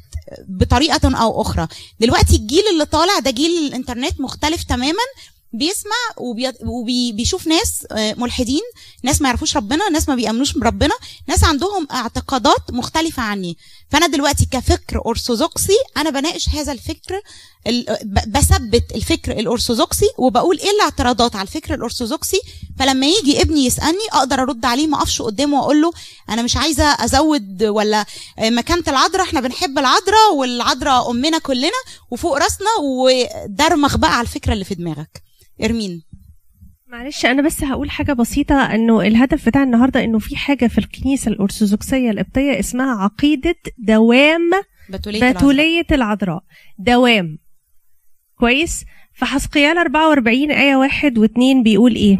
بطريقة 0.48 1.16
أو 1.16 1.42
أخرى. 1.42 1.68
دلوقتي 2.00 2.36
الجيل 2.36 2.62
اللي 2.72 2.84
طالع 2.84 3.18
ده 3.18 3.30
جيل 3.30 3.66
الإنترنت 3.66 4.20
مختلف 4.20 4.62
تماما 4.62 5.02
بيسمع 5.54 5.92
وبيشوف 6.66 7.46
ناس 7.46 7.86
آه، 7.92 8.14
ملحدين 8.18 8.62
ناس 9.02 9.20
ما 9.20 9.28
يعرفوش 9.28 9.56
ربنا 9.56 9.88
ناس 9.88 10.08
ما 10.08 10.14
بيأمنوش 10.14 10.52
بربنا 10.52 10.94
ناس 11.28 11.44
عندهم 11.44 11.88
اعتقادات 11.92 12.70
مختلفة 12.72 13.22
عني. 13.22 13.56
فأنا 13.90 14.06
دلوقتي 14.06 14.46
كفكر 14.50 15.02
أرثوذكسي 15.06 15.76
أنا 15.96 16.10
بناقش 16.10 16.48
هذا 16.48 16.72
الفكر 16.72 17.20
بثبت 18.26 18.84
الفكر 18.94 19.32
الأرثوذكسي 19.32 20.08
وبقول 20.18 20.58
إيه 20.58 20.70
الاعتراضات 20.70 21.36
على 21.36 21.48
الفكر 21.48 21.74
الأرثوذكسي. 21.74 22.40
فلما 22.78 23.06
يجي 23.06 23.42
ابني 23.42 23.66
يسألني 23.66 24.06
أقدر 24.12 24.42
أرد 24.42 24.64
عليه 24.64 24.86
ما 24.86 24.96
أقفش 24.98 25.22
قدامه 25.22 25.58
وأقول 25.60 25.82
له 25.82 25.92
أنا 26.28 26.42
مش 26.42 26.56
عايزة 26.56 26.84
أزود 26.84 27.62
ولا 27.64 28.06
آه، 28.38 28.50
مكانة 28.50 28.84
العذراء 28.88 29.22
إحنا 29.22 29.40
بنحب 29.40 29.78
العذراء 29.78 30.34
والعذراء 30.34 31.10
أمنا 31.10 31.38
كلنا 31.38 31.70
وفوق 32.10 32.38
راسنا 32.38 32.68
ودرمغ 32.82 33.96
بقى 33.96 34.12
على 34.18 34.26
الفكرة 34.26 34.52
اللي 34.52 34.64
في 34.64 34.74
دماغك. 34.74 35.23
إرمين. 35.62 36.02
معلش 36.86 37.26
أنا 37.26 37.42
بس 37.42 37.64
هقول 37.64 37.90
حاجة 37.90 38.12
بسيطة. 38.12 38.54
إنه 38.74 39.00
الهدف 39.00 39.48
بتاع 39.48 39.62
النهارده 39.62 40.04
إنه 40.04 40.18
في 40.18 40.36
حاجة 40.36 40.66
في 40.66 40.78
الكنيسة 40.78 41.30
الأرثوذكسية 41.30 42.10
القبطية 42.10 42.58
اسمها 42.58 42.94
عقيدة 43.02 43.54
دوام 43.78 44.50
بتولية 44.90 45.18
العذراء. 45.18 45.38
بتولية 45.38 45.86
العذراء. 45.92 46.42
دوام. 46.78 47.38
كويس؟ 48.38 48.84
فحسقيال 49.14 49.78
44 49.78 50.50
آية 50.50 50.76
واحد 50.76 51.18
واتنين 51.18 51.62
بيقول 51.62 51.94
إيه؟ 51.94 52.18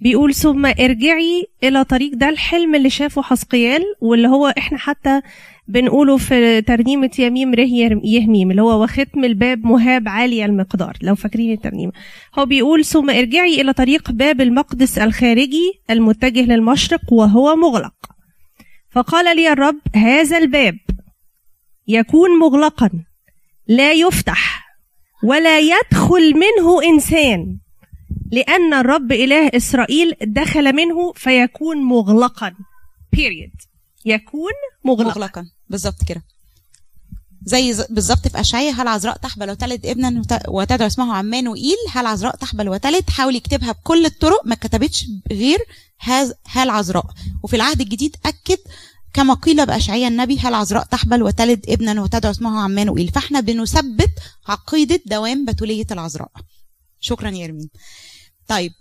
بيقول 0.00 0.34
ثم 0.34 0.66
ارجعي 0.66 1.46
إلى 1.64 1.84
طريق 1.84 2.14
ده 2.14 2.28
الحلم 2.28 2.74
اللي 2.74 2.90
شافه 2.90 3.22
حسقيال 3.22 3.82
واللي 4.00 4.28
هو 4.28 4.54
إحنا 4.58 4.78
حتى 4.78 5.20
بنقوله 5.68 6.16
في 6.16 6.62
ترنيمة 6.62 7.10
يميم 7.18 7.54
ره 7.54 8.00
يهميم 8.04 8.50
اللي 8.50 8.62
هو 8.62 8.82
وختم 8.82 9.24
الباب 9.24 9.66
مهاب 9.66 10.08
عالي 10.08 10.44
المقدار 10.44 10.96
لو 11.02 11.14
فاكرين 11.14 11.52
الترنيمة. 11.52 11.92
هو 12.38 12.46
بيقول 12.46 12.84
ثم 12.84 13.10
ارجعي 13.10 13.60
إلى 13.60 13.72
طريق 13.72 14.10
باب 14.12 14.40
المقدس 14.40 14.98
الخارجي 14.98 15.72
المتجه 15.90 16.40
للمشرق 16.40 17.12
وهو 17.12 17.56
مغلق. 17.56 17.94
فقال 18.90 19.36
لي 19.36 19.52
الرب 19.52 19.80
هذا 19.96 20.38
الباب 20.38 20.78
يكون 21.88 22.38
مغلقا 22.38 22.90
لا 23.68 23.92
يفتح 23.92 24.64
ولا 25.24 25.58
يدخل 25.58 26.34
منه 26.34 26.82
إنسان 26.84 27.58
لأن 28.32 28.74
الرب 28.74 29.12
إله 29.12 29.50
إسرائيل 29.54 30.14
دخل 30.22 30.72
منه 30.74 31.12
فيكون 31.12 31.76
مغلقا 31.76 32.54
period. 33.16 33.66
يكون 34.04 34.52
مغلقا, 34.84 35.10
مغلقا. 35.10 35.44
بالظبط 35.70 36.04
كده. 36.06 36.22
زي 37.46 37.84
بالظبط 37.90 38.28
في 38.28 38.40
اشعياء 38.40 38.74
هل 38.74 38.88
عذراء 38.88 39.16
تحبل 39.16 39.50
وتلد 39.50 39.86
ابنا 39.86 40.20
وت- 40.20 40.48
وتدعو 40.48 40.86
اسمه 40.86 41.14
عمانوئيل 41.14 41.76
هل 41.92 42.06
عذراء 42.06 42.36
تحبل 42.36 42.68
وتلد؟ 42.68 43.10
حاول 43.10 43.36
يكتبها 43.36 43.72
بكل 43.72 44.06
الطرق 44.06 44.46
ما 44.46 44.54
كتبتش 44.54 45.06
غير 45.30 45.58
هل 46.46 46.70
عذراء. 46.70 47.06
وفي 47.42 47.56
العهد 47.56 47.80
الجديد 47.80 48.16
أكد 48.26 48.58
كما 49.14 49.34
قيل 49.34 49.66
باشعياء 49.66 50.10
النبي 50.10 50.38
هل 50.38 50.54
عذراء 50.54 50.84
تحبل 50.84 51.22
وتلد 51.22 51.64
ابنا 51.68 52.02
وتدعو 52.02 52.30
اسمه 52.30 52.60
عمانوئيل 52.60 53.08
فإحنا 53.08 53.40
بنثبت 53.40 54.10
عقيدة 54.48 55.00
دوام 55.06 55.44
بتولية 55.44 55.86
العذراء. 55.90 56.30
شكرا 57.00 57.30
يا 57.30 57.36
يرمين 57.38 57.70
طيب 58.48 58.72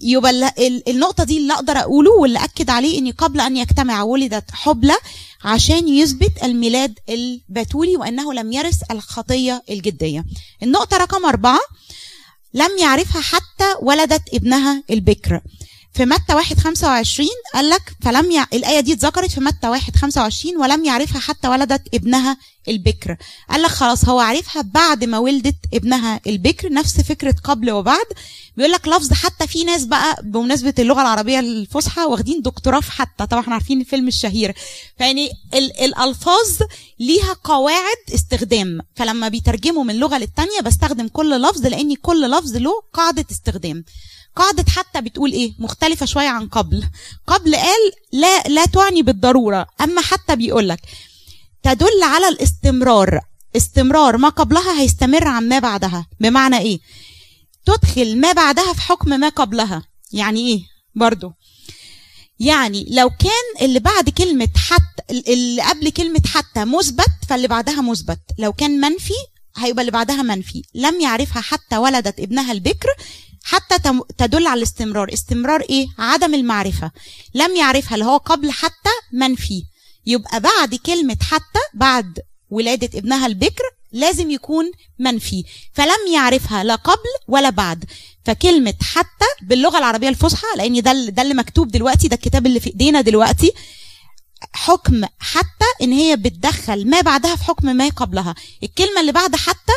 يبقى 0.00 0.30
ال- 0.30 0.44
ال- 0.44 0.88
النقطة 0.88 1.24
دي 1.24 1.38
اللي 1.38 1.52
أقدر 1.52 1.78
أقوله 1.78 2.10
واللي 2.12 2.44
أكد 2.44 2.70
عليه 2.70 2.98
إني 2.98 3.10
قبل 3.10 3.40
أن 3.40 3.56
يجتمع 3.56 4.02
ولدت 4.02 4.44
حبلى 4.52 4.94
عشان 5.44 5.88
يثبت 5.88 6.32
الميلاد 6.42 6.98
البتولي 7.08 7.96
وأنه 7.96 8.32
لم 8.34 8.52
يرث 8.52 8.80
الخطية 8.90 9.62
الجدية. 9.70 10.24
النقطة 10.62 10.96
رقم 10.96 11.26
أربعة 11.26 11.58
لم 12.54 12.70
يعرفها 12.80 13.22
حتى 13.22 13.74
ولدت 13.82 14.22
ابنها 14.34 14.82
البكر. 14.90 15.40
في 15.94 16.04
متى 16.04 16.34
1 16.34 16.58
25 16.60 17.28
قال 17.54 17.70
لك 17.70 17.82
فلم 18.02 18.30
يع... 18.30 18.46
الآية 18.52 18.80
دي 18.80 18.92
اتذكرت 18.92 19.30
في 19.30 19.40
متى 19.40 19.68
1 19.68 19.96
25 19.96 20.56
ولم 20.56 20.84
يعرفها 20.84 21.20
حتى 21.20 21.48
ولدت 21.48 21.94
ابنها 21.94 22.36
البكر. 22.68 23.16
قال 23.50 23.62
لك 23.62 23.70
خلاص 23.70 24.08
هو 24.08 24.20
عرفها 24.20 24.62
بعد 24.62 25.04
ما 25.04 25.18
ولدت 25.18 25.56
ابنها 25.74 26.20
البكر 26.26 26.72
نفس 26.72 27.00
فكرة 27.00 27.34
قبل 27.44 27.70
وبعد. 27.70 28.06
بيقول 28.56 28.72
لك 28.72 28.88
لفظ 28.88 29.12
حتى 29.12 29.46
في 29.46 29.64
ناس 29.64 29.84
بقى 29.84 30.16
بمناسبة 30.22 30.74
اللغة 30.78 31.00
العربية 31.00 31.40
الفصحى 31.40 32.00
واخدين 32.04 32.42
دكتوراه 32.42 32.80
في 32.80 32.92
حتى 32.92 33.26
طبعا 33.26 33.42
إحنا 33.42 33.54
عارفين 33.54 33.80
الفيلم 33.80 34.08
الشهير. 34.08 34.54
فيعني 34.98 35.30
ال- 35.54 35.80
الألفاظ 35.80 36.48
ليها 37.00 37.32
قواعد 37.44 37.96
استخدام. 38.14 38.80
فلما 38.94 39.28
بيترجموا 39.28 39.84
من 39.84 39.96
لغة 39.96 40.18
للتانية 40.18 40.60
بستخدم 40.64 41.08
كل 41.08 41.42
لفظ 41.42 41.66
لأن 41.66 41.94
كل 41.94 42.30
لفظ 42.30 42.56
له 42.56 42.72
قاعدة 42.92 43.24
استخدام. 43.30 43.84
قاعدة 44.36 44.64
حتى 44.70 45.00
بتقول 45.00 45.32
إيه؟ 45.32 45.52
مختلفة 45.58 46.06
شوية 46.06 46.28
عن 46.28 46.48
قبل. 46.48 46.84
قبل 47.26 47.56
قال 47.56 47.92
لا 48.12 48.42
لا 48.42 48.66
تعني 48.66 49.02
بالضرورة. 49.02 49.66
أما 49.80 50.00
حتى 50.00 50.36
بيقول 50.36 50.68
لك 50.68 50.80
تدل 51.62 52.02
على 52.02 52.28
الاستمرار. 52.28 53.20
استمرار 53.56 54.16
ما 54.16 54.28
قبلها 54.28 54.80
هيستمر 54.80 55.28
عن 55.28 55.48
ما 55.48 55.58
بعدها. 55.58 56.06
بمعنى 56.20 56.58
إيه؟ 56.58 56.78
تدخل 57.66 58.20
ما 58.20 58.32
بعدها 58.32 58.72
في 58.72 58.80
حكم 58.80 59.10
ما 59.20 59.28
قبلها. 59.28 59.82
يعني 60.12 60.40
إيه؟ 60.40 60.62
برضو. 60.94 61.32
يعني 62.40 62.86
لو 62.90 63.10
كان 63.10 63.66
اللي 63.66 63.78
بعد 63.80 64.08
كلمة 64.10 64.48
حتى 64.56 65.22
اللي 65.32 65.62
قبل 65.62 65.90
كلمة 65.90 66.22
حتى 66.26 66.64
مثبت 66.64 67.12
فاللي 67.28 67.48
بعدها 67.48 67.80
مثبت. 67.80 68.20
لو 68.38 68.52
كان 68.52 68.80
منفي 68.80 69.14
هيبقى 69.56 69.80
اللي 69.80 69.92
بعدها 69.92 70.22
منفي. 70.22 70.62
لم 70.74 71.00
يعرفها 71.00 71.42
حتى 71.42 71.76
ولدت 71.76 72.20
ابنها 72.20 72.52
البكر 72.52 72.88
حتى 73.44 73.92
تدل 74.18 74.46
على 74.46 74.58
الاستمرار. 74.58 75.12
استمرار 75.12 75.60
إيه؟ 75.60 75.86
عدم 75.98 76.34
المعرفة. 76.34 76.90
لم 77.34 77.56
يعرفها 77.56 77.94
اللي 77.94 78.04
هو 78.04 78.16
قبل 78.16 78.50
حتى 78.50 78.90
منفي. 79.12 79.62
يبقى 80.06 80.40
بعد 80.40 80.74
كلمة 80.74 81.16
حتى 81.20 81.58
بعد 81.74 82.18
ولادة 82.50 82.98
ابنها 82.98 83.26
البكر 83.26 83.62
لازم 83.92 84.30
يكون 84.30 84.70
منفي. 84.98 85.44
فلم 85.72 86.12
يعرفها 86.14 86.64
لا 86.64 86.74
قبل 86.74 87.08
ولا 87.28 87.50
بعد. 87.50 87.84
فكلمة 88.24 88.74
حتى 88.82 89.24
باللغة 89.42 89.78
العربية 89.78 90.08
الفصحى 90.08 90.46
لأن 90.56 90.82
ده 90.82 90.92
ده 91.08 91.22
اللي 91.22 91.34
مكتوب 91.34 91.68
دلوقتي 91.68 92.08
ده 92.08 92.16
الكتاب 92.16 92.46
اللي 92.46 92.60
في 92.60 92.66
إيدينا 92.66 93.00
دلوقتي. 93.00 93.52
حكم 94.52 95.04
حتى 95.18 95.64
إن 95.82 95.92
هي 95.92 96.16
بتدخل 96.16 96.90
ما 96.90 97.00
بعدها 97.00 97.36
في 97.36 97.44
حكم 97.44 97.76
ما 97.76 97.88
قبلها. 97.88 98.34
الكلمة 98.62 99.00
اللي 99.00 99.12
بعد 99.12 99.36
حتى 99.36 99.72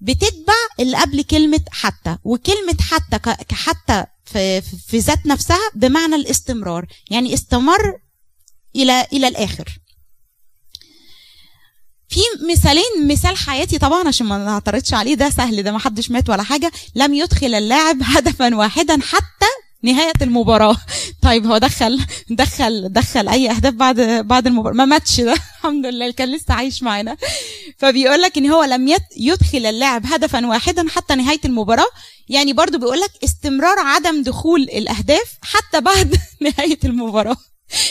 بتتبع 0.00 0.54
اللي 0.80 0.96
قبل 0.96 1.22
كلمة 1.22 1.60
حتى. 1.70 2.16
وكلمة 2.24 2.76
حتى 2.80 3.18
كحتى 3.48 4.04
في- 4.24 4.60
في 4.60 4.98
ذات 4.98 5.26
نفسها 5.26 5.70
بمعنى 5.74 6.14
الاستمرار. 6.14 6.86
يعني 7.10 7.34
استمر 7.34 7.98
إلى 8.76 9.06
إلى 9.12 9.28
الآخر. 9.28 9.78
في 12.08 12.20
مثالين 12.52 13.08
مثال 13.08 13.36
حياتي 13.36 13.78
طبعا 13.78 14.08
عشان 14.08 14.26
ما 14.26 14.38
نعترضش 14.38 14.94
عليه 14.94 15.14
ده 15.14 15.30
سهل 15.30 15.62
ده 15.62 15.72
ما 15.72 15.78
حدش 15.78 16.10
مات 16.10 16.30
ولا 16.30 16.42
حاجة. 16.42 16.72
لم 16.94 17.14
يدخل 17.14 17.54
اللاعب 17.54 17.98
هدفا 18.02 18.54
واحدا 18.56 18.98
حتى 19.02 19.46
نهاية 19.82 20.12
المباراة. 20.22 20.76
طيب 21.22 21.46
هو 21.46 21.58
دخل 21.58 22.00
دخل 22.30 22.88
دخل 22.92 23.28
أي 23.28 23.50
أهداف 23.50 23.74
بعد 23.74 24.00
بعد 24.00 24.46
المباراة؟ 24.46 24.74
ما 24.74 24.84
ماتش 24.84 25.20
ده. 25.20 25.32
الحمد 25.58 25.86
لله 25.86 26.10
كان 26.10 26.34
لسه 26.34 26.54
عايش 26.54 26.82
معانا. 26.82 27.16
فبيقول 27.78 28.22
لك 28.22 28.38
إن 28.38 28.50
هو 28.50 28.64
لم 28.64 28.96
يدخل 29.16 29.66
اللاعب 29.66 30.06
هدفا 30.06 30.46
واحدا 30.46 30.88
حتى 30.88 31.14
نهاية 31.14 31.40
المباراة. 31.44 31.88
يعني 32.28 32.52
برضو 32.52 32.78
بيقول 32.78 33.00
لك 33.00 33.10
استمرار 33.24 33.78
عدم 33.78 34.22
دخول 34.22 34.60
الأهداف 34.62 35.32
حتى 35.42 35.80
بعد 35.80 36.16
نهاية 36.46 36.78
المباراة. 36.84 37.36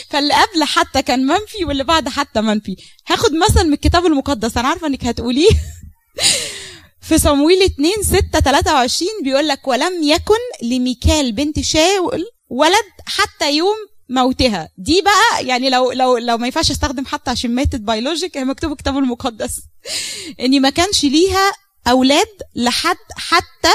فاللي 0.09 0.33
قبل 0.33 0.63
حتى 0.63 1.01
كان 1.01 1.25
منفي 1.25 1.65
واللي 1.65 1.83
بعد 1.83 2.09
حتى 2.09 2.41
منفي. 2.41 2.75
هاخد 3.07 3.31
مثلا 3.33 3.63
من 3.63 3.73
الكتاب 3.73 4.05
المقدس 4.05 4.57
أنا 4.57 4.67
عارفة 4.67 4.87
إنك 4.87 5.05
هتقوليه. 5.05 5.49
في 7.07 7.17
صمويل 7.17 7.61
2 7.61 7.91
6 8.03 8.39
23 8.39 9.09
بيقول 9.23 9.47
لك 9.47 9.67
ولم 9.67 10.03
يكن 10.03 10.39
لميكال 10.63 11.31
بنت 11.31 11.59
شاول 11.59 12.25
ولد 12.49 12.85
حتى 13.05 13.57
يوم 13.57 13.75
موتها. 14.09 14.69
دي 14.77 15.01
بقى 15.01 15.45
يعني 15.45 15.69
لو 15.69 15.91
لو 15.91 16.17
لو 16.17 16.37
ما 16.37 16.45
ينفعش 16.45 16.71
أستخدم 16.71 17.05
حتى 17.05 17.31
عشان 17.31 17.55
ماتت 17.55 17.81
biologic 17.81 18.37
هي 18.37 18.45
مكتوب 18.45 18.71
الكتاب 18.71 18.97
المقدس. 18.97 19.59
ان 20.43 20.61
ما 20.61 20.69
كانش 20.69 21.03
ليها 21.03 21.51
أولاد 21.87 22.27
لحد 22.55 22.97
حتى 23.17 23.73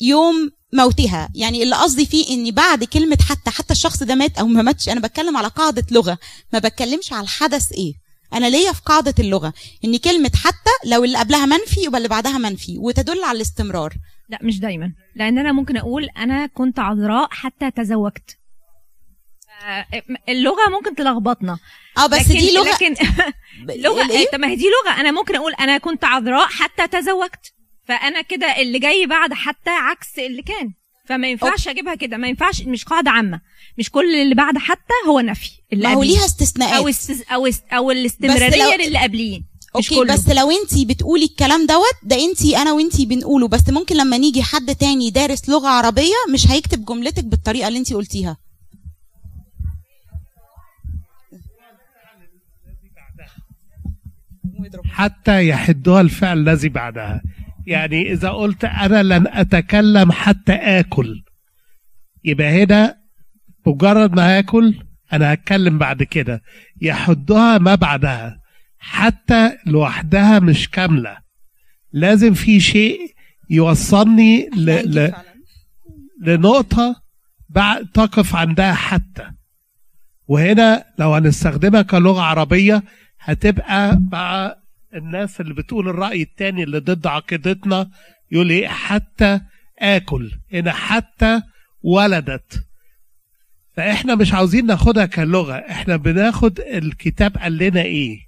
يوم 0.00 0.50
موتها. 0.72 1.28
يعني 1.34 1.62
اللي 1.62 1.76
قصدي 1.76 2.06
فيه 2.06 2.34
إن 2.34 2.50
بعد 2.50 2.84
كلمة 2.84 3.18
حتى 3.28 3.50
حتى 3.50 3.72
الشخص 3.72 4.02
ده 4.02 4.14
مات 4.14 4.38
أو 4.38 4.46
ما 4.46 4.62
ماتش 4.62 4.88
أنا 4.88 5.00
بتكلم 5.00 5.36
على 5.36 5.48
قاعدة 5.48 5.86
لغة. 5.90 6.18
ما 6.52 6.58
بتكلمش 6.58 7.12
على 7.12 7.22
الحدث 7.22 7.72
إيه. 7.72 7.92
أنا 8.32 8.46
ليا 8.50 8.72
في 8.72 8.80
قاعدة 8.86 9.14
اللغة. 9.18 9.52
إن 9.84 9.96
كلمة 9.96 10.30
حتى 10.44 10.70
لو 10.90 11.04
اللي 11.04 11.18
قبلها 11.18 11.46
منفي 11.46 11.80
يبقى 11.80 11.96
اللي 11.98 12.08
بعدها 12.08 12.38
منفي. 12.38 12.78
وتدل 12.78 13.24
على 13.24 13.36
الاستمرار. 13.36 13.92
لا 14.28 14.38
مش 14.42 14.58
دايما. 14.60 14.92
لأن 15.16 15.38
أنا 15.38 15.52
ممكن 15.52 15.76
أقول 15.76 16.04
أنا 16.18 16.46
كنت 16.46 16.78
عذراء 16.78 17.28
حتى 17.30 17.70
تزوجت. 17.70 18.36
آه، 19.66 19.86
اللغة 20.28 20.68
ممكن 20.70 20.94
تلخبطنا. 20.94 21.58
آه 21.98 22.06
بس 22.06 22.20
لكن 22.20 22.38
دي 22.38 22.52
لغة. 22.54 22.74
لكن 22.74 22.94
لغة؟ 23.84 24.06
طب 24.32 24.38
ما 24.40 24.48
هي 24.48 24.56
دي 24.56 24.64
لغة. 24.84 25.00
أنا 25.00 25.10
ممكن 25.10 25.36
أقول 25.36 25.52
أنا 25.54 25.78
كنت 25.78 26.04
عذراء 26.04 26.46
حتى 26.46 26.88
تزوجت. 26.88 27.52
فانا 27.90 28.22
كده 28.22 28.46
اللي 28.60 28.78
جاي 28.78 29.06
بعد 29.06 29.32
حتى 29.34 29.70
عكس 29.70 30.18
اللي 30.18 30.42
كان. 30.42 30.72
فما 31.06 31.28
ينفعش 31.30 31.68
اجيبها 31.68 31.94
كده. 31.94 32.16
ما 32.16 32.28
ينفعش 32.28 32.62
مش 32.62 32.84
قاعدة 32.84 33.10
عامة. 33.10 33.40
مش 33.78 33.90
كل 33.90 34.14
اللي 34.14 34.34
بعد 34.34 34.58
حتى 34.58 34.94
هو 35.08 35.20
نفي. 35.20 35.50
اللي 35.72 35.88
ما 35.88 35.94
هو. 35.94 36.02
ليها 36.02 36.24
استثناءات. 36.26 36.74
أو 36.74 36.88
استس... 36.88 37.22
أو 37.22 37.46
است... 37.46 37.64
أو 37.72 37.90
الاستمرارية 37.90 38.64
لو- 38.76 38.84
للي 38.86 38.98
قبليه. 38.98 39.38
مش 39.40 39.92
okay 39.92 39.94
كله. 39.94 40.14
بس 40.14 40.28
لو 40.28 40.50
انت 40.50 40.86
بتقولي 40.86 41.24
الكلام 41.24 41.66
دوت 41.66 41.96
ده 42.02 42.16
انت 42.16 42.44
أنا 42.54 42.72
وانت 42.72 43.00
بنقوله. 43.00 43.48
بس 43.48 43.68
ممكن 43.68 43.96
لما 43.96 44.18
نيجي 44.18 44.42
حد 44.42 44.74
تاني 44.74 45.10
دارس 45.10 45.48
لغة 45.48 45.68
عربية 45.68 46.14
مش 46.32 46.50
هيكتب 46.50 46.84
جملتك 46.84 47.24
بالطريقة 47.24 47.68
اللي 47.68 47.78
انت 47.78 47.92
قلتيها. 47.92 48.36
حتى 54.90 55.48
يحدها 55.48 56.00
الفعل 56.00 56.38
الذي 56.48 56.68
بعدها. 56.68 57.22
يعني 57.66 58.12
إذا 58.12 58.28
قلت 58.30 58.64
أنا 58.64 59.02
لن 59.02 59.26
أتكلم 59.26 60.12
حتى 60.12 60.52
آكل. 60.52 61.22
يبقى 62.24 62.62
هنا 62.62 62.96
مجرد 63.66 64.12
ما 64.12 64.38
آكل 64.38 64.74
أنا 65.12 65.32
هتكلم 65.32 65.78
بعد 65.78 66.02
كده. 66.02 66.42
يحدها 66.80 67.58
ما 67.58 67.74
بعدها. 67.74 68.40
حتى 68.78 69.58
لوحدها 69.66 70.38
مش 70.38 70.70
كاملة. 70.70 71.16
لازم 71.92 72.34
في 72.34 72.60
شيء 72.60 72.98
يوصلني 73.50 74.48
ل... 74.56 74.70
ل... 74.98 75.12
لنقطة 76.22 77.02
بعد 77.48 77.86
تقف 77.86 78.36
عندها 78.36 78.74
حتى. 78.74 79.30
وهنا 80.28 80.84
لو 80.98 81.14
هنستخدمها 81.14 81.82
كلغة 81.82 82.20
عربية 82.20 82.82
هتبقى 83.20 84.00
مع 84.12 84.54
الناس 84.94 85.40
اللي 85.40 85.54
بتقول 85.54 85.88
الرأي 85.88 86.22
التاني 86.22 86.62
اللي 86.62 86.78
ضد 86.78 87.06
عقيدتنا 87.06 87.90
يقول 88.32 88.50
إيه؟ 88.50 88.68
حتى 88.68 89.40
آكل. 89.78 90.30
هنا 90.52 90.72
حتى 90.72 91.42
ولدت. 91.82 92.64
فإحنا 93.76 94.14
مش 94.14 94.32
عاوزين 94.32 94.66
ناخدها 94.66 95.06
كلغة. 95.06 95.54
إحنا 95.54 95.96
بناخد 95.96 96.60
الكتاب 96.60 97.36
قال 97.38 97.56
لنا 97.58 97.82
إيه؟ 97.82 98.18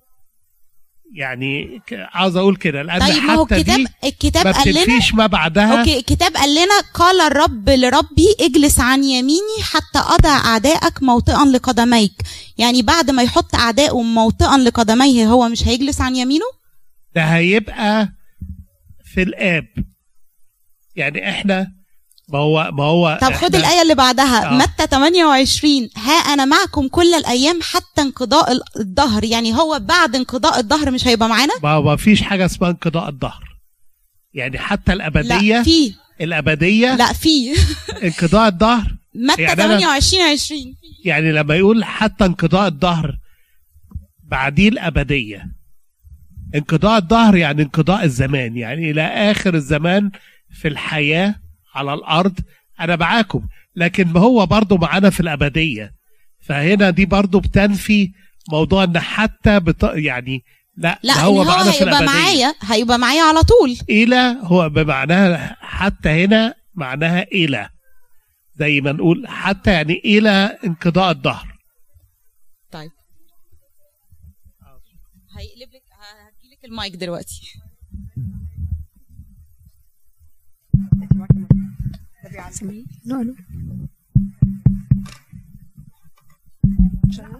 يعني 1.14 1.80
عاوز 1.90 2.36
أقول 2.36 2.56
كده 2.56 2.82
لأن 2.82 3.00
طيب 3.00 3.22
ما 3.22 3.34
هو 3.34 3.42
الكتاب 3.42 3.64
دي 3.76 3.86
الكتاب 4.04 4.46
ما 4.46 4.52
قال 4.52 4.74
لنا 4.74 4.98
ما 5.14 5.26
بعدها. 5.26 5.78
أوكي 5.80 5.98
الكتاب 5.98 6.36
قال 6.36 6.54
لنا 6.54 6.80
قال 6.94 7.20
الرب 7.20 7.70
لربي 7.70 8.36
اجلس 8.40 8.80
عن 8.80 9.04
يميني 9.04 9.62
حتى 9.62 9.98
أضع 9.98 10.36
أعدائك 10.36 11.02
موطئا 11.02 11.44
لقدميك. 11.44 12.12
يعني 12.58 12.82
بعد 12.82 13.10
ما 13.10 13.22
يحط 13.22 13.54
أعدائه 13.54 14.02
موطئا 14.02 14.58
لقدميه 14.58 15.26
هو 15.26 15.48
مش 15.48 15.68
هيجلس 15.68 16.00
عن 16.00 16.16
يمينه؟ 16.16 16.44
ده 17.14 17.22
هيبقى 17.22 18.08
في 19.04 19.22
الآب. 19.22 19.66
يعني 20.96 21.30
إحنا 21.30 21.72
ما 22.32 22.38
هو 22.38 22.70
ما 22.72 22.84
هو 22.84 23.18
طب 23.22 23.32
خد 23.32 23.54
الآية 23.54 23.82
اللي 23.82 23.94
بعدها 23.94 24.50
آه. 24.50 24.56
متى 24.58 24.86
28 24.90 25.88
ها 25.96 26.12
أنا 26.12 26.44
معكم 26.44 26.88
كل 26.88 27.14
الأيام 27.14 27.58
حتى 27.62 28.00
انقضاء 28.02 28.52
ال- 28.52 28.62
الدهر 28.80 29.24
يعني 29.24 29.54
هو 29.54 29.78
بعد 29.82 30.16
انقضاء 30.16 30.58
الدهر 30.60 30.90
مش 30.90 31.06
هيبقى 31.06 31.28
معانا؟ 31.28 31.52
ما 31.62 31.80
ما 31.80 31.96
فيش 31.96 32.22
حاجة 32.22 32.44
اسمها 32.46 32.70
انقضاء 32.70 33.08
الظهر 33.08 33.58
يعني 34.34 34.58
حتى 34.58 34.92
الأبدية 34.92 35.56
لا 35.56 35.62
في. 35.62 35.94
الأبدية 36.20 36.94
لا 36.94 37.12
في. 37.12 37.52
انقضاء 38.04 38.48
الظهر 38.48 38.94
متى 39.14 39.42
يعني 39.42 39.54
أنا- 39.56 39.64
28 39.64 40.22
20 40.24 40.60
يعني 41.04 41.32
لما 41.32 41.54
يقول 41.56 41.84
حتى 41.84 42.24
انقضاء 42.24 42.68
الظهر 42.68 43.18
بعديه 44.24 44.68
الأبدية 44.68 45.44
انقضاء 46.54 46.98
الظهر 46.98 47.36
يعني 47.36 47.62
انقضاء 47.62 48.04
الزمان 48.04 48.56
يعني 48.56 48.90
إلى 48.90 49.02
آخر 49.02 49.54
الزمان 49.54 50.10
في 50.60 50.68
الحياة 50.68 51.34
على 51.74 51.94
الأرض 51.94 52.38
أنا 52.80 52.96
معاكم. 52.96 53.48
لكن 53.76 54.08
ما 54.08 54.20
هو 54.20 54.46
برضو 54.46 54.76
معانا 54.76 55.10
في 55.10 55.20
الأبدية. 55.20 55.92
فهنا 56.40 56.90
دي 56.90 57.06
برضو 57.06 57.40
بتنفي 57.40 58.12
موضوع 58.50 58.84
إن 58.84 58.98
حتى 58.98 59.60
بط... 59.60 59.84
يعني 59.84 60.42
لا 60.76 60.98
لا 61.02 61.20
هو 61.20 61.42
هو 61.42 61.44
معانا 61.44 61.70
في 61.70 61.84
الأبدية. 61.84 62.06
معايا 62.06 62.54
هيبقى 62.62 62.98
معايا 62.98 63.22
على 63.22 63.42
طول. 63.42 63.76
إلى 63.90 64.36
هو 64.42 64.68
بمعناها 64.68 65.56
حتى 65.60 66.08
هنا 66.24 66.54
معناها 66.74 67.22
إلى 67.22 67.68
زي 68.56 68.80
ما 68.80 68.92
نقول 68.92 69.28
حتى 69.28 69.72
يعني 69.72 70.00
إلى 70.04 70.58
انقضاء 70.64 71.10
الظهر 71.10 71.58
طيب. 72.72 72.90
هيقلب 75.36 75.74
لك 75.74 75.82
هديلك 75.92 76.64
المايك 76.64 76.96
دلوقتي. 76.96 77.40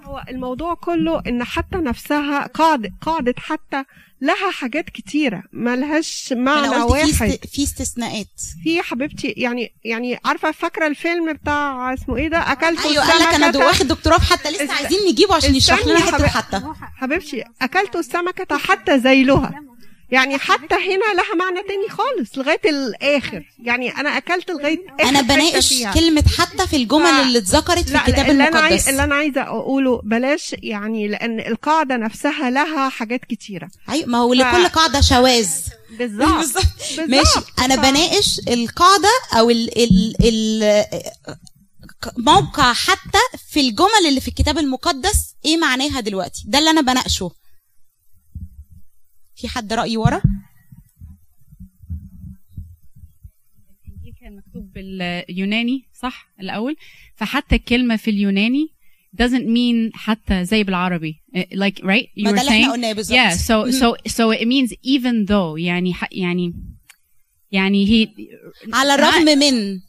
هو 0.04 0.24
الموضوع 0.28 0.74
كله 0.74 1.22
إن 1.28 1.44
حتى 1.44 1.76
نفسها 1.76 2.46
قاعدة 2.46 2.90
قاعدة 3.00 3.34
حتى 3.36 3.84
لها 4.20 4.50
حاجات 4.50 4.90
كتيرة 4.90 5.42
ملهاش 5.52 6.32
معنى 6.36 6.66
أنا 6.66 6.84
قلت 6.84 7.14
في, 7.14 7.22
واحد. 7.22 7.32
است... 7.34 7.46
في 7.46 7.62
استثناءات. 7.62 8.26
في 8.62 8.74
يا 8.76 8.82
حبيبتي 8.82 9.28
يعني 9.28 9.72
يعني 9.84 10.18
عارفة 10.24 10.50
فاكرة 10.50 10.86
الفيلم 10.86 11.32
بتاع 11.32 11.94
اسمه 11.94 12.16
إيه 12.16 12.28
ده؟ 12.28 12.52
أكلت 12.52 12.86
أيوه 12.86 13.04
قال 13.12 13.22
لك 13.22 13.34
أنا 13.34 13.58
واخد 13.66 13.86
دكتوراه 13.86 14.18
في 14.18 14.24
حتى 14.32 14.50
لسه 14.50 14.64
است- 14.64 14.70
عايزين 14.72 14.98
نجيبه 15.12 15.34
عشان 15.34 15.54
يشرح 15.54 15.86
لنا 15.86 15.98
حتة 15.98 16.26
حتى 16.26 16.62
حبيبتي 16.96 17.44
أكلت 17.62 17.96
السمكة 17.96 18.58
حتى 18.58 18.96
ذيلها 18.96 19.52
يعني 20.12 20.38
حتى 20.38 20.74
هنا 20.74 21.14
لها 21.16 21.34
معنى 21.38 21.62
تاني 21.68 21.88
خالص 21.88 22.38
لغاية 22.38 22.60
الآخر. 22.64 23.44
يعني 23.62 23.90
أنا 23.96 24.16
أكلت 24.16 24.50
لغاية 24.50 24.78
آخر 25.00 25.08
أنا 25.08 25.20
بناقش. 25.20 25.74
كلمة 25.94 26.24
حتى 26.38 26.66
في 26.66 26.76
الجمل 26.76 27.06
ف- 27.06 27.20
اللي 27.20 27.38
اتذكرت 27.38 27.88
في 27.88 27.96
الكتاب 27.96 28.30
اللي 28.30 28.48
المقدس. 28.48 28.88
اللي 28.88 29.04
أنا 29.04 29.14
عايزة 29.14 29.42
أقوله 29.42 30.00
بلاش 30.04 30.54
يعني 30.58 31.08
لأن 31.08 31.40
القاعدة 31.40 31.96
نفسها 31.96 32.50
لها 32.50 32.88
حاجات 32.88 33.24
كتيرة. 33.24 33.68
أيوة، 33.90 34.08
ما 34.08 34.18
هو 34.18 34.34
لكل 34.34 34.68
قاعدة 34.68 35.00
شواذ. 35.00 35.48
بالظبط. 35.98 36.54
ماشي. 37.08 37.40
أنا 37.58 37.76
ف- 37.76 37.80
بناقش 37.80 38.40
القاعدة 38.48 39.08
أو 39.38 39.50
ال 39.50 39.78
ال 39.82 40.14
ال 40.24 40.84
موقع 42.18 42.72
حتى 42.72 43.18
في 43.52 43.60
الجمل 43.60 44.06
اللي 44.08 44.20
في 44.20 44.28
الكتاب 44.28 44.58
المقدس 44.58 45.34
إيه 45.44 45.56
معناها 45.56 46.00
دلوقتي. 46.00 46.42
ده 46.46 46.58
اللي 46.58 46.70
أنا 46.70 46.80
بناقشه. 46.80 47.30
في 49.42 49.48
حد 49.48 49.72
رأي 49.72 49.96
ورا؟ 49.96 50.22
كان 54.20 54.36
مكتوب 54.36 54.72
باليوناني 54.72 55.88
صح؟ 55.94 56.32
الأول. 56.40 56.76
فحتى 57.14 57.56
الكلمة 57.56 57.96
في 57.96 58.10
اليوناني 58.10 58.68
doesn't 59.22 59.46
mean 59.46 59.90
حتى 59.94 60.44
زي 60.44 60.64
بالعربي. 60.64 61.22
Like 61.54 61.80
right? 61.82 62.08
You 62.16 62.24
ما 62.24 62.32
were 62.32 62.38
saying 62.38 62.94
yeah. 63.08 63.30
So 63.30 63.70
so 63.70 63.96
so 64.06 64.30
it 64.30 64.46
means 64.46 64.72
even 64.82 65.26
though. 65.26 65.56
يعني 65.58 65.94
يعني 66.12 66.54
يعني 67.52 67.86
he 67.86 68.08
على 68.74 68.94
الرغم 68.94 69.24
من. 69.38 69.80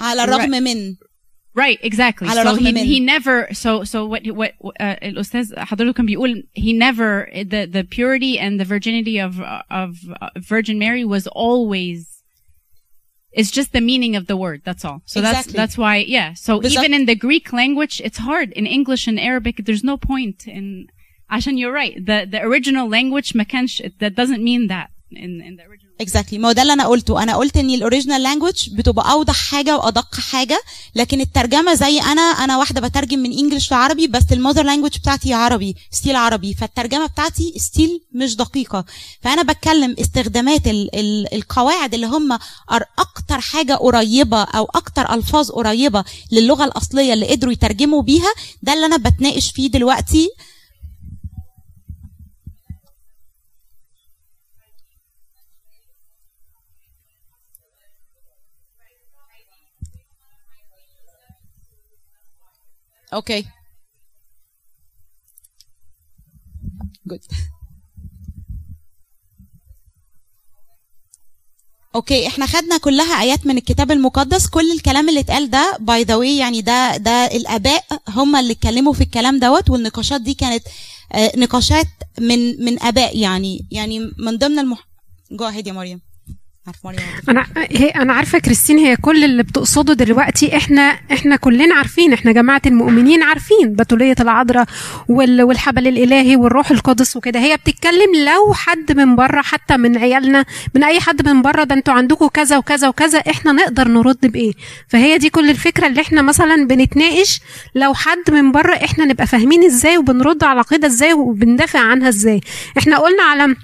على 0.00 0.24
الرغم 0.24 0.50
من. 0.50 0.96
Right, 1.55 1.79
exactly. 1.81 2.27
على 2.27 2.43
so 2.43 2.55
الرغم 2.55 2.59
he, 2.59 2.71
من. 2.71 2.77
he 2.85 2.99
never 2.99 3.47
so 3.53 3.83
so 3.83 4.05
what 4.05 4.25
what 4.27 4.53
uh, 4.79 4.95
الأستاذ 5.03 5.55
حضرته 5.57 5.93
كان 5.93 6.05
بيقول 6.05 6.43
he 6.53 6.73
never 6.73 7.27
the 7.33 7.65
the 7.65 7.83
purity 7.83 8.37
and 8.39 8.59
the 8.59 8.65
virginity 8.65 9.17
of 9.19 9.41
of 9.69 9.95
uh, 10.21 10.29
Virgin 10.37 10.77
Mary 10.79 11.03
was 11.03 11.27
always 11.27 12.23
it's 13.31 13.51
just 13.51 13.73
the 13.73 13.81
meaning 13.81 14.15
of 14.15 14.27
the 14.27 14.37
word 14.37 14.61
that's 14.63 14.85
all 14.85 15.01
so 15.05 15.21
that's 15.21 15.39
Exactly. 15.39 15.57
that's 15.57 15.77
why 15.77 15.97
yeah 15.97 16.33
so 16.33 16.59
بالظبط. 16.61 16.73
even 16.77 16.93
in 16.93 17.05
the 17.05 17.15
Greek 17.15 17.51
language 17.51 17.99
it's 18.05 18.19
hard 18.19 18.51
in 18.53 18.65
English 18.65 19.07
and 19.07 19.19
Arabic 19.19 19.55
there's 19.65 19.83
no 19.83 19.97
point 19.97 20.47
in 20.47 20.87
عشان 21.31 21.57
you're 21.57 21.71
right 21.73 21.95
the 22.05 22.27
the 22.29 22.41
original 22.41 22.87
language 22.87 23.33
ما 23.35 23.43
كانش 23.43 23.81
that 23.99 24.15
doesn't 24.15 24.43
mean 24.43 24.67
that 24.67 24.89
in 25.11 25.41
in 25.41 25.55
the 25.57 25.63
original 25.63 25.82
اكزاكتلي 26.00 26.38
ما 26.38 26.48
هو 26.48 26.52
ده 26.52 26.62
اللي 26.62 26.72
أنا 26.72 26.86
قلته. 26.86 27.22
أنا 27.22 27.36
قلت 27.36 27.56
إن 27.56 27.70
ال 27.70 27.76
original 27.76 28.22
language 28.22 28.68
بتبقى 28.72 29.12
أوضح 29.12 29.34
حاجة 29.36 29.76
وأدق 29.76 30.14
حاجة 30.14 30.60
لكن 30.94 31.20
الترجمة 31.20 31.74
زي 31.74 32.00
أنا 32.00 32.22
أنا 32.22 32.56
واحدة 32.58 32.80
بترجم 32.80 33.18
من 33.18 33.32
English 33.38 33.70
لعربي 33.70 34.06
بس 34.06 34.22
ال 34.32 34.36
mother 34.36 34.62
language 34.62 34.98
بتاعتي 34.98 35.34
عربي 35.34 35.76
still 35.90 36.16
عربي. 36.16 36.54
فالترجمة 36.54 37.06
بتاعتي 37.06 37.54
still 37.56 38.00
مش 38.12 38.36
دقيقة. 38.36 38.84
فأنا 39.22 39.42
بتكلم 39.42 39.96
استخدامات 40.00 40.66
ال 40.66 40.94
ال 40.94 41.34
القواعد 41.34 41.94
اللي 41.94 42.06
هم 42.06 42.38
أكتر 42.98 43.40
حاجة 43.40 43.74
قريبة 43.74 44.42
أو 44.42 44.64
أكتر 44.74 45.14
ألفاظ 45.14 45.50
قريبة 45.50 46.04
للغة 46.32 46.64
الأصلية 46.64 47.12
اللي 47.12 47.26
قدروا 47.26 47.52
يترجموا 47.52 48.02
بيها 48.02 48.32
ده 48.62 48.72
اللي 48.72 48.86
أنا 48.86 48.96
بتناقش 48.96 49.50
فيه 49.50 49.70
دلوقتي 49.70 50.28
okay 63.14 63.44
good 67.06 67.20
okay 71.94 72.26
إحنا 72.26 72.46
خدنا 72.46 72.78
كلها 72.78 73.20
آيات 73.22 73.46
من 73.46 73.58
الكتاب 73.58 73.90
المقدس. 73.90 74.46
كل 74.48 74.72
الكلام 74.72 75.08
اللي 75.08 75.20
اتقال 75.20 75.50
ده 75.50 75.76
by 75.80 76.02
the 76.02 76.14
way 76.14 76.38
يعني 76.38 76.60
ده 76.62 76.96
ده 76.96 77.26
الآباء 77.26 77.84
هم 78.08 78.36
اللي 78.36 78.52
اتكلموا 78.52 78.92
في 78.92 79.00
الكلام 79.00 79.38
دوت 79.38 79.70
والنقاشات 79.70 80.20
دي 80.20 80.34
كانت 80.34 80.62
آه، 81.12 81.32
نقاشات 81.36 81.86
من 82.20 82.64
من 82.64 82.82
آباء 82.82 83.18
يعني 83.18 83.66
يعني 83.70 83.98
من 84.18 84.38
ضمن 84.38 84.58
المح... 84.58 84.88
جو 85.32 85.44
يا 85.48 85.72
مريم. 85.72 86.00
مريم 86.84 86.98
أنا 87.28 87.46
هي 87.56 87.88
أنا 87.88 88.12
عارفة 88.12 88.38
كريستين 88.38 88.78
هي 88.78 88.96
كل 88.96 89.24
اللي 89.24 89.42
بتقصده 89.42 89.94
دلوقتي 89.94 90.56
إحنا 90.56 90.82
إحنا 91.12 91.36
كلنا 91.36 91.74
عارفين 91.74 92.12
إحنا 92.12 92.32
جماعة 92.32 92.62
المؤمنين 92.66 93.22
عارفين 93.22 93.72
بتولية 93.72 94.14
العذراء 94.20 94.66
وال- 95.08 95.42
والحبل 95.42 95.88
الإلهي 95.88 96.36
والروح 96.36 96.70
القدس 96.70 97.16
وكده. 97.16 97.40
هي 97.40 97.56
بتتكلم 97.56 98.14
لو 98.26 98.54
حد 98.54 98.92
من 98.96 99.16
بره 99.16 99.42
حتى 99.42 99.76
من 99.76 99.98
عيالنا 99.98 100.44
من 100.74 100.84
أي 100.84 101.00
حد 101.00 101.28
من 101.28 101.42
بره 101.42 101.64
ده 101.64 101.74
أنتوا 101.74 101.94
عندكم 101.94 102.26
كذا 102.28 102.56
وكذا 102.56 102.88
وكذا 102.88 103.18
إحنا 103.18 103.52
نقدر 103.52 103.88
نرد 103.88 104.26
بإيه؟ 104.26 104.52
فهي 104.88 105.18
دي 105.18 105.30
كل 105.30 105.50
الفكرة 105.50 105.86
اللي 105.86 106.00
إحنا 106.00 106.22
مثلا 106.22 106.66
بنتناقش. 106.66 107.40
لو 107.74 107.94
حد 107.94 108.30
من 108.30 108.52
بره 108.52 108.74
إحنا 108.74 109.04
نبقى 109.04 109.26
فاهمين 109.26 109.64
إزاي 109.64 109.98
وبنرد 109.98 110.44
على 110.44 110.52
العقيده 110.52 110.86
إزاي 110.88 111.12
وبندافع 111.12 111.80
عنها 111.80 112.08
إزاي. 112.08 112.40
إحنا 112.78 112.98
قلنا 112.98 113.22
على 113.22 113.56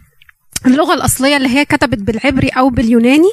اللغة 0.67 0.95
الأصلية 0.95 1.37
اللي 1.37 1.49
هي 1.49 1.65
كتبت 1.65 1.99
بالعبري 1.99 2.49
أو 2.49 2.69
باليوناني. 2.69 3.31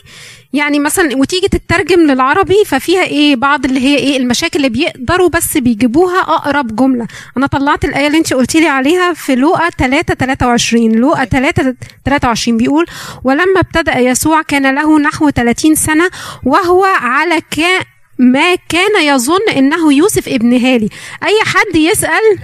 يعني 0.54 0.80
مثلا 0.80 1.18
وتيجي 1.18 1.48
تترجم 1.48 2.00
للعربي 2.00 2.64
ففيها 2.66 3.04
إيه 3.04 3.36
بعض 3.36 3.66
اللي 3.66 3.80
هي 3.80 3.98
إيه 3.98 4.18
المشاكل 4.18 4.58
اللي 4.58 4.70
بيقدروا 4.70 5.30
بس 5.30 5.58
بيجيبوها 5.58 6.20
أقرب 6.22 6.76
جملة. 6.76 7.08
أنا 7.38 7.48
طلعت 7.48 7.86
الآية 7.86 8.08
اللي 8.08 8.18
أنت 8.18 8.34
قلتي 8.34 8.60
لي 8.60 8.68
عليها 8.68 9.14
في 9.14 9.36
لوقا 9.36 9.70
3 9.70 10.14
23 10.14 10.92
لوقا 10.92 11.26
3 11.26 11.76
23 12.06 12.58
بيقول 12.58 12.86
ولما 13.24 13.60
ابتدأ 13.60 13.98
يسوع 14.00 14.42
كان 14.42 14.76
له 14.76 15.00
نحو 15.00 15.30
30 15.30 15.76
سنة 15.76 16.10
وهو 16.44 16.84
على 16.86 17.42
كا 17.52 17.80
ما 18.20 18.56
كان 18.70 19.04
يظن 19.04 19.50
إنه 19.58 19.94
يوسف 19.94 20.28
ابن 20.28 20.54
هالي. 20.54 20.90
أي 21.24 21.40
حد 21.46 21.76
يسأل؟ 21.76 22.40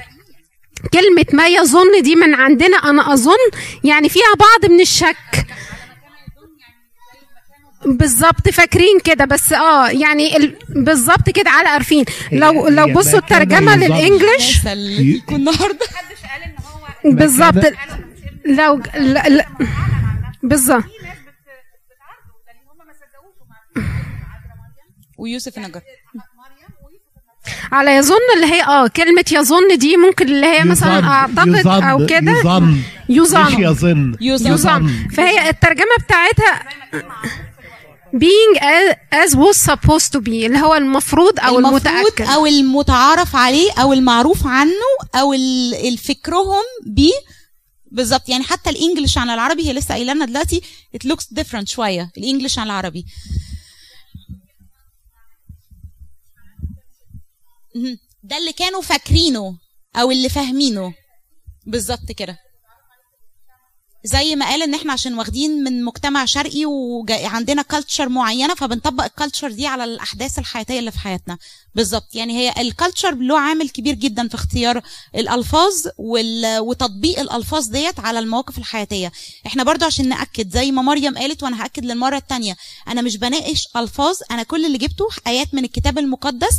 كلمة 0.94 1.26
ما 1.34 1.48
يظن 1.48 2.02
دي 2.02 2.16
من 2.16 2.34
عندنا 2.34 2.78
أنا 2.78 3.14
أظن 3.14 3.38
يعني 3.84 4.10
فيها 4.10 4.34
بعض 4.40 4.72
من 4.72 4.82
الشك. 4.82 5.46
بالظبط 7.86 8.50
فاكرين 8.50 9.00
كده 9.04 9.26
بس 9.26 9.54
آه 9.54 9.90
يعني 9.90 10.38
ال... 10.38 10.58
بالظبط 10.70 11.30
كده 11.30 11.50
على 11.50 11.68
عارفين 11.70 12.06
لو 12.32 12.68
لو 12.68 12.94
بصوا 12.94 13.20
الترجمة. 13.20 13.76
للانجلش 13.76 14.68
النهارده. 15.32 15.86
بالظبط. 17.06 17.74
لو 18.46 18.82
لا 18.96 19.30
لا 19.30 19.46
بالظبط. 20.44 20.84
ويوسف 25.18 25.58
النجار 25.58 25.82
على 27.72 27.96
يظن 27.96 28.16
اللي 28.36 28.46
هي 28.54 28.64
آه 28.64 28.88
كلمة 28.88 29.26
يظن 29.32 29.78
دي 29.78 29.98
ممكن 29.98 30.28
اللي 30.28 30.48
هي 30.48 30.64
مثلا 30.64 31.04
أعتقد 31.08 31.48
يظن- 31.48 31.84
أو 31.84 32.06
كده. 32.06 32.32
يظن. 33.10 33.44
مش 33.48 33.54
يظن. 33.60 34.16
يظن. 34.22 34.52
يظن. 34.54 35.08
فهي 35.16 35.50
الترجمة 35.50 35.96
بتاعتها 36.00 36.64
being 38.16 38.60
as, 38.60 38.96
as 39.26 39.36
was 39.36 39.58
supposed 39.72 40.12
to 40.16 40.20
be 40.22 40.30
اللي 40.46 40.60
هو 40.60 40.76
المفروض 40.76 41.40
أو 41.40 41.58
المفروض 41.60 41.88
المتأكد. 41.88 42.28
أو 42.30 42.46
المتعارف 42.46 43.36
عليه 43.36 43.72
أو 43.72 43.94
المعروف 43.94 44.48
عنه 44.48 44.72
أو 45.16 45.34
ال- 45.34 45.88
الفكرهم 45.88 46.64
بيه 46.86 47.14
بالظبط. 47.92 48.30
يعني 48.30 48.44
حتى 48.44 48.70
الإنجليش 48.70 49.18
عن 49.18 49.30
العربي 49.30 49.68
هي 49.68 49.74
لسه 49.74 49.94
قايلة 49.94 50.14
لنا 50.14 50.26
دلوقتي 50.26 50.62
it 50.98 51.08
looks 51.10 51.40
different 51.42 51.64
شوية. 51.66 52.12
الإنجليش 52.18 52.60
عن 52.60 52.66
العربي. 52.66 53.06
ده 58.24 58.38
اللي 58.38 58.54
كانوا 58.54 58.82
فاكرينه 58.82 59.58
أو 59.96 60.12
اللي 60.12 60.30
فاهمينه. 60.30 60.94
بالظبط 61.68 62.12
كده. 62.18 62.38
زي 64.06 64.36
ما 64.36 64.46
قال 64.46 64.62
إن 64.64 64.74
إحنا 64.74 64.94
عشان 64.94 65.18
واخدين 65.18 65.64
من 65.64 65.84
مجتمع 65.84 66.26
شرقي 66.26 66.66
وعندنا 66.66 67.62
culture 67.62 68.10
معينة 68.10 68.56
فبنطبق 68.56 69.04
ال 69.04 69.10
culture 69.10 69.52
دي 69.52 69.68
على 69.68 69.84
الأحداث 69.84 70.40
الحياتية 70.40 70.80
اللي 70.80 70.92
في 70.92 71.00
حياتنا. 71.00 71.38
بالظبط. 71.76 72.16
يعني 72.16 72.38
هي 72.38 72.54
ال 72.62 72.68
culture 72.69 73.16
له 73.16 73.40
عامل 73.40 73.70
كبير 73.70 73.96
جدا 73.96 74.28
في 74.28 74.36
اختيار 74.36 74.82
الألفاظ. 75.16 75.74
وتطبيق 76.60 77.20
الألفاظ 77.20 77.68
ديت 77.68 78.00
على 78.00 78.20
المواقف 78.20 78.58
الحياتية. 78.58 79.12
إحنا 79.46 79.64
برضو 79.64 79.86
عشان 79.86 80.10
نأكد 80.10 80.50
زي 80.54 80.72
ما 80.72 80.82
مريم 80.82 81.18
قالت 81.18 81.44
وأنا 81.44 81.64
هأكد 81.64 81.86
للمرة 81.86 82.18
الثانية 82.18 82.56
أنا 82.88 83.02
مش 83.02 83.18
بناقش 83.18 83.68
ألفاظ 83.76 84.18
أنا 84.32 84.44
كل 84.44 84.66
اللي 84.66 84.78
جبته 84.78 85.08
آيات 85.28 85.54
من 85.54 85.64
الكتاب 85.66 85.98
المقدس 85.98 86.58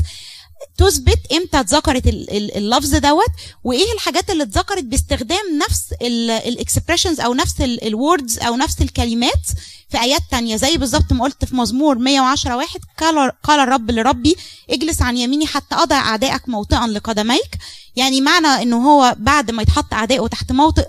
تثبت 0.78 1.18
إمتى 1.32 1.60
اتذكرت 1.60 2.06
ال- 2.06 2.30
ال- 2.36 2.56
اللفظ 2.56 2.94
دوت 2.94 3.30
وإيه 3.64 3.92
الحاجات 3.94 4.30
اللي 4.30 4.42
اتذكرت 4.42 4.84
باستخدام 4.84 5.58
نفس 5.68 5.92
ال 6.02 6.12
expressions 6.12 7.20
أو 7.20 7.34
نفس 7.34 7.60
ال 7.60 7.73
words 7.73 8.38
أو 8.38 8.56
نفس 8.56 8.82
الكلمات 8.82 9.46
في 9.94 10.00
آيات 10.00 10.20
تانية. 10.30 10.56
زي 10.56 10.76
بالظبط 10.76 11.12
ما 11.12 11.24
قلت 11.24 11.44
في 11.44 11.56
مزمور 11.56 11.98
110 11.98 12.56
واحد 12.56 12.80
قال 12.98 13.32
قال 13.42 13.60
الرب 13.60 13.90
لربي 13.90 14.36
اجلس 14.70 15.02
عن 15.02 15.16
يميني 15.16 15.46
حتى 15.46 15.74
أضع 15.74 15.96
أعدائك 15.96 16.48
موطئا 16.48 16.86
لقدميك. 16.86 17.58
يعني 17.96 18.20
معنى 18.20 18.46
إنه 18.46 18.76
هو 18.90 19.14
بعد 19.18 19.50
ما 19.50 19.62
يتحط 19.62 19.94
أعدائه 19.94 20.26
تحت 20.26 20.52
موطئ 20.52 20.86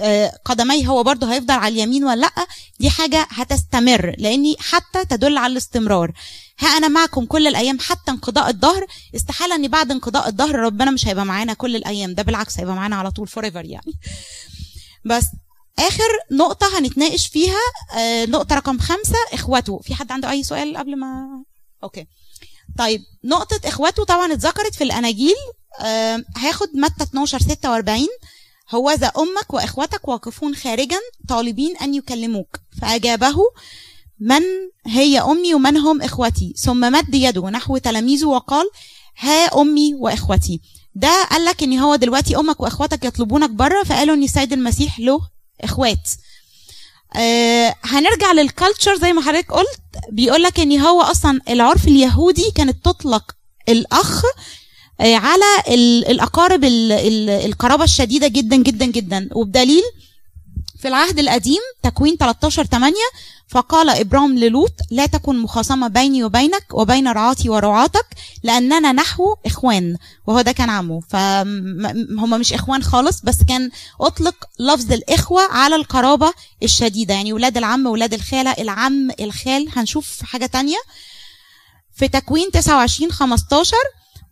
آه، 0.00 0.32
قدميه 0.44 0.86
هو 0.86 1.02
برضه 1.02 1.32
هيفضل 1.34 1.54
على 1.54 1.74
اليمين 1.74 2.04
ولا 2.04 2.20
لأ؟ 2.20 2.46
دي 2.80 2.90
حاجة 2.90 3.26
هتستمر 3.30 4.14
لأني 4.18 4.56
حتى 4.58 5.04
تدل 5.04 5.38
على 5.38 5.52
الاستمرار. 5.52 6.12
ها 6.58 6.68
أنا 6.68 6.88
معكم 6.88 7.24
كل 7.26 7.46
الأيام 7.46 7.78
حتى 7.80 8.10
انقضاء 8.10 8.50
الدهر 8.50 8.86
استحالة 9.16 9.54
ان 9.54 9.68
بعد 9.68 9.90
انقضاء 9.90 10.28
الدهر 10.28 10.54
ربنا 10.54 10.90
مش 10.90 11.06
هيبقى 11.08 11.24
معانا 11.24 11.52
كل 11.52 11.76
الأيام. 11.76 12.14
ده 12.14 12.22
بالعكس 12.22 12.58
هيبقى 12.58 12.74
معانا 12.74 12.96
على 12.96 13.10
طول 13.10 13.28
for 13.28 13.44
يعني. 13.44 13.92
بس 15.04 15.24
آخر 15.78 16.08
نقطة 16.30 16.78
هنتناقش 16.78 17.26
فيها 17.26 17.60
آه، 17.96 18.24
نقطة 18.26 18.54
رقم 18.56 18.78
خمسة 18.78 19.16
اخوته 19.32 19.78
في 19.78 19.94
حد 19.94 20.12
عنده 20.12 20.30
أي 20.30 20.42
سؤال 20.42 20.76
قبل 20.76 20.96
ما؟ 20.96 21.44
أوكي. 21.82 22.06
طيب 22.78 23.00
نقطة 23.24 23.60
إخوته 23.68 24.04
طبعا 24.04 24.32
اتذكرت 24.32 24.74
في 24.74 24.84
الأناجيل 24.84 25.34
آه، 25.80 26.24
هاخد 26.36 26.68
متى 26.74 27.02
12 27.04 27.38
46 27.38 28.06
هو 28.74 28.90
ذا 28.90 29.06
أمك 29.18 29.54
وإخوتك 29.54 30.08
واقفون 30.08 30.54
خارجا 30.54 30.98
طالبين 31.28 31.76
أن 31.76 31.94
يكلموك. 31.94 32.56
فأجابه 32.82 33.34
من 34.20 34.42
هي 34.86 35.20
أمي 35.20 35.54
ومن 35.54 35.76
هم 35.76 36.02
إخوتي 36.02 36.54
ثم 36.56 36.80
مد 36.92 37.14
يده 37.14 37.50
نحو 37.50 37.78
تلاميذه 37.78 38.24
وقال 38.26 38.66
ها 39.18 39.60
أمي 39.60 39.94
وإخوتي 39.94 40.60
ده 40.94 41.24
قال 41.30 41.44
لك 41.44 41.62
إن 41.62 41.78
هو 41.78 41.96
دلوقتي 41.96 42.36
أمك 42.36 42.60
وإخواتك 42.60 43.04
يطلبونك 43.04 43.50
بره 43.50 43.82
فقالوا 43.82 44.14
إن 44.14 44.22
السيد 44.22 44.52
المسيح 44.52 45.00
له 45.00 45.20
إخوات. 45.60 46.08
آه 47.16 47.74
هنرجع 47.84 48.32
للكالتشر 48.32 48.96
زي 48.96 49.12
ما 49.12 49.22
حضرتك 49.22 49.52
قلت. 49.52 49.80
بيقول 50.12 50.42
لك 50.42 50.60
إن 50.60 50.80
هو 50.80 51.02
أصلا 51.02 51.40
العرف 51.48 51.88
اليهودي 51.88 52.50
كانت 52.54 52.84
تطلق 52.84 53.32
الأخ 53.68 54.22
آه 55.00 55.16
على 55.16 55.44
ال- 55.68 56.08
الأقارب 56.08 56.64
ال- 56.64 56.92
ال- 56.92 57.30
القرابة 57.30 57.84
الشديدة 57.84 58.28
جدا 58.28 58.56
جدا 58.56 58.84
جدا. 58.84 59.28
وبدليل 59.32 59.82
في 60.80 60.88
العهد 60.88 61.18
القديم 61.18 61.60
تكوين 61.82 62.16
13 62.16 62.64
8 62.66 62.94
فقال 63.48 63.90
ابرام 63.90 64.38
للوط 64.38 64.72
لا 64.90 65.06
تكن 65.06 65.38
مخاصمة 65.38 65.88
بيني 65.88 66.24
وبينك 66.24 66.66
وبين 66.74 67.08
رعاتي 67.08 67.48
ورعاتك 67.48 68.06
لأننا 68.42 68.92
نحو 68.92 69.36
إخوان. 69.46 69.96
وهو 70.26 70.40
ده 70.40 70.52
كان 70.52 70.70
عمه. 70.70 71.00
فهم 71.00 72.30
مش 72.40 72.52
إخوان 72.52 72.82
خالص 72.82 73.20
بس 73.20 73.36
كان 73.48 73.70
أطلق 74.00 74.34
لفظ 74.60 74.92
الإخوة 74.92 75.42
على 75.42 75.76
القرابة 75.76 76.32
الشديدة. 76.62 77.14
يعني 77.14 77.32
ولاد 77.32 77.56
العم 77.56 77.86
ولاد 77.86 78.14
الخالة. 78.14 78.50
العم 78.50 79.10
الخال 79.20 79.68
هنشوف 79.76 80.22
حاجة 80.22 80.46
تانية. 80.46 80.78
في 81.96 82.08
تكوين 82.08 82.50
29 82.50 83.12
15 83.12 83.76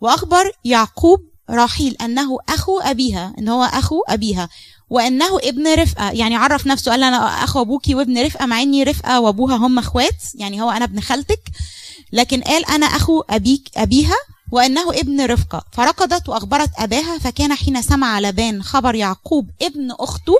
وأخبر 0.00 0.52
يعقوب 0.64 1.20
راحيل 1.50 1.96
أنه 2.00 2.38
أخو 2.48 2.80
أبيها 2.80 3.34
إن 3.38 3.48
هو 3.48 3.62
أخو 3.64 4.00
أبيها. 4.08 4.48
وأنه 4.92 5.38
ابن 5.38 5.74
رفقة. 5.74 6.10
يعني 6.10 6.36
عرف 6.36 6.66
نفسه 6.66 6.90
قال 6.90 7.02
أنا 7.02 7.44
أخو 7.44 7.60
أبوكي 7.60 7.94
وابن 7.94 8.24
رفقة 8.24 8.46
مع 8.46 8.62
إني 8.62 8.82
رفقة 8.82 9.20
وأبوها 9.20 9.56
هم 9.56 9.78
إخوات. 9.78 10.22
يعني 10.34 10.62
هو 10.62 10.70
أنا 10.70 10.84
ابن 10.84 11.00
خالتك. 11.00 11.40
لكن 12.12 12.40
قال 12.40 12.66
أنا 12.66 12.86
أخو 12.86 13.20
أبيك 13.30 13.70
أبيها 13.76 14.16
وأنه 14.50 14.90
ابن 14.90 15.20
رفقة. 15.26 15.64
فركضت 15.72 16.28
وأخبرت 16.28 16.70
أباها 16.78 17.18
فكان 17.18 17.54
حين 17.54 17.82
سمع 17.82 18.20
لبان 18.20 18.62
خبر 18.62 18.94
يعقوب 18.94 19.50
ابن 19.62 19.90
أخته 19.90 20.34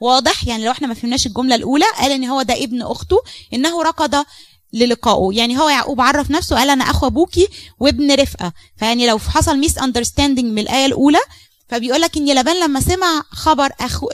واضح؟ 0.00 0.46
يعني 0.46 0.64
لو 0.64 0.70
إحنا 0.70 0.86
ما 0.86 0.94
فهمناش 0.94 1.26
الجملة 1.26 1.54
الأولى 1.54 1.84
قال 1.98 2.12
إن 2.12 2.24
هو 2.24 2.42
ده 2.42 2.64
ابن 2.64 2.82
أخته 2.82 3.16
إنه 3.54 3.82
ركض 3.82 4.24
للقائه. 4.72 5.38
يعني 5.38 5.58
هو 5.58 5.68
يعقوب 5.68 6.00
عرف 6.00 6.30
نفسه 6.30 6.56
قال 6.56 6.70
أنا 6.70 6.84
أخو 6.84 7.06
أبوكي 7.06 7.48
وابن 7.80 8.12
رفقة. 8.14 8.52
فيعني 8.76 9.06
لو 9.06 9.18
حصل 9.18 9.58
misunderstanding 9.58 10.52
من 10.52 10.58
الآية 10.58 10.86
الأولى 10.86 11.20
فبيقول 11.68 12.00
لك 12.00 12.16
إن 12.16 12.34
لبان 12.38 12.60
لما 12.60 12.80
سمع 12.80 13.22
خبر 13.30 13.70
اخو 13.80 14.08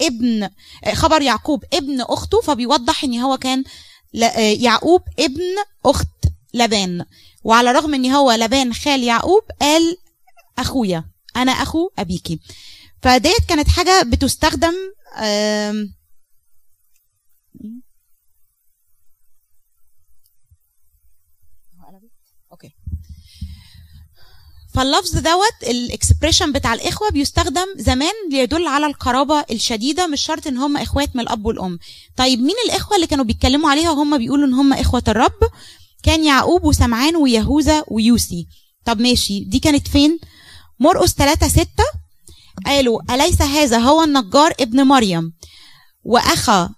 ابن 0.00 0.42
آه، 0.84 0.94
خبر 0.94 1.22
يعقوب 1.22 1.64
ابن 1.72 2.00
أخته 2.00 2.40
فبيوضح 2.40 3.04
إن 3.04 3.20
هو 3.20 3.36
كان 3.36 3.64
آه، 4.22 4.38
يعقوب 4.38 5.02
ابن 5.18 5.42
أخت 5.86 6.08
لبان. 6.54 7.04
وعلى 7.44 7.70
الرغم 7.70 7.94
إن 7.94 8.10
هو 8.10 8.32
لبان 8.32 8.74
خال 8.74 9.02
يعقوب 9.02 9.42
قال 9.60 9.96
أخويا 10.58 11.04
أنا 11.36 11.52
أخو 11.52 11.90
أبيكي. 11.98 12.38
فديت 13.02 13.44
كانت 13.48 13.68
حاجة 13.68 14.02
بتستخدم 14.02 14.74
فاللفظ 24.74 25.18
دوت 25.18 25.70
ال 25.70 25.78
expression 25.78 26.52
بتاع 26.52 26.74
الإخوة 26.74 27.10
بيستخدم 27.10 27.66
زمان 27.76 28.12
ليدل 28.30 28.66
على 28.66 28.86
القرابة 28.86 29.44
الشديدة 29.50 30.06
مش 30.06 30.20
شرط 30.20 30.46
إن 30.46 30.56
هم 30.56 30.76
إخوات 30.76 31.16
من 31.16 31.22
الأب 31.22 31.46
والأم. 31.46 31.78
طيب 32.16 32.40
مين 32.40 32.54
الإخوة 32.66 32.96
اللي 32.96 33.06
كانوا 33.06 33.24
بيتكلموا 33.24 33.70
عليها؟ 33.70 33.90
وهم 33.90 34.18
بيقولوا 34.18 34.46
إن 34.46 34.54
هم 34.54 34.72
إخوة 34.72 35.02
الرب 35.08 35.40
كان 36.02 36.24
يعقوب 36.24 36.64
وسمعان 36.64 37.16
ويهوذا 37.16 37.84
ويوسي. 37.88 38.46
طب 38.84 39.00
ماشي 39.00 39.40
دي 39.40 39.58
كانت 39.58 39.88
فين؟ 39.88 40.18
مرقس 40.80 41.14
3 41.14 41.48
6 41.48 41.66
قالوا 42.66 43.14
أليس 43.14 43.42
هذا 43.42 43.78
هو 43.78 44.02
النجار 44.02 44.54
ابن 44.60 44.82
مريم؟ 44.82 45.32
وأخا 46.04 46.70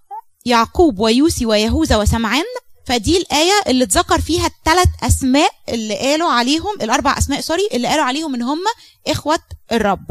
يعقوب 0.45 0.99
ويوسي 0.99 1.47
ويهوذا 1.47 1.97
وسمعان 1.97 2.45
فدي 2.87 3.17
الآية 3.17 3.53
اللي 3.67 3.85
اتذكر 3.85 4.21
فيها 4.21 4.47
الثلاث 4.47 4.89
أسماء 5.03 5.51
اللي 5.69 5.97
قالوا 5.99 6.31
عليهم 6.31 6.75
الأربع 6.83 7.19
أسماء 7.19 7.41
sorry 7.41 7.69
اللي 7.73 7.89
قالوا 7.89 8.05
عليهم 8.05 8.35
إن 8.35 8.43
هم 8.43 8.59
إخوة 9.07 9.39
الرب. 9.73 10.07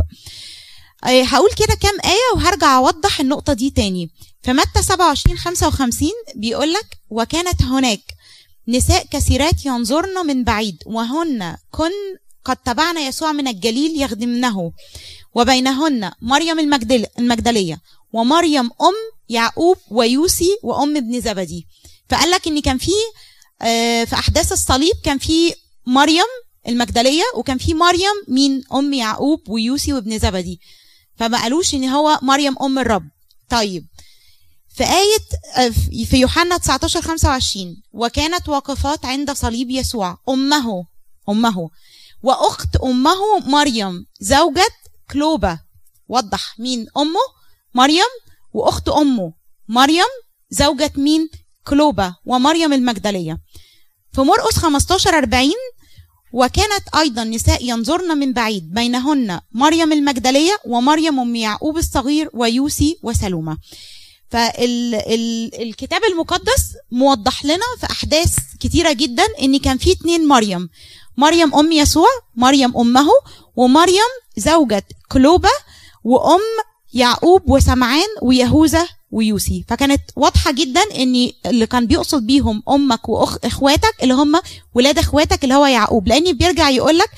آه، 1.03 1.23
هقول 1.23 1.49
كده 1.51 1.75
كام 1.81 1.97
آية 2.05 2.35
وهرجع 2.35 2.77
أوضح 2.77 3.19
النقطة 3.19 3.53
دي 3.53 3.69
تاني. 3.69 4.09
في 4.43 4.53
متى 4.53 4.81
27 4.81 5.37
55 5.37 6.09
بيقول 6.35 6.73
لك 6.73 6.97
وكانت 7.09 7.61
هناك 7.61 7.99
نساء 8.67 9.05
كثيرات 9.11 9.65
ينظرن 9.65 10.25
من 10.27 10.43
بعيد 10.43 10.77
وهن 10.85 11.57
كن 11.71 11.91
قد 12.45 12.57
تبعن 12.57 12.97
يسوع 12.97 13.31
من 13.31 13.47
الجليل 13.47 14.01
يخدمنه 14.01 14.71
وبينهن 15.35 16.11
مريم 16.21 16.59
المجدل 16.59 17.05
المجدلية 17.19 17.81
ومريم 18.13 18.65
أم 18.65 18.93
يعقوب 19.29 19.77
ويوسي 19.91 20.57
وأم 20.63 20.97
ابن 20.97 21.21
زبدي. 21.21 21.67
فقال 22.09 22.31
لك 22.31 22.47
إن 22.47 22.61
كان 22.61 22.77
في 22.77 22.91
آه، 23.61 24.03
في 24.03 24.15
أحداث 24.15 24.51
الصليب 24.51 24.93
كان 25.03 25.17
في 25.17 25.53
مريم 25.87 26.25
المجدلية 26.67 27.23
وكان 27.35 27.57
في 27.57 27.73
مريم 27.73 28.13
مين 28.27 28.63
أم 28.73 28.93
يعقوب 28.93 29.49
ويوسي 29.49 29.93
وابن 29.93 30.19
زبدي. 30.19 30.59
فما 31.15 31.41
قالوش 31.41 31.73
إن 31.73 31.89
هو 31.89 32.19
مريم 32.21 32.55
أم 32.61 32.79
الرب. 32.79 33.09
طيب 33.49 33.87
في 34.75 34.83
آية 34.83 35.65
آه، 35.65 35.69
في 36.05 36.17
يوحنا 36.17 36.57
19 36.57 37.01
25 37.01 37.81
وكانت 37.93 38.49
واقفات 38.49 39.05
عند 39.05 39.31
صليب 39.31 39.69
يسوع 39.69 40.17
أمه 40.29 40.85
أمه 41.29 41.69
وأخت 42.23 42.75
أمه 42.75 43.39
مريم 43.39 44.05
زوجة 44.19 44.67
كلوبا 45.11 45.59
وضح 46.07 46.59
مين 46.59 46.87
أمه؟ 46.97 47.19
مريم 47.73 48.05
وأخت 48.53 48.89
أمه 48.89 49.33
مريم 49.67 50.05
زوجة 50.49 50.91
مين؟ 50.97 51.29
كلوبا 51.67 52.15
ومريم 52.25 52.73
المجدلية. 52.73 53.37
في 54.13 54.21
مرقس 54.21 54.57
15 54.57 55.17
40 55.17 55.51
وكانت 56.33 56.83
أيضا 56.95 57.23
نساء 57.23 57.65
ينظرن 57.65 58.17
من 58.17 58.33
بعيد 58.33 58.73
بينهن 58.73 59.39
مريم 59.51 59.93
المجدلية 59.93 60.57
ومريم 60.65 61.19
أم 61.19 61.35
يعقوب 61.35 61.77
الصغير 61.77 62.29
ويوسي 62.33 62.99
وسلومة. 63.03 63.57
فالكتاب 64.29 66.03
المقدس 66.03 66.63
موضح 66.91 67.45
لنا 67.45 67.65
في 67.79 67.91
أحداث 67.91 68.35
كتيرة 68.59 68.91
جدا 68.91 69.23
إن 69.41 69.59
كان 69.59 69.77
في 69.77 69.91
اتنين 69.91 70.27
مريم. 70.27 70.69
مريم 71.17 71.55
أم 71.55 71.71
يسوع 71.71 72.07
مريم 72.35 72.77
أمه 72.77 73.07
ومريم 73.55 74.11
زوجة 74.37 74.83
كلوبا 75.11 75.49
وأم 76.03 76.41
يعقوب 76.93 77.49
وسمعان 77.49 78.07
ويهوذا 78.21 78.87
ويوسي 79.15 79.65
فكانت 79.67 80.01
واضحة 80.15 80.51
جدا 80.51 80.81
ان 80.81 81.31
اللي 81.45 81.67
كان 81.67 81.87
بيقصد 81.87 82.25
بيهم 82.25 82.63
أمك 82.69 83.09
واخواتك 83.09 84.03
اللي 84.03 84.13
هم 84.13 84.41
ولاد 84.73 84.99
إخواتك 84.99 85.43
اللي 85.43 85.55
هو 85.55 85.65
يعقوب. 85.65 86.07
لأن 86.07 86.33
بيرجع 86.33 86.69
يقول 86.69 86.97
لك 86.97 87.09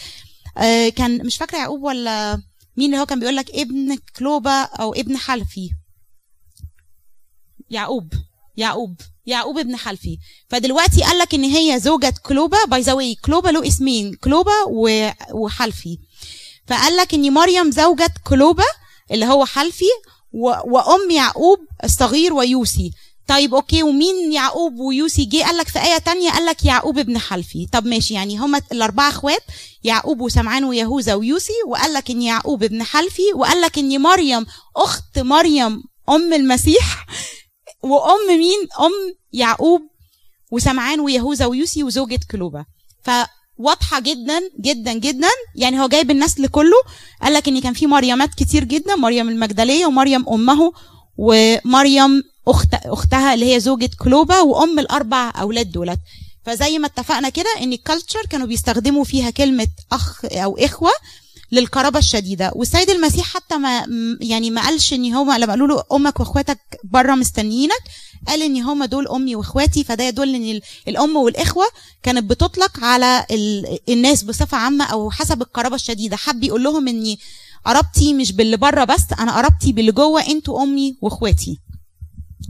آه 0.58 0.89
كان 0.89 1.26
مش 1.26 1.38
فاكرة 1.38 1.58
يعقوب 1.58 1.84
ولا 1.84 2.41
مين 2.78 2.89
اللي 2.89 3.02
هو 3.02 3.06
كان 3.06 3.20
بيقول 3.20 3.36
لك 3.36 3.52
ابن 3.52 3.98
كلوبا 4.18 4.62
أو 4.62 4.93
ابن 4.93 5.18
حلفي. 5.18 5.70
يعقوب. 7.70 8.14
يعقوب. 8.58 9.02
يعقوب 9.26 9.58
ابن 9.58 9.76
حلفي. 9.76 10.18
فدلوقتي 10.50 11.02
قال 11.04 11.18
لك 11.18 11.34
إن 11.34 11.43
هي 11.43 11.80
زوجة 11.80 12.14
كلوبا. 12.24 12.58
by 12.68 12.82
the 12.82 12.93
way 12.93 13.15
كلوبا 13.16 13.50
له 13.50 13.68
اسمين 13.68 14.14
كلوبا 14.14 14.54
وحلفي. 15.34 15.98
فقال 16.68 16.98
لك 16.98 17.14
إن 17.14 17.34
مريم 17.34 17.72
زوجة 17.72 18.14
كلوبا 18.24 18.64
اللي 19.12 19.26
هو 19.26 19.45
حلفي 19.45 19.86
وأم 20.67 21.11
يعقوب 21.11 21.59
الصغير 21.83 22.33
ويوسي. 22.33 22.91
طيب 23.27 23.55
okay 23.55 23.84
ومين 23.83 24.31
يعقوب 24.33 24.79
ويوسي 24.79 25.25
جه؟ 25.25 25.43
قال 25.43 25.57
لك 25.57 25.67
في 25.67 25.79
آية 25.79 25.97
تانية 25.97 26.31
قال 26.31 26.45
لك 26.45 26.65
يعقوب 26.65 26.97
ابن 26.97 27.17
حلفي 27.17 27.67
طب 27.73 27.85
ماشي 27.85 28.13
يعني 28.13 28.38
هما 28.38 28.61
الأربعة 28.71 29.09
أخوات 29.09 29.43
يعقوب 29.83 30.21
وسمعان 30.21 30.63
ويهوذا 30.63 31.13
ويوسي 31.13 31.53
وقال 31.67 31.93
لك 31.93 32.11
إن 32.11 32.21
يعقوب 32.21 32.63
ابن 32.63 32.83
حلفي 32.83 33.33
وقال 33.35 33.61
لك 33.61 33.77
إن 33.77 34.01
مريم 34.01 34.45
أخت 34.77 35.19
مريم 35.19 35.83
أم 36.09 36.33
المسيح 36.33 37.05
وأم 37.83 38.27
مين؟ 38.27 38.67
أم 38.79 38.91
يعقوب 39.33 39.81
وسمعان 40.51 40.99
ويهوذا 40.99 41.45
ويوسي 41.45 41.83
وزوجة 41.83 42.19
كلوبة 42.31 42.65
فواضحة 43.58 43.99
جدا 43.99 44.41
جدا 44.62 44.93
جدا. 44.93 45.28
يعني 45.55 45.80
هو 45.82 45.88
جايب 45.88 46.12
النسل 46.12 46.47
كله 46.47 46.78
قال 47.22 47.34
لك 47.34 47.47
إن 47.47 47.62
كان 47.62 47.74
في 47.74 47.88
مريمات 47.88 48.30
كتير 48.34 48.64
جدا 48.64 48.95
مريم 48.95 49.30
المجدلية 49.30 49.86
ومريم 49.86 50.30
أمه 50.30 50.72
ومريم 51.18 52.24
اخت 52.47 52.74
أختها 52.74 53.34
اللي 53.34 53.55
هي 53.55 53.60
زوجة 53.60 53.89
كلوبة 53.99 54.41
وأم 54.41 54.80
الأربع 54.80 55.34
أولاد 55.41 55.72
دولت. 55.72 55.99
فزي 56.45 56.80
ما 56.80 56.88
اتفقنا 56.88 57.30
كده 57.30 57.49
إن 57.62 57.74
الكالتشر 57.74 58.26
كانوا 58.30 58.47
بيستخدموا 58.47 59.03
فيها 59.03 59.30
كلمة 59.30 59.68
أخ 59.91 60.26
أو 60.26 60.58
إخوة 60.58 60.91
للقرابة 61.52 62.00
الشديدة. 62.00 62.52
والسيد 62.56 62.89
المسيح 62.89 63.26
حتى 63.34 63.58
ما 63.58 63.86
يعني 64.22 64.52
ما 64.52 64.62
قالش 64.62 64.93
إن 64.93 65.14
هما 65.14 65.38
لما 65.38 65.54
قالوا 65.54 65.68
له 65.68 65.84
أمك 65.91 66.20
وأخواتك 66.20 66.60
بره 66.84 67.16
مستنيينك 67.16 67.82
قال 68.28 68.41
إن 68.41 68.62
هما 68.62 68.86
دول 68.86 69.08
أمي 69.08 69.36
وأخواتي 69.36 69.84
فده 69.84 70.04
يدل 70.04 70.36
إن 70.36 70.43
ال- 70.52 70.62
الأم 70.88 71.16
والإخوة 71.16 71.66
كانت 72.04 72.24
بتطلق 72.30 72.80
على 72.84 73.26
ال- 73.32 73.80
الناس 73.89 74.24
بصفة 74.24 74.58
عامة 74.58 74.86
أو 74.86 75.12
حسب 75.12 75.41
القرابة 75.41 75.76
الشديدة. 75.76 76.18
حب 76.18 76.43
يقول 76.43 76.64
لهم 76.64 76.88
إني 76.88 77.20
قرابتي 77.66 78.14
مش 78.14 78.32
باللي 78.32 78.58
بره 78.58 78.84
بس 78.84 79.02
أنا 79.20 79.36
قرابتي 79.38 79.72
باللي 79.72 79.91
جوه 79.91 80.28
أنتوا 80.28 80.64
أمي 80.64 80.95
وأخواتي. 81.02 81.60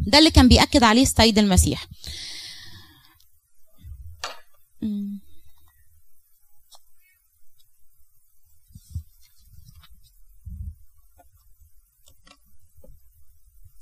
ده 0.07 0.17
اللي 0.19 0.31
كان 0.31 0.47
بيأكد 0.47 0.83
عليه 0.83 1.01
السيد 1.03 1.39
المسيح. 1.39 1.87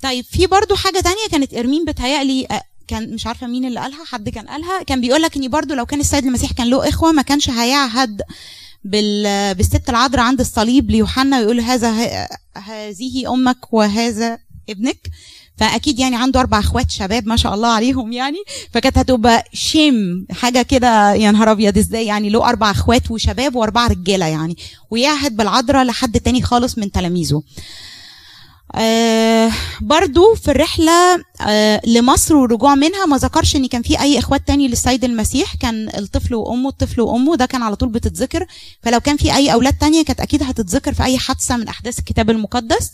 طيب 0.06 0.26
في 0.26 0.48
برضو 0.48 0.76
حاجة 0.76 1.00
تانية 1.00 1.28
كانت 1.32 1.54
إرمين 1.54 1.86
بتهيألي 1.86 2.48
آه، 2.52 2.62
كان 2.88 3.14
مش 3.14 3.28
عارفة 3.28 3.48
مين 3.48 3.66
اللي 3.66 3.80
قالها 3.80 4.06
حد 4.06 4.30
كان 4.30 4.48
قالها 4.48 4.84
كان 4.84 5.02
بيقول 5.02 5.22
لك 5.22 5.38
إن 5.38 5.48
برضو 5.48 5.74
لو 5.74 5.86
كان 5.86 6.00
السيد 6.00 6.26
المسيح 6.26 6.52
كان 6.52 6.70
له 6.70 6.90
إخوة 6.90 7.12
ما 7.12 7.22
كانش 7.22 7.50
هيعهد 7.50 8.22
بال 8.84 9.56
بالست 9.56 9.90
العذراء 9.90 10.26
عند 10.26 10.40
الصليب 10.40 10.92
ليوحنا 10.92 11.40
ويقول 11.40 11.60
هذا 11.60 11.92
هذه 12.58 13.34
أمك 13.34 13.74
وهذا 13.74 14.38
ابنك. 14.70 14.98
فأكيد 15.58 16.00
يعني 16.00 16.16
عنده 16.16 16.40
أربع 16.40 16.60
إخوات 16.60 16.92
شباب 16.92 17.28
ما 17.28 17.36
شاء 17.36 17.54
الله 17.54 17.68
عليهم 17.68 18.12
يعني. 18.12 18.38
فكانت 18.72 18.98
هتبقى 18.98 19.44
شيم 19.54 20.28
حاجة 20.32 20.62
كده 20.62 21.14
يا 21.14 21.32
نهار 21.32 21.52
أبيض 21.52 21.78
إزاي 21.78 22.06
يعني 22.06 22.30
له 22.30 22.50
أربع 22.50 22.72
إخوات 22.72 23.12
وشباب 23.12 23.56
وأربع 23.56 23.88
رجالة 23.88 24.26
يعني. 24.26 24.58
ويعهد 24.92 25.38
بالعذراء 25.38 25.84
لحد 25.84 26.20
تاني 26.20 26.42
خالص 26.42 26.78
من 26.78 26.92
تلاميذه. 26.92 27.44
آه 28.76 29.52
برضو 29.82 30.36
في 30.36 30.52
الرحلة 30.52 31.24
آه 31.48 31.82
لمصر 31.88 32.36
والرجوع 32.36 32.76
منها 32.76 33.06
ما 33.06 33.18
ذكرش 33.18 33.56
إن 33.56 33.68
كان 33.68 33.82
في 33.82 34.00
أي 34.02 34.20
إخوات 34.20 34.48
تاني 34.48 34.68
للسيد 34.68 35.04
المسيح 35.04 35.56
كان 35.56 35.90
الطفل 35.98 36.36
وأمه 36.36 36.70
الطفل 36.70 37.02
وأمه 37.02 37.36
ده 37.36 37.46
كان 37.46 37.64
على 37.64 37.76
طول 37.76 37.90
بتتذكر. 37.90 38.46
فلو 38.84 39.00
كان 39.00 39.18
في 39.18 39.36
أي 39.36 39.54
أولاد 39.54 39.74
تانية 39.74 40.04
كانت 40.06 40.20
أكيد 40.22 40.44
هتتذكر 40.44 40.94
في 40.94 41.04
أي 41.04 41.18
حادثة 41.18 41.58
من 41.58 41.68
أحداث 41.68 42.00
الكتاب 42.00 42.30
المقدس. 42.30 42.92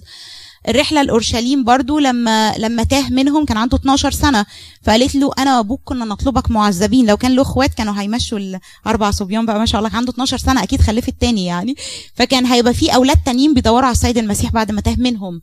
الرحلة 0.70 1.02
لأورشليم 1.02 1.64
برضو 1.64 2.00
لما 2.00 2.54
لما 2.58 2.84
تاه 2.84 3.10
منهم 3.10 3.46
كان 3.46 3.58
عنده 3.58 3.78
12 3.78 4.12
سنة 4.12 4.46
فقالت 4.84 5.16
له 5.16 5.32
أنا 5.38 5.58
وأبوك 5.58 5.82
كنا 5.86 6.06
نطلبك 6.06 6.52
معذبين 6.52 7.06
لو 7.06 7.18
كان 7.18 7.36
له 7.36 7.42
إخوات 7.42 7.74
كانوا 7.74 7.94
هيمشوا 8.02 8.40
الأربع 8.86 9.12
صبيان 9.12 9.46
بقى 9.46 9.60
ما 9.60 9.66
شاء 9.66 9.82
الله 9.82 9.96
عنده 9.96 10.12
12 10.12 10.38
سنة 10.38 10.64
أكيد 10.64 10.82
خلفت 10.82 11.14
تاني 11.20 11.46
يعني. 11.46 11.76
فكان 12.16 12.46
هيبقى 12.46 12.74
في 12.74 12.96
أولاد 12.96 13.18
تانيين 13.26 13.54
بيدوروا 13.54 13.86
على 13.86 13.92
السيد 13.92 14.18
المسيح 14.18 14.52
بعد 14.52 14.72
ما 14.72 14.82
تاه 14.82 14.96
منهم. 14.98 15.42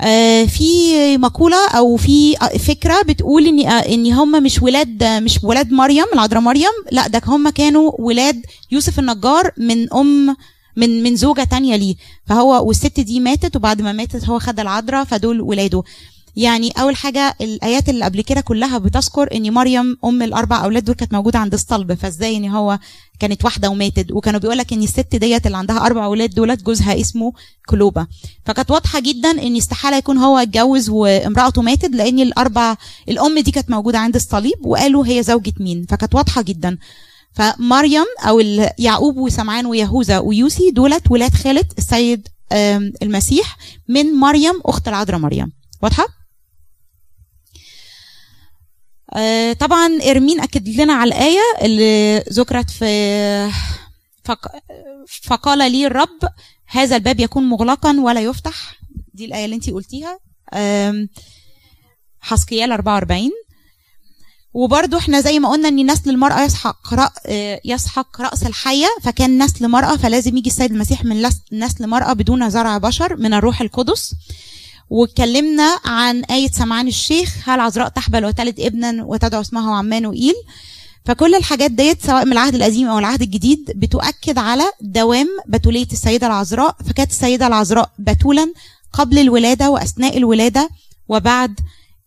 آه، 0.00 0.44
في 0.44 1.18
مقولة 1.18 1.68
أو 1.68 1.96
في 1.96 2.36
فكرة 2.58 3.02
بتقول 3.02 3.64
آه، 3.66 3.70
إن 3.70 4.12
هم 4.12 4.42
مش 4.42 4.62
ولاد 4.62 5.04
مش 5.04 5.38
ولاد 5.42 5.72
مريم 5.72 6.04
العذراء 6.14 6.40
مريم 6.42 6.72
لأ 6.92 7.06
ده 7.08 7.22
هم 7.26 7.48
كانوا 7.48 7.92
ولاد 7.98 8.42
يوسف 8.70 8.98
النجار 8.98 9.50
من 9.58 9.92
أم 9.92 10.36
من 10.76 11.02
من 11.02 11.16
زوجة 11.16 11.44
تانية 11.44 11.76
ليه. 11.76 11.94
فهو 12.26 12.66
والست 12.66 13.00
دي 13.00 13.20
ماتت 13.20 13.56
وبعد 13.56 13.82
ما 13.82 13.92
ماتت 13.92 14.28
هو 14.28 14.38
خد 14.38 14.60
العذراء 14.60 15.04
فدول 15.04 15.40
ولاده. 15.40 15.82
يعني 16.36 16.70
أول 16.70 16.96
حاجة 16.96 17.36
الآيات 17.40 17.88
اللي 17.88 18.04
قبل 18.04 18.20
كده 18.20 18.40
كلها 18.40 18.78
بتذكر 18.78 19.36
إن 19.36 19.52
مريم 19.52 19.96
أم 20.04 20.22
الأربع 20.22 20.64
أولاد 20.64 20.84
دول 20.84 20.94
كانت 20.94 21.12
موجودة 21.12 21.38
عند 21.38 21.52
الصلب. 21.54 21.94
فإزاي 21.94 22.36
إن 22.36 22.48
هو 22.48 22.78
كانت 23.20 23.44
واحدة 23.44 23.70
وماتت؟ 23.70 24.12
وكانوا 24.12 24.40
بيقول 24.40 24.58
لك 24.58 24.72
إن 24.72 24.82
الست 24.82 25.16
ديت 25.16 25.46
اللي 25.46 25.56
عندها 25.56 25.86
أربع 25.86 26.04
أولاد 26.04 26.30
دولت 26.30 26.62
جوزها 26.62 27.00
اسمه 27.00 27.32
كلوبا. 27.68 28.06
فكانت 28.46 28.70
واضحة 28.70 29.00
جدا 29.00 29.30
إن 29.30 29.56
استحالة 29.56 29.96
يكون 29.96 30.18
هو 30.18 30.38
اتجوز 30.38 30.90
وامرأته 30.90 31.62
ماتت 31.62 31.90
لأن 31.94 32.18
الأربع 32.20 32.76
الأم 33.08 33.38
دي 33.38 33.50
كانت 33.50 33.70
موجودة 33.70 33.98
عند 33.98 34.14
الصليب 34.14 34.66
وقالوا 34.66 35.06
هي 35.06 35.22
زوجة 35.22 35.52
مين. 35.60 35.86
فكانت 35.88 36.14
واضحة 36.14 36.42
جدا. 36.42 36.78
فمريم 37.34 38.04
أو 38.28 38.40
يعقوب 38.78 39.16
وسمعان 39.16 39.66
ويهوذا 39.66 40.18
ويوسي 40.18 40.70
دولت 40.70 41.10
ولاد 41.10 41.34
خالة 41.34 41.64
السيد 41.78 42.28
المسيح 43.02 43.56
من 43.88 44.12
مريم 44.12 44.60
أخت 44.64 44.88
العذراء 44.88 45.18
مريم. 45.18 45.52
واضحة؟ 45.82 46.06
آه، 49.16 49.52
طبعا 49.52 49.98
إرمين 50.10 50.40
أكد 50.40 50.68
لنا 50.68 50.92
على 50.92 51.08
الآية 51.08 51.40
اللي 51.62 52.18
ذكرت 52.18 52.70
في 52.70 53.50
فق... 54.24 54.48
فقال 55.22 55.72
لي 55.72 55.86
الرب 55.86 56.18
هذا 56.66 56.96
الباب 56.96 57.20
يكون 57.20 57.44
مغلقا 57.48 58.00
ولا 58.00 58.20
يفتح. 58.20 58.74
دي 59.14 59.24
الآية 59.24 59.44
اللي 59.44 59.56
انت 59.56 59.70
قلتيها. 59.70 60.18
حسقيال 62.20 62.72
44 62.72 63.30
وبرضو 64.54 64.98
إحنا 64.98 65.20
زي 65.20 65.38
ما 65.38 65.48
قلنا 65.48 65.68
ان 65.68 65.90
نسل 65.90 66.10
المرأة 66.10 66.44
يسحق 66.44 66.94
رأ... 66.94 67.10
آه، 67.26 67.60
يسحق 67.64 68.20
رأس 68.20 68.42
الحية 68.42 68.86
فكان 69.02 69.42
نسل 69.42 69.68
مرأة 69.68 69.96
فلازم 69.96 70.36
يجي 70.36 70.50
السيد 70.50 70.72
المسيح 70.72 71.04
من 71.04 71.28
نسل 71.52 71.86
مرأة 71.86 72.12
بدون 72.12 72.50
زرع 72.50 72.78
بشر 72.78 73.16
من 73.16 73.34
الروح 73.34 73.60
القدس. 73.60 74.14
واتكلمنا 74.90 75.78
عن 75.84 76.24
آية 76.24 76.50
سمعان 76.50 76.88
الشيخ 76.88 77.48
هل 77.48 77.60
عذراء 77.60 77.88
تحبل 77.88 78.24
وتلد 78.24 78.60
ابنا 78.60 79.04
وتدعو 79.04 79.40
اسمه 79.40 79.74
عمانوئيل 79.76 80.34
فكل 81.04 81.34
الحاجات 81.34 81.70
ديت 81.70 82.06
سواء 82.06 82.24
من 82.24 82.32
العهد 82.32 82.54
القديم 82.54 82.88
أو 82.88 82.98
العهد 82.98 83.22
الجديد 83.22 83.72
بتؤكد 83.76 84.38
على 84.38 84.64
دوام 84.80 85.28
بتولية 85.46 85.88
السيدة 85.92 86.26
العذراء. 86.26 86.76
فكانت 86.86 87.10
السيدة 87.10 87.46
العذراء 87.46 87.90
بتولا 87.98 88.52
قبل 88.92 89.18
الولادة 89.18 89.70
وأثناء 89.70 90.16
الولادة 90.18 90.70
وبعد 91.08 91.60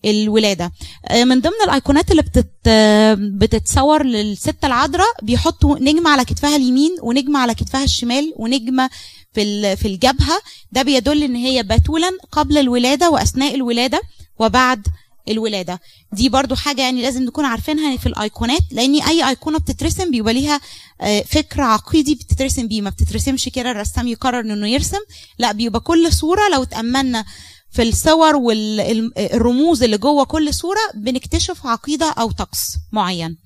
الولادة. 0.06 0.72
آه، 1.08 1.24
من 1.24 1.42
ضمن 1.42 1.54
الأيقونات 1.66 2.12
اللي 2.12 2.22
بتت 2.22 2.52
آه، 2.68 3.14
بتتصور 3.20 4.04
للست 4.04 4.56
العذراء 4.66 5.08
بيحطوا 5.24 5.80
نجمة 5.80 6.10
على 6.10 6.26
كتفها 6.26 6.56
اليمين 6.56 6.96
ونجمة 7.02 7.40
على 7.40 7.54
كتفها 7.56 7.84
الشمال 7.84 8.34
ونجمة 8.36 8.90
في 9.34 9.76
في 9.76 9.88
الجبهة. 9.88 10.40
ده 10.72 10.82
بيدل 10.82 11.24
إن 11.24 11.36
هي 11.36 11.64
بتولا 11.64 12.10
قبل 12.32 12.58
الولادة 12.58 13.10
وأثناء 13.10 13.56
الولادة 13.56 14.02
وبعد 14.40 14.88
الولادة. 15.30 15.80
دي 16.14 16.30
برضو 16.30 16.56
حاجة 16.56 16.82
يعني 16.82 17.02
لازم 17.02 17.24
نكون 17.24 17.46
عارفينها 17.46 17.98
في 17.98 18.06
الأيقونات 18.06 18.62
لأن 18.72 19.02
أي 19.02 19.30
أيقونة 19.30 19.58
بتترسم 19.60 20.12
بيبقى 20.12 20.34
ليها 20.34 20.62
آه، 21.02 21.22
فكر 21.22 21.62
عقيدي 21.62 22.16
بتترسم 22.16 22.68
بيه. 22.68 22.82
ما 22.82 22.90
بتترسمش 22.90 23.50
كده 23.50 23.72
الرسام 23.72 24.08
يقرر 24.08 24.40
إنه 24.40 24.68
يرسم. 24.68 25.00
لا 25.40 25.52
بيبقى 25.52 25.80
كل 25.80 26.14
صورة 26.14 26.42
لو 26.54 26.64
اتأملنا 26.64 27.26
في 27.72 27.82
الصور 27.82 28.36
والرموز 28.36 29.84
اللي 29.84 29.98
جوه 29.98 30.24
كل 30.24 30.54
صورة 30.54 30.80
بنكتشف 30.96 31.66
عقيدة 31.66 32.12
أو 32.12 32.32
طقس 32.32 32.78
معين. 32.92 33.38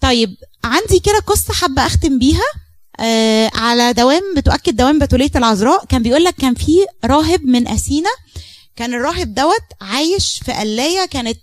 طيب 0.00 0.36
عندي 0.64 0.98
كده 0.98 1.18
قصة 1.18 1.52
حابة 1.52 1.86
أختم 1.86 2.18
بيها. 2.18 2.44
آه 3.00 3.50
على 3.54 3.92
دوام 3.92 4.22
بتؤكد 4.36 4.76
دوام 4.76 4.98
بتولية 4.98 5.30
العذراء. 5.36 5.84
كان 5.84 6.02
بيقول 6.02 6.24
لك 6.24 6.34
كان 6.34 6.54
في 6.54 6.86
راهب 7.04 7.44
من 7.44 7.68
أثينا. 7.68 8.10
كان 8.76 8.94
الراهب 8.94 9.34
دوت 9.34 9.64
عايش 9.80 10.40
في 10.44 10.52
قلاية 10.52 11.06
كانت 11.06 11.38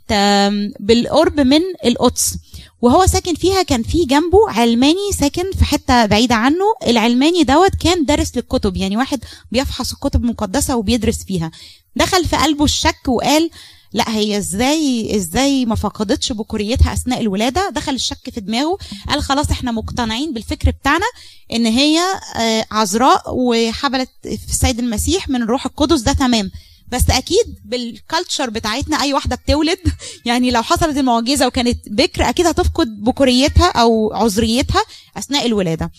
بالقرب 0.79 1.39
من 1.39 1.61
القدس. 1.85 2.33
وهو 2.81 3.05
ساكن 3.05 3.35
فيها 3.35 3.63
كان 3.63 3.83
في 3.83 4.05
جنبه 4.05 4.49
علماني 4.49 5.11
ساكن 5.19 5.51
في 5.57 5.65
حتة 5.65 6.05
بعيدة 6.05 6.35
عنه. 6.35 6.65
العلماني 6.87 7.43
دوت 7.43 7.75
كان 7.75 8.05
دارس 8.05 8.35
للكتب 8.35 8.77
يعني 8.77 8.97
واحد 8.97 9.23
بيفحص 9.51 9.91
الكتب 9.91 10.23
المقدسة 10.23 10.75
وبيدرس 10.75 11.23
فيها. 11.23 11.51
دخل 11.95 12.25
في 12.25 12.35
قلبه 12.35 12.63
الشك 12.63 13.07
وقال 13.07 13.49
لا 13.93 14.15
هي 14.15 14.37
إزاي 14.37 15.15
إزاي 15.15 15.65
ما 15.65 15.75
فقدتش 15.75 16.31
بكوريتها 16.31 16.93
أثناء 16.93 17.21
الولادة؟ 17.21 17.69
دخل 17.69 17.95
الشك 17.95 18.29
في 18.33 18.41
دماغه 18.41 18.77
قال 19.09 19.21
خلاص 19.23 19.51
إحنا 19.51 19.71
مقتنعين 19.71 20.33
بالفكر 20.33 20.71
بتاعنا 20.71 21.05
إن 21.53 21.65
هي 21.65 21.99
آه، 22.39 22.65
عذراء 22.71 23.23
وحبلت 23.27 24.09
في 24.23 24.49
السيد 24.49 24.79
المسيح 24.79 25.29
من 25.29 25.41
الروح 25.41 25.65
القدس 25.65 26.01
ده 26.01 26.13
تمام. 26.13 26.51
بس 26.91 27.09
أكيد 27.09 27.55
بالكالتشر 27.65 28.49
بتاعتنا 28.49 29.01
أي 29.01 29.13
واحدة 29.13 29.35
بتولد 29.35 29.79
يعني 30.25 30.51
لو 30.51 30.63
حصلت 30.63 30.97
المعجزة 30.97 31.47
وكانت 31.47 31.89
بكر 31.89 32.29
أكيد 32.29 32.47
هتفقد 32.47 33.03
بكوريتها 33.03 33.67
أو 33.71 34.13
عذريتها 34.13 34.81
أثناء 35.17 35.45
الولادة. 35.45 35.91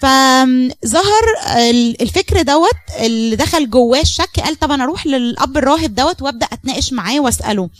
فظهر 0.00 1.22
ال- 1.56 2.02
الفكر 2.02 2.42
دوت 2.42 3.00
اللي 3.00 3.36
دخل 3.36 3.70
جواه 3.70 4.00
الشك 4.00 4.40
قال 4.44 4.56
طب 4.58 4.70
أنا 4.72 4.84
أروح 4.84 5.06
للأب 5.06 5.56
الراهب 5.56 5.94
دوت 5.94 6.22
وأبدأ 6.22 6.46
أتناقش 6.52 6.92
معاه 6.92 7.20
وأسأله. 7.20 7.70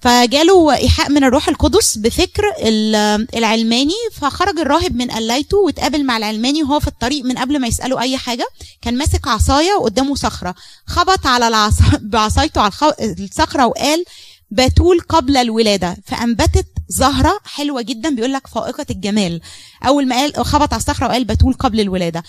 فجاله 0.00 0.72
ايحاء 0.74 1.10
من 1.10 1.24
الروح 1.24 1.48
القدس 1.48 1.98
بفكر 1.98 2.42
ال- 2.58 3.26
العلماني 3.36 3.94
فخرج 4.12 4.58
الراهب 4.58 4.96
من 4.96 5.10
قلايته 5.10 5.56
واتقابل 5.56 6.04
مع 6.04 6.16
العلماني 6.16 6.62
وهو 6.62 6.80
في 6.80 6.88
الطريق 6.88 7.24
من 7.24 7.38
قبل 7.38 7.58
ما 7.58 7.66
يسأله 7.68 8.00
أي 8.00 8.16
حاجة. 8.16 8.46
كان 8.82 8.98
ماسك 8.98 9.28
عصاية 9.28 9.72
وقدامه 9.72 10.14
صخرة. 10.14 10.54
خبط 10.86 11.26
على 11.26 11.48
العصا 11.48 11.84
بعصايته 12.00 12.60
على 12.60 12.68
الخ- 12.68 13.00
الصخرة 13.00 13.66
وقال 13.66 14.04
بتول 14.50 15.00
قبل 15.00 15.36
الولادة. 15.36 15.96
فأنبتت 16.06 16.66
زهرة 16.88 17.40
حلوة 17.44 17.82
جدا 17.82 18.14
بيقول 18.14 18.32
لك 18.32 18.46
فائقة 18.46 18.86
الجمال. 18.90 19.40
أول 19.86 20.08
ما 20.08 20.16
قال 20.16 20.46
خبط 20.46 20.72
على 20.72 20.80
الصخرة 20.80 21.06
وقال 21.06 21.24
بتول 21.24 21.52
قبل 21.54 21.80
الولادة. 21.80 22.22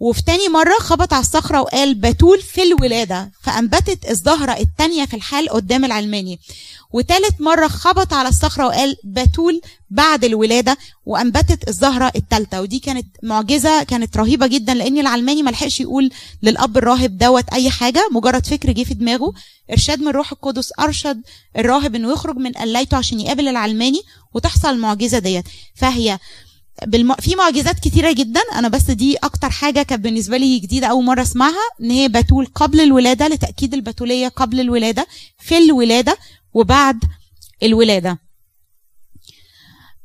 وفي 0.00 0.22
تاني 0.22 0.48
مرة 0.48 0.74
خبط 0.80 1.12
على 1.12 1.20
الصخرة 1.20 1.60
وقال 1.60 1.94
بتول 1.94 2.40
في 2.40 2.62
الولادة 2.62 3.30
فأنبتت 3.42 4.10
الزهرة 4.10 4.52
التانية 4.52 5.04
في 5.04 5.14
الحال 5.16 5.48
قدام 5.48 5.84
العلماني. 5.84 6.40
وتالت 6.92 7.40
مرة 7.40 7.68
خبط 7.68 8.12
على 8.12 8.28
الصخرة 8.28 8.66
وقال 8.66 8.96
بتول 9.04 9.60
بعد 9.90 10.24
الولادة 10.24 10.76
وأنبتت 11.06 11.68
الزهرة 11.68 12.12
التالتة. 12.16 12.60
ودي 12.60 12.78
كانت 12.78 13.06
معجزة 13.22 13.82
كانت 13.82 14.16
رهيبة 14.16 14.46
جدا 14.46 14.74
لأن 14.74 14.98
العلماني 14.98 15.42
ملحقش 15.42 15.80
يقول 15.80 16.10
للأب 16.42 16.76
الراهب 16.76 17.18
دوت 17.18 17.48
أي 17.52 17.70
حاجة. 17.70 18.08
مجرد 18.12 18.46
فكر 18.46 18.72
جه 18.72 18.84
في 18.84 18.94
دماغه 18.94 19.32
إرشاد 19.72 20.00
من 20.00 20.08
روح 20.08 20.32
القدس 20.32 20.70
أرشد 20.80 21.20
الراهب 21.58 21.94
إنه 21.94 22.12
يخرج 22.12 22.36
من 22.36 22.52
قلايته 22.52 22.96
عشان 22.96 23.20
يقابل 23.20 23.48
العلماني 23.48 24.02
وتحصل 24.34 24.68
المعجزة 24.68 25.18
ديت. 25.18 25.44
فهي 25.74 26.18
بالم... 26.82 27.14
في 27.14 27.36
معجزات 27.36 27.78
كتيرة 27.80 28.12
جدا. 28.12 28.40
أنا 28.54 28.68
بس 28.68 28.82
دي 28.90 29.16
أكتر 29.16 29.50
حاجة 29.50 29.82
كانت 29.82 30.04
بالنسبة 30.04 30.36
لي 30.36 30.58
جديدة 30.58 30.86
أول 30.86 31.04
مرة 31.04 31.22
أسمعها 31.22 31.68
إن 31.80 31.90
هي 31.90 32.08
بتول 32.08 32.46
قبل 32.46 32.80
الولادة 32.80 33.28
لتأكيد 33.28 33.74
البتولية 33.74 34.28
قبل 34.28 34.60
الولادة 34.60 35.06
في 35.38 35.58
الولادة 35.58 36.16
وبعد 36.54 37.04
الولادة. 37.62 38.18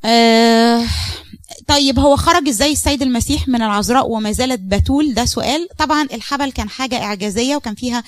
آه 0.05 0.85
طيب 1.67 1.99
هو 1.99 2.15
خرج 2.15 2.47
إزاي 2.47 2.71
السيد 2.71 3.01
المسيح 3.01 3.47
من 3.47 3.61
العذراء 3.61 4.09
وما 4.09 4.31
زالت 4.31 4.59
بتول؟ 4.59 5.13
ده 5.13 5.25
سؤال. 5.25 5.67
طبعا 5.77 6.03
الحبل 6.03 6.51
كان 6.51 6.69
حاجة 6.69 7.03
إعجازية 7.03 7.55
وكان 7.55 7.75
فيها 7.75 8.03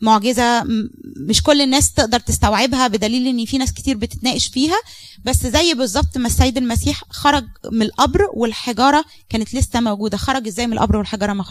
معجزة 0.00 0.62
م- 0.64 0.90
مش 1.16 1.42
كل 1.42 1.60
الناس 1.60 1.92
تقدر 1.92 2.20
تستوعبها 2.20 2.88
بدليل 2.88 3.26
إن 3.26 3.44
في 3.44 3.58
ناس 3.58 3.72
كتير 3.72 3.96
بتتناقش 3.96 4.46
فيها 4.48 4.76
بس 5.24 5.46
زي 5.46 5.74
بالظبط 5.74 6.16
ما 6.18 6.26
السيد 6.26 6.56
المسيح 6.56 7.04
خرج 7.10 7.44
من 7.72 7.82
القبر 7.82 8.20
والحجارة 8.34 9.04
كانت 9.28 9.54
لسه 9.54 9.80
موجودة. 9.80 10.16
خرج 10.16 10.46
إزاي 10.46 10.66
من 10.66 10.72
القبر 10.72 10.96
والحجارة؟ 10.96 11.44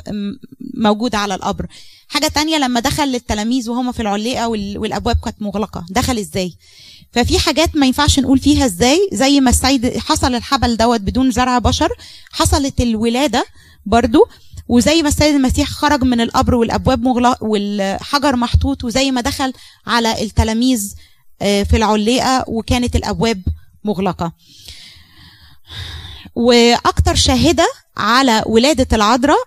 موجودة 0.73 1.17
على 1.17 1.35
القبر. 1.35 1.65
حاجة 2.07 2.27
تانية 2.27 2.57
لما 2.57 2.79
دخل 2.79 3.07
للتلاميذ 3.07 3.69
وهم 3.69 3.91
في 3.91 4.01
العليقة 4.01 4.47
وال... 4.47 4.77
والأبواب 4.77 5.17
كانت 5.23 5.41
مغلقة. 5.41 5.85
دخل 5.89 6.17
إزاي؟ 6.17 6.53
ففي 7.13 7.39
حاجات 7.39 7.75
ما 7.75 7.85
ينفعش 7.85 8.19
نقول 8.19 8.39
فيها 8.39 8.65
إزاي. 8.65 9.09
زي 9.13 9.39
ما 9.39 9.49
السيد 9.49 9.97
حصل 9.97 10.35
الحبل 10.35 10.77
دوت 10.77 11.01
بدون 11.01 11.31
زرع 11.31 11.57
بشر 11.59 11.89
حصلت 12.31 12.81
الولادة 12.81 13.45
برضو. 13.85 14.27
وزي 14.71 15.01
ما 15.01 15.09
السيد 15.09 15.35
المسيح 15.35 15.69
خرج 15.69 16.03
من 16.03 16.21
القبر 16.21 16.55
والأبواب 16.55 17.01
مغلق 17.01 17.43
والحجر 17.43 18.35
محطوط 18.35 18.83
وزي 18.83 19.11
ما 19.11 19.21
دخل 19.21 19.53
على 19.87 20.23
التلاميذ 20.23 20.93
آه، 21.41 21.63
في 21.63 21.77
العليقة 21.77 22.45
وكانت 22.47 22.95
الأبواب 22.95 23.43
مغلقة. 23.83 24.33
وأكتر 26.35 27.15
شاهدة 27.15 27.67
على 27.97 28.43
ولادة 28.45 28.87
العذراء 28.93 29.43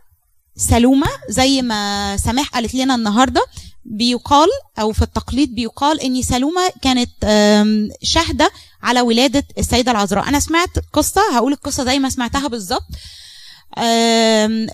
سلومة 0.56 1.06
زي 1.28 1.62
ما 1.62 2.16
سماح 2.16 2.48
قالت 2.48 2.74
لنا 2.74 2.94
النهارده 2.94 3.44
بيقال 3.84 4.48
أو 4.78 4.92
في 4.92 5.02
التقليد 5.02 5.54
بيقال 5.54 6.00
إن 6.00 6.22
سلومة 6.22 6.70
كانت 6.82 7.10
شاهدة 8.02 8.50
على 8.82 9.00
ولادة 9.00 9.44
السيدة 9.58 9.92
العذراء. 9.92 10.28
أنا 10.28 10.40
سمعت 10.40 10.70
قصة 10.92 11.20
هقول 11.34 11.52
القصة 11.52 11.84
زي 11.84 11.98
ما 11.98 12.10
سمعتها 12.10 12.48
بالظبط. 12.48 12.88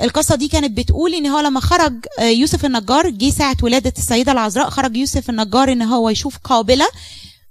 القصة 0.02 0.34
دي 0.34 0.48
كانت 0.48 0.76
بتقول 0.78 1.14
إن 1.14 1.26
هو 1.26 1.40
لما 1.40 1.60
خرج 1.60 1.94
آه، 2.18 2.22
يوسف 2.22 2.64
النجار 2.64 3.10
جه 3.10 3.30
ساعة 3.30 3.56
ولادة 3.62 3.92
السيدة 3.98 4.32
العذراء 4.32 4.70
خرج 4.70 4.96
يوسف 4.96 5.30
النجار 5.30 5.72
إن 5.72 5.82
هو 5.82 6.08
يشوف 6.10 6.38
قابلة 6.44 6.86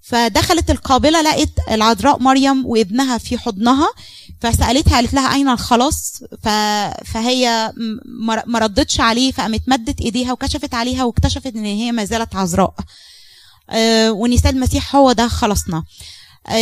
فدخلت 0.02 0.72
القابلة 0.72 1.22
لقت 1.22 1.50
العذراء 1.72 2.20
مريم 2.20 2.66
وابنها 2.66 3.18
في 3.18 3.38
حضنها 3.38 3.88
فسألتها 4.42 4.96
قالت 4.96 5.14
لها 5.14 5.34
أين 5.34 5.50
الخلاص. 5.50 6.24
فهي 7.06 7.74
ما 8.46 8.60
ردتش 8.60 9.00
عليه 9.00 9.32
فقامت 9.32 9.62
مدت 9.68 10.02
إيديها 10.02 10.32
وكشفت 10.34 10.74
عليها 10.74 11.04
واكتشفت 11.04 11.56
إن 11.56 11.66
هي 11.66 11.92
ما 11.92 12.06
زالت 12.06 12.36
عذراء 12.36 12.74
آه، 13.70 14.12
وإن 14.12 14.38
سيد 14.38 14.46
المسيح 14.56 14.96
هو 14.96 15.12
ده 15.12 15.28
خلصنا 15.28 15.84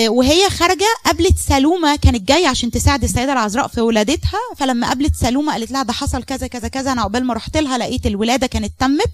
وهي 0.07 0.49
خارجة 0.49 0.86
قابلت 1.05 1.38
سلومة 1.38 1.95
كانت 1.95 2.28
جاية 2.28 2.47
عشان 2.47 2.71
تساعد 2.71 3.03
السيدة 3.03 3.34
العذراء 3.34 3.67
في 3.67 3.82
ولادتها. 3.82 4.39
فلما 4.57 4.88
قابلت 4.88 5.15
سلومة 5.15 5.51
قالت 5.53 5.71
لها 5.71 5.84
ده 5.84 5.93
حصل 5.93 6.23
كذا 6.23 6.47
كذا 6.47 6.67
كذا 6.67 6.91
أنا 6.91 7.01
عقبال 7.01 7.25
ما 7.25 7.34
رحت 7.34 7.57
لها 7.57 7.78
لقيت 7.78 8.05
الولادة 8.05 8.47
كانت 8.47 8.73
تمت 8.80 9.11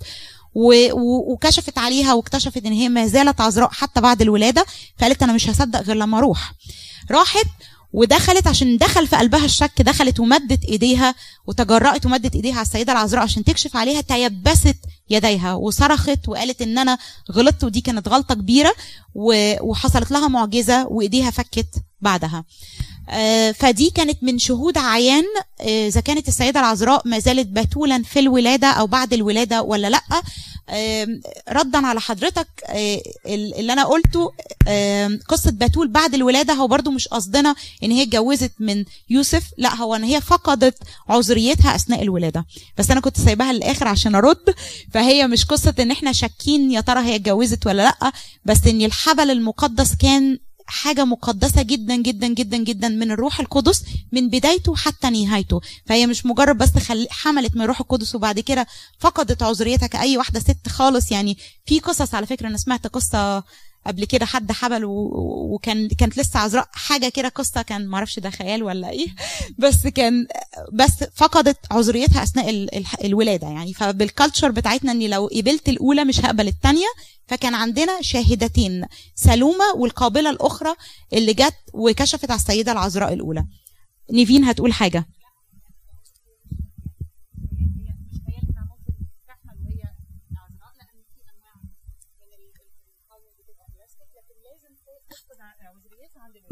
وكشفت 0.56 1.78
عليها 1.78 2.14
واكتشفت 2.14 2.66
إن 2.66 2.72
هي 2.72 2.90
ما 2.90 3.08
زالت 3.08 3.42
عذراء 3.42 3.70
حتى 3.70 4.02
بعد 4.02 4.22
الولادة. 4.22 4.66
فقالت 5.00 5.24
أنا 5.24 5.34
مش 5.34 5.50
هصدق 5.50 5.82
غير 5.82 5.96
لما 5.96 6.18
أروح. 6.18 6.54
راحت 7.12 7.48
ودخلت 7.94 8.48
عشان 8.48 8.78
دخل 8.78 9.08
في 9.08 9.16
قلبها 9.16 9.46
الشك 9.46 9.82
دخلت 9.82 10.20
ومدت 10.20 10.64
إيديها 10.66 11.16
وتجرأت 11.48 12.06
ومدت 12.06 12.36
إيديها 12.36 12.56
على 12.56 12.62
السيدة 12.66 12.92
العذراء 12.94 13.24
عشان 13.24 13.44
تكشف 13.44 13.76
عليها 13.76 14.02
تيبست 14.02 14.78
يديها 15.10 15.54
وصرخت 15.54 16.20
وقالت 16.28 16.62
إن 16.62 16.78
أنا 16.78 16.98
غلطت 17.32 17.64
ودي 17.64 17.82
كانت 17.82 18.08
غلطة 18.08 18.36
كبيرة 18.36 18.74
وحصلت 19.62 20.12
لها 20.12 20.28
معجزة 20.28 20.88
وإيديها 20.88 21.32
فكت 21.32 21.76
بعدها. 22.02 22.44
فدي 23.54 23.90
كانت 23.90 24.24
من 24.24 24.40
شهود 24.40 24.78
عيان 24.78 25.24
آه، 25.62 25.88
إذا 25.88 26.02
كانت 26.02 26.28
السيدة 26.28 26.60
العذراء 26.60 27.02
ما 27.08 27.20
زالت 27.20 27.48
بتولا 27.48 28.04
في 28.04 28.20
الولادة 28.20 28.68
أو 28.68 28.88
بعد 28.88 29.14
الولادة 29.14 29.62
ولا 29.62 29.90
لأ. 29.90 30.02
ردا 31.50 31.88
على 31.88 32.02
حضرتك 32.02 32.48
آه، 32.68 33.02
ال- 33.26 33.56
اللي 33.60 33.74
أنا 33.74 33.84
قلته 33.84 34.32
قصة 35.30 35.52
بتول 35.52 35.88
بعد 35.88 36.14
الولادة 36.14 36.54
هو 36.54 36.68
برضو 36.68 36.92
مش 36.92 37.08
قصدنا 37.08 37.56
إن 37.84 37.92
هي 37.92 38.04
اتجوزت 38.04 38.52
من 38.60 38.86
يوسف 39.10 39.44
لأ 39.58 39.76
هو 39.76 39.96
إن 39.96 40.04
هي 40.04 40.22
فقدت 40.22 40.78
عذريتها 41.10 41.76
أثناء 41.76 42.02
الولادة. 42.02 42.46
بس 42.78 42.92
أنا 42.92 43.00
كنت 43.00 43.18
سايباها 43.20 43.54
للآخر 43.54 43.88
عشان 43.88 44.16
أرد 44.16 44.56
فهي 44.94 45.28
مش 45.28 45.46
قصة 45.46 45.74
إن 45.80 45.92
إحنا 45.92 46.12
شاكين 46.12 46.72
يا 46.72 46.82
ترى 46.82 47.00
هي 47.00 47.16
اتجوزت 47.16 47.68
ولا 47.68 47.82
لأ 47.82 48.12
بس 48.46 48.68
إن 48.68 48.82
الحبل 48.82 49.32
المقدس 49.32 49.96
كان 49.96 50.40
حاجة 50.66 51.06
مقدسة 51.06 51.62
جدا 51.62 51.96
جدا 51.96 52.28
جدا 52.28 52.58
جدا 52.58 52.88
من 52.88 53.12
الروح 53.12 53.40
القدس 53.40 53.84
من 54.12 54.30
بدايته 54.30 54.76
حتى 54.76 55.10
نهايته. 55.10 55.62
فهي 55.86 56.08
مش 56.08 56.26
مجرد 56.26 56.58
بس 56.58 56.78
خل... 56.78 57.08
حملت 57.10 57.56
من 57.56 57.62
الروح 57.62 57.80
القدس 57.80 58.16
وبعد 58.16 58.40
كده 58.40 58.68
فقدت 59.00 59.44
عذريتها 59.44 59.88
كأي 59.88 60.18
واحدة 60.18 60.40
ست 60.40 60.68
خالص. 60.70 61.12
يعني 61.12 61.38
في 61.66 61.80
قصص 61.80 62.14
على 62.16 62.26
فكرة 62.26 62.48
أنا 62.48 62.58
سمعت 62.58 62.88
قصة 62.88 63.44
قبل 63.88 64.06
كده 64.06 64.26
حد 64.26 64.52
حبل 64.52 64.86
و... 64.86 64.92
وكان 65.54 65.88
كانت 65.88 66.18
لسه 66.18 66.40
عذراء. 66.40 66.68
حاجة 66.72 67.10
كده 67.10 67.28
قصة 67.30 67.62
كان 67.62 67.88
معرفش 67.88 68.20
ده 68.20 68.30
خيال 68.30 68.64
ولا 68.64 68.90
إيه. 68.90 69.08
بس 69.58 69.88
كان 69.88 70.28
بس 70.74 71.04
فقدت 71.16 71.58
عذريتها 71.72 72.24
أثناء 72.24 72.50
ال... 72.50 72.76
ال... 72.76 72.86
الولادة 73.04 73.48
يعني. 73.48 73.74
فبالكالتشر 73.74 74.52
بتاعتنا 74.52 74.92
اني 74.92 75.08
لو 75.08 75.30
قبلت 75.36 75.70
الأولى 75.70 76.04
مش 76.06 76.20
هقبل 76.26 76.48
الثانية 76.48 76.88
فكان 77.28 77.56
عندنا 77.56 78.02
شاهدتين 78.02 78.86
سلومة 79.16 79.66
والقابلة 79.76 80.30
الأخرى 80.30 80.76
اللي 81.14 81.34
جت 81.34 81.56
وكشفت 81.74 82.32
على 82.32 82.40
السيدة 82.40 82.72
العذراء 82.72 83.14
الأولى. 83.14 83.46
نيفين 84.12 84.44
هتقول 84.44 84.74
حاجة. 84.74 85.06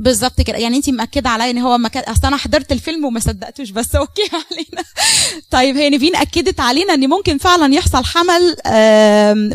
بالظبط 0.02 0.42
كده. 0.42 0.58
يعني 0.58 0.78
انت 0.78 0.90
مأكدة 0.90 1.30
عليا 1.30 1.52
ان 1.52 1.58
هو 1.58 1.78
مكان 1.78 2.04
أصل 2.04 2.28
أنا 2.28 2.38
حضرت 2.38 2.72
الفيلم 2.72 3.06
وما 3.06 3.20
صدقتوش 3.20 3.70
بس 3.70 3.96
أوكي 3.96 4.22
علينا. 4.52 4.84
طيب 5.52 5.78
هي 5.78 5.90
نيفين 5.90 6.16
أكدت 6.16 6.60
علينا 6.60 6.94
إن 6.94 7.10
ممكن 7.10 7.38
فعلا 7.38 7.74
يحصل 7.74 8.04
حمل 8.06 8.56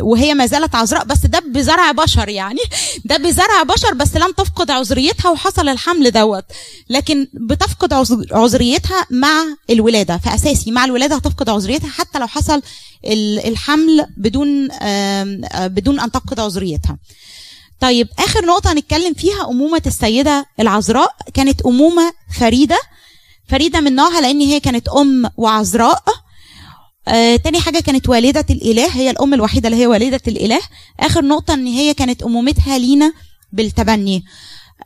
وهي 0.01 0.33
ما 0.33 0.45
زالت 0.45 0.75
عذراء 0.75 1.05
بس 1.05 1.25
ده 1.25 1.39
بزرع 1.39 1.91
بشر 1.91 2.29
يعني. 2.29 2.59
ده 3.05 3.17
بزرع 3.17 3.63
بشر 3.63 3.93
بس 3.93 4.15
لم 4.15 4.31
تفقد 4.31 4.71
عذريتها 4.71 5.31
وحصل 5.31 5.69
الحمل 5.69 6.11
دوت. 6.11 6.45
لكن 6.89 7.27
بتفقد 7.33 7.93
عذر- 7.93 8.25
عذريتها 8.31 9.05
مع 9.11 9.43
الولادة. 9.69 10.17
فأساسي 10.17 10.71
مع 10.71 10.85
الولادة 10.85 11.15
هتفقد 11.15 11.49
عذريتها 11.49 11.89
حتى 11.89 12.19
لو 12.19 12.27
حصل 12.27 12.61
ال- 13.05 13.47
الحمل 13.47 14.05
بدون 14.17 14.67
بدون 15.55 15.99
أن 15.99 16.11
تفقد 16.11 16.39
عذريتها. 16.39 16.97
طيب 17.81 18.07
آخر 18.19 18.45
نقطة 18.45 18.71
هنتكلم 18.71 19.13
فيها 19.13 19.49
أمومة 19.49 19.81
السيدة 19.85 20.45
العذراء 20.59 21.15
كانت 21.33 21.61
أمومة 21.61 22.13
فريدة 22.39 22.77
فريدة 23.49 23.79
من 23.79 23.95
نوعها 23.95 24.21
لأن 24.21 24.39
هي 24.41 24.59
كانت 24.59 24.87
أم 24.89 25.29
وعذراء. 25.37 26.03
آه، 27.07 27.35
تاني 27.35 27.59
حاجة 27.59 27.79
كانت 27.79 28.09
والدة 28.09 28.45
الإله 28.49 28.95
هي 28.95 29.09
الأم 29.09 29.33
الوحيدة 29.33 29.69
اللي 29.69 29.81
هي 29.81 29.87
والدة 29.87 30.21
الإله. 30.27 30.59
آخر 30.99 31.25
نقطة 31.25 31.53
إن 31.53 31.65
هي 31.67 31.93
كانت 31.93 32.23
أمومتها 32.23 32.77
لينا 32.77 33.13
بالتبني. 33.53 34.23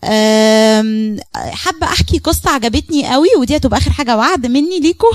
آم، 0.04 1.18
حابة 1.36 1.88
أحكي 1.88 2.18
قصة 2.18 2.50
عجبتني 2.50 3.08
قوي 3.14 3.28
ودي 3.38 3.56
هتبقى 3.58 3.80
آخر 3.80 3.92
حاجة 3.92 4.18
وعد 4.18 4.46
مني 4.48 4.80
ليكو. 4.80 5.08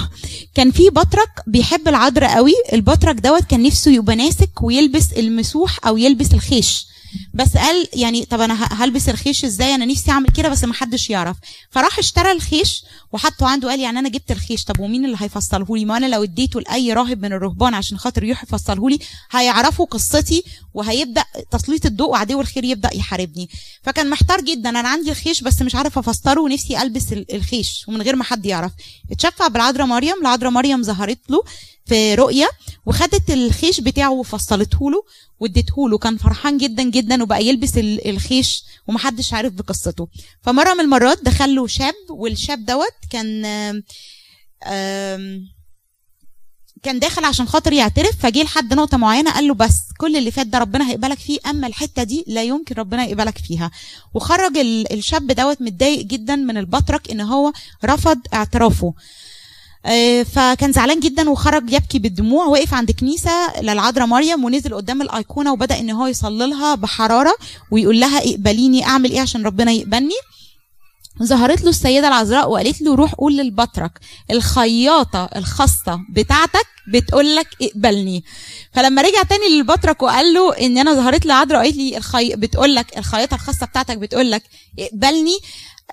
كان 0.54 0.70
في 0.70 0.90
بطرك 0.90 1.30
بيحب 1.46 1.88
العذراء 1.88 2.34
قوي 2.34 2.52
البطرك 2.72 3.14
دوت 3.16 3.44
كان 3.44 3.62
نفسه 3.62 3.90
يبقى 3.90 4.16
ناسك 4.16 4.62
ويلبس 4.62 5.12
المسوح 5.16 5.86
أو 5.86 5.96
يلبس 5.96 6.34
الخيش. 6.34 6.86
بس 7.34 7.56
قال 7.56 7.88
يعني 7.92 8.24
طب 8.24 8.40
أنا 8.40 8.68
هلبس 8.72 9.08
الخيش 9.08 9.44
إزاي؟ 9.44 9.74
أنا 9.74 9.84
نفسي 9.84 10.10
أعمل 10.10 10.28
كده 10.28 10.48
بس 10.48 10.64
ما 10.64 10.74
حدش 10.74 11.10
يعرف. 11.10 11.36
فراح 11.70 11.98
اشترى 11.98 12.32
الخيش 12.32 12.82
وحطه 13.12 13.46
عنده 13.48 13.68
قال 13.68 13.80
يعني 13.80 13.98
أنا 13.98 14.08
جبت 14.08 14.30
الخيش 14.30 14.64
طب 14.64 14.80
ومين 14.80 15.04
اللي 15.04 15.16
هيفصله 15.20 15.76
لي 15.76 15.84
ما 15.84 15.96
أنا 15.96 16.06
لو 16.06 16.22
اديته 16.22 16.60
لأي 16.60 16.92
راهب 16.92 17.22
من 17.22 17.32
الرهبان 17.32 17.74
عشان 17.74 17.98
خاطر 17.98 18.24
يروح 18.24 18.42
يفصله 18.42 18.90
لي 18.90 18.98
هيعرفوا 19.30 19.86
قصتي 19.86 20.44
وهيبدأ 20.74 21.24
تسليط 21.50 21.86
الضوء 21.86 22.10
وعدو 22.10 22.40
الخير 22.40 22.64
يبدأ 22.64 22.94
يحاربني. 22.94 23.48
فكان 23.82 24.10
محتار 24.10 24.40
جدا. 24.40 24.68
أنا 24.70 24.88
عندي 24.88 25.10
الخيش 25.10 25.42
بس 25.42 25.62
مش 25.62 25.74
عارف 25.74 25.98
أفسره 25.98 26.40
ونفسي 26.40 26.82
ألبس 26.82 27.12
ال- 27.12 27.34
الخيش 27.34 27.84
ومن 27.88 28.02
غير 28.02 28.16
ما 28.16 28.24
حد 28.24 28.46
يعرف. 28.46 28.72
اتشفع 29.12 29.48
بالعذراء 29.48 29.86
مريم 29.86 30.14
العذراء 30.20 30.50
مريم 30.50 30.82
ظهرت 30.82 31.18
له 31.28 31.42
في 31.86 32.14
رؤية 32.14 32.48
وخدت 32.86 33.30
الخيش 33.30 33.80
بتاعه 33.80 34.10
وفصلته 34.12 34.90
له 34.90 35.02
واديته 35.40 35.88
له. 35.88 35.98
كان 35.98 36.16
فرحان 36.16 36.58
جدا 36.58 36.82
جدا 36.82 37.22
وبقى 37.22 37.44
يلبس 37.46 37.78
ال- 37.78 38.08
الخيش 38.08 38.62
ومحدش 38.88 39.32
عارف 39.34 39.52
بقصته. 39.52 40.08
فمرة 40.42 40.74
من 40.74 40.80
المرات 40.80 41.22
دخل 41.24 41.54
له 41.54 41.66
شاب 41.66 41.94
والشاب 42.10 42.64
دوت 42.66 42.94
كان 43.10 43.42
كان 46.82 46.98
داخل 46.98 47.24
عشان 47.24 47.48
خاطر 47.48 47.72
يعترف. 47.72 48.20
فجه 48.20 48.42
لحد 48.42 48.74
نقطة 48.74 48.96
معينة 48.96 49.32
قال 49.32 49.48
له 49.48 49.54
بس 49.54 49.78
كل 49.98 50.16
اللي 50.16 50.30
فات 50.30 50.46
ده 50.46 50.58
ربنا 50.58 50.90
هيقبلك 50.90 51.18
فيه 51.18 51.38
أما 51.46 51.66
الحتة 51.66 52.02
دي 52.02 52.24
لا 52.26 52.42
يمكن 52.42 52.74
ربنا 52.74 53.04
يقبلك 53.04 53.38
فيها. 53.38 53.70
وخرج 54.14 54.56
ال- 54.56 54.92
الشاب 54.92 55.26
دوت 55.26 55.62
متضايق 55.62 56.06
جدا 56.06 56.36
من 56.36 56.56
البطرك 56.56 57.10
إن 57.10 57.20
هو 57.20 57.52
رفض 57.84 58.18
اعترافه. 58.34 58.94
فكان 60.24 60.72
زعلان 60.72 61.00
جدا 61.00 61.30
وخرج 61.30 61.72
يبكي 61.72 61.98
بالدموع 61.98 62.46
وقف 62.46 62.74
عند 62.74 62.90
كنيسة 62.90 63.60
للعذراء 63.60 64.06
مريم 64.06 64.44
ونزل 64.44 64.74
قدام 64.74 65.02
الأيقونة 65.02 65.52
وبدأ 65.52 65.78
إن 65.80 65.90
هو 65.90 66.06
يصلي 66.06 66.46
لها 66.46 66.74
بحرارة 66.74 67.34
ويقول 67.70 68.00
لها 68.00 68.18
اقبليني 68.18 68.84
أعمل 68.86 69.10
إيه 69.10 69.20
عشان 69.20 69.42
ربنا 69.46 69.72
يقبلني؟ 69.72 70.14
ظهرت 71.22 71.62
له 71.62 71.70
السيدة 71.70 72.08
العذراء 72.08 72.50
وقالت 72.50 72.82
له 72.82 72.94
روح 72.94 73.14
قول 73.14 73.36
للبطرك 73.36 73.92
الخياطة 74.30 75.24
الخاصة 75.36 76.00
بتاعتك 76.12 76.66
بتقول 76.88 77.36
لك 77.36 77.46
اقبلني. 77.62 78.24
فلما 78.72 79.02
رجع 79.02 79.22
تاني 79.22 79.48
للبطرك 79.48 80.02
وقال 80.02 80.34
له 80.34 80.56
إن 80.56 80.78
أنا 80.78 80.94
ظهرت 80.94 81.26
لي 81.26 81.32
عذراء 81.32 81.62
قالت 81.62 81.76
لي 81.76 81.96
الخي... 81.96 82.36
بتقول 82.36 82.74
لك 82.74 82.98
الخياطة 82.98 83.34
الخاصة 83.34 83.66
بتاعتك 83.66 83.96
بتقول 83.98 84.30
لك 84.30 84.42
اقبلني. 84.78 85.38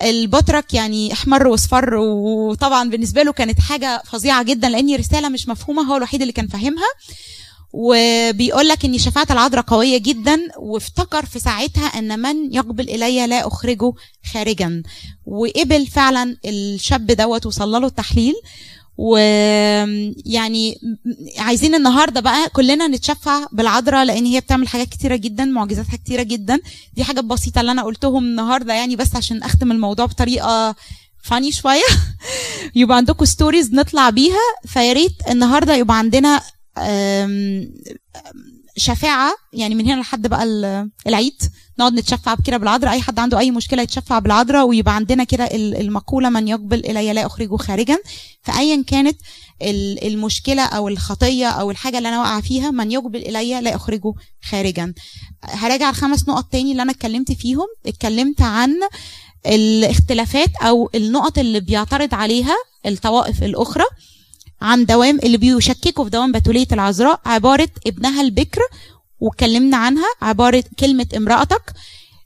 البطرك 0.01 0.73
يعني 0.73 1.13
أحمر 1.13 1.47
وأصفر 1.47 1.95
وطبعا 1.95 2.89
بالنسبة 2.89 3.23
له 3.23 3.31
كانت 3.31 3.59
حاجة 3.59 4.01
فظيعة 4.05 4.43
جدا 4.43 4.69
لأن 4.69 4.95
رسالة 4.95 5.29
مش 5.29 5.47
مفهومة 5.47 5.81
هو 5.81 5.97
الوحيد 5.97 6.21
اللي 6.21 6.33
كان 6.33 6.47
فاهمها. 6.47 6.87
وبيقول 7.73 8.67
لك 8.67 8.85
إن 8.85 8.97
شفاعة 8.97 9.27
العذراء 9.31 9.63
قوية 9.63 9.97
جدا 9.97 10.39
وافتكر 10.57 11.25
في 11.25 11.39
ساعتها 11.39 11.85
أن 11.85 12.19
من 12.19 12.53
يقبل 12.53 12.89
إلي 12.89 13.27
لا 13.27 13.47
أخرجه 13.47 13.93
خارجا. 14.33 14.83
وقبل 15.25 15.87
فعلا 15.87 16.37
الشاب 16.45 17.07
دوت 17.07 17.45
وصلى 17.45 17.79
له 17.79 17.87
التحليل. 17.87 18.33
ويعني 18.97 20.77
عايزين 21.37 21.75
النهارده 21.75 22.21
بقى 22.21 22.49
كلنا 22.49 22.87
نتشفع 22.87 23.47
بالعذراء 23.51 24.05
لأن 24.05 24.25
هي 24.25 24.39
بتعمل 24.39 24.67
حاجات 24.67 24.89
كتيرة 24.89 25.15
جدا 25.15 25.45
معجزاتها 25.45 25.97
كتيرة 25.97 26.23
جدا. 26.23 26.59
دي 26.93 27.03
حاجات 27.03 27.23
بسيطة 27.23 27.61
اللي 27.61 27.71
أنا 27.71 27.83
قلتهم 27.83 28.23
النهارده 28.23 28.73
يعني 28.73 28.95
بس 28.95 29.15
عشان 29.15 29.43
أختم 29.43 29.71
الموضوع 29.71 30.05
بطريقة 30.05 30.75
funny 31.23 31.51
شوية. 31.51 31.83
يبقى 32.75 32.97
عندكم 32.97 33.25
stories 33.25 33.73
نطلع 33.73 34.09
بيها 34.09 34.43
فيا 34.65 34.93
ريت 34.93 35.15
النهارده 35.29 35.75
يبقى 35.75 35.97
عندنا 35.97 36.41
شفاعة. 38.77 39.33
يعني 39.53 39.75
من 39.75 39.85
هنا 39.89 40.01
لحد 40.01 40.27
بقى 40.27 40.43
ال- 40.43 40.89
العيد 41.07 41.41
نقعد 41.79 41.93
نتشفع 41.93 42.35
كده 42.45 42.57
بالعذراء. 42.57 42.93
أي 42.93 43.01
حد 43.01 43.19
عنده 43.19 43.39
أي 43.39 43.51
مشكلة 43.51 43.81
يتشفع 43.83 44.19
بالعذراء 44.19 44.67
ويبقى 44.67 44.95
عندنا 44.95 45.23
كده 45.23 45.43
ال- 45.45 45.75
المقولة 45.81 46.29
من 46.29 46.47
يقبل 46.47 46.79
الي 46.79 47.13
لا 47.13 47.25
أخرجه 47.25 47.55
خارجا 47.57 47.97
فايا 48.43 48.83
كانت 48.87 49.17
ال- 49.61 50.07
المشكلة 50.07 50.61
أو 50.65 50.87
الخطية 50.87 51.47
أو 51.47 51.71
الحاجة 51.71 51.97
اللي 51.97 52.09
أنا 52.09 52.19
واقعة 52.19 52.41
فيها 52.41 52.71
من 52.71 52.91
يقبل 52.91 53.19
إلي 53.19 53.61
لا 53.61 53.75
أخرجه 53.75 54.13
خارجا 54.49 54.93
هراجع 55.43 55.89
الخمس 55.89 56.27
نقط 56.29 56.45
تاني 56.51 56.71
اللي 56.71 56.81
أنا 56.81 56.91
اتكلمت 56.91 57.31
فيهم. 57.31 57.67
اتكلمت 57.85 58.41
عن 58.41 58.73
الاختلافات 59.45 60.49
أو 60.61 60.89
النقط 60.95 61.37
اللي 61.37 61.59
بيعترض 61.59 62.13
عليها 62.13 62.55
الطوائف 62.85 63.43
الأخرى. 63.43 63.83
عن 64.63 64.85
دوام 64.85 65.19
اللي 65.19 65.37
بيشككوا 65.37 66.03
في 66.03 66.09
دوام 66.09 66.31
بتولية 66.31 66.67
العذراء 66.71 67.21
عبارة 67.25 67.69
ابنها 67.87 68.21
البكر 68.21 68.61
واتكلمنا 69.19 69.77
عنها 69.77 70.07
عبارة 70.21 70.63
كلمة 70.79 71.07
امرأتك 71.17 71.73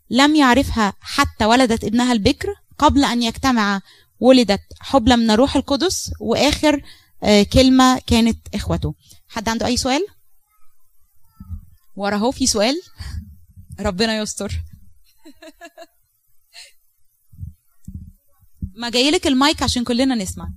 لم 0.09 0.35
يعرفها 0.35 0.93
حتى 0.99 1.45
ولدت 1.45 1.83
ابنها 1.83 2.13
البكر 2.13 2.55
قبل 2.77 3.05
أن 3.05 3.23
يجتمع 3.23 3.81
ولدت 4.19 4.61
حبلى 4.79 5.15
من 5.15 5.31
الروح 5.31 5.55
القدس 5.55 6.11
وآخر 6.19 6.81
آه، 7.23 7.43
كلمة 7.43 7.99
كانت 8.07 8.55
إخوته. 8.55 8.95
حد 9.27 9.49
عنده 9.49 9.65
أي 9.65 9.77
سؤال؟ 9.77 10.05
ورا 11.95 12.31
في 12.31 12.47
سؤال؟ 12.47 12.81
ربنا 13.79 14.17
يستر. 14.17 14.53
ما 18.81 18.89
جايلك 18.89 19.27
المايك 19.27 19.63
عشان 19.63 19.83
كلنا 19.83 20.15
نسمع. 20.15 20.49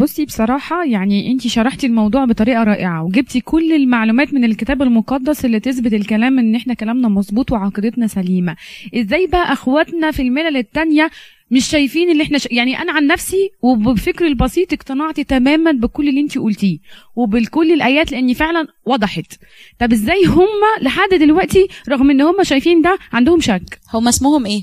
بصي 0.00 0.24
بصراحة 0.24 0.84
يعني 0.84 1.32
انت 1.32 1.46
شرحتي 1.46 1.86
الموضوع 1.86 2.24
بطريقة 2.24 2.62
رائعة 2.64 3.04
وجبتي 3.04 3.40
كل 3.40 3.72
المعلومات 3.72 4.34
من 4.34 4.44
الكتاب 4.44 4.82
المقدس 4.82 5.44
اللي 5.44 5.60
تثبت 5.60 5.92
الكلام 5.92 6.38
ان 6.38 6.54
إحنا 6.54 6.74
كلامنا 6.74 7.08
مظبوط 7.08 7.52
وعقيدتنا 7.52 8.06
سليمة. 8.06 8.56
إزاي 8.94 9.26
بقى 9.26 9.52
اخواتنا 9.52 10.10
في 10.10 10.22
الملل 10.22 10.56
التانية 10.56 11.10
مش 11.50 11.64
شايفين 11.66 12.10
اللي 12.10 12.22
إحنا 12.22 12.38
ش... 12.38 12.48
يعني 12.50 12.78
أنا 12.78 12.92
عن 12.92 13.06
نفسي 13.06 13.50
وبفكري 13.62 14.28
البسيط 14.28 14.72
اقتنعت 14.72 15.20
تماما 15.20 15.72
بكل 15.72 16.08
اللي 16.08 16.20
انت 16.20 16.38
قلتيه 16.38 16.78
وبكل 17.16 17.72
الآيات 17.72 18.12
لاني 18.12 18.34
فعلا 18.34 18.66
وضحت. 18.86 19.32
طب 19.78 19.92
إزاي 19.92 20.24
هم 20.26 20.82
لحد 20.82 21.08
دلوقتي 21.08 21.68
رغم 21.88 22.10
ان 22.10 22.20
هم 22.20 22.42
شايفين 22.42 22.82
ده 22.82 22.98
عندهم 23.12 23.40
شك؟ 23.40 23.80
هم 23.94 24.08
اسمهم 24.08 24.46
إيه؟ 24.46 24.62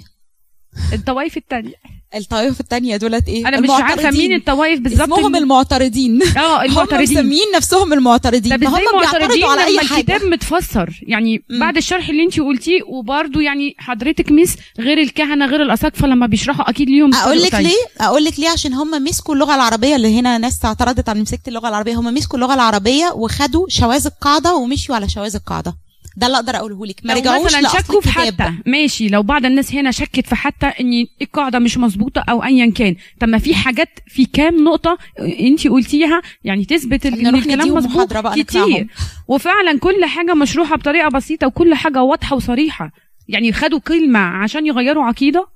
الطوائف 0.93 1.37
التانية. 1.37 1.73
الطوائف 2.15 2.59
التانية 2.59 2.97
دولت 2.97 3.27
إيه؟ 3.27 3.47
أنا 3.47 3.59
مش 3.59 3.69
عارفة 3.69 3.93
المعترضين. 3.93 4.29
مين 4.29 4.39
الطوائف 4.39 4.79
بالظبط 4.79 5.01
اسمهم 5.13 5.35
المعترضين. 5.35 6.23
آه 6.23 6.57
هم 6.57 6.65
المعترضين. 6.65 7.17
مسميين 7.17 7.45
نفسهم 7.55 7.93
المعترضين. 7.93 8.57
طب 8.57 8.63
إزاي 8.63 8.85
فهم 8.85 8.95
معترضين 8.95 9.27
بيعترضوا 9.27 9.49
على 9.51 9.63
أي 9.63 9.79
حاجة. 9.79 9.99
الكتاب 9.99 10.23
متفسر؟ 10.23 10.99
يعني 11.01 11.43
مم. 11.49 11.59
بعد 11.59 11.77
الشرح 11.77 12.09
اللي 12.09 12.23
انت 12.23 12.39
قلتيه 12.39 12.83
وبرده 12.87 13.41
يعني 13.41 13.75
حضرتك 13.77 14.31
مس 14.31 14.55
غير 14.79 14.97
الكهنة 14.97 15.45
غير 15.45 15.61
الاساقفه 15.61 16.07
لما 16.07 16.27
بيشرحوا 16.27 16.69
أكيد 16.69 16.89
ليهم 16.89 17.13
أقول 17.15 17.41
لك. 17.41 17.53
ليه؟ 17.55 17.75
أقول 18.01 18.25
لك 18.25 18.39
ليه؟ 18.39 18.49
عشان 18.49 18.73
هم 18.73 19.03
مسكوا 19.03 19.33
اللغة 19.33 19.55
العربية 19.55 19.95
اللي 19.95 20.19
هنا 20.19 20.37
ناس 20.37 20.65
اعترضت 20.65 21.09
على 21.09 21.21
مسكة 21.21 21.47
اللغة 21.47 21.69
العربية. 21.69 21.95
هم 21.95 22.13
مسكوا 22.13 22.35
اللغة 22.39 22.53
العربية 22.53 23.11
وخدوا 23.15 23.65
شواذ 23.69 24.05
القاعدة 24.05 24.55
ومشوا 24.55 24.95
على 24.95 25.09
شواذ 25.09 25.35
القاعدة. 25.35 25.75
ده 26.17 26.27
اللي 26.27 26.37
أقدر 26.37 26.55
أقوله 26.55 26.85
لك. 26.85 27.01
ما 27.03 27.13
رجعوش 27.13 27.45
مثلا 27.45 27.81
شكوا 27.81 28.01
في 28.01 28.09
حتى 28.09 28.53
ماشي 28.65 29.07
لو 29.09 29.23
بعض 29.23 29.45
الناس 29.45 29.73
هنا 29.73 29.91
شكت 29.91 30.27
في 30.27 30.35
حتى 30.35 30.65
إن 30.65 31.05
القاعدة 31.21 31.59
مش 31.59 31.77
مظبوطة 31.77 32.23
أو 32.29 32.43
ايا 32.43 32.71
كان. 32.71 32.95
طب 33.19 33.27
ما 33.29 33.37
في 33.37 33.55
حاجات 33.55 33.89
في 34.07 34.25
كام 34.25 34.63
نقطة 34.63 34.97
انت 35.19 35.67
قلتيها؟ 35.67 36.21
يعني 36.43 36.65
تثبت 36.65 37.05
ان 37.05 37.35
الكلام 37.35 37.73
مظبوط. 37.73 38.13
كتير. 38.39 38.87
وفعلا 39.27 39.79
كل 39.79 40.05
حاجة 40.05 40.33
مشروحة 40.33 40.75
بطريقة 40.75 41.09
بسيطة 41.09 41.47
وكل 41.47 41.75
حاجة 41.75 42.03
واضحة 42.03 42.35
وصريحة. 42.35 42.91
يعني 43.27 43.53
خدوا 43.53 43.79
كلمة 43.79 44.19
عشان 44.19 44.65
يغيروا 44.65 45.03
عقيدة؟ 45.03 45.47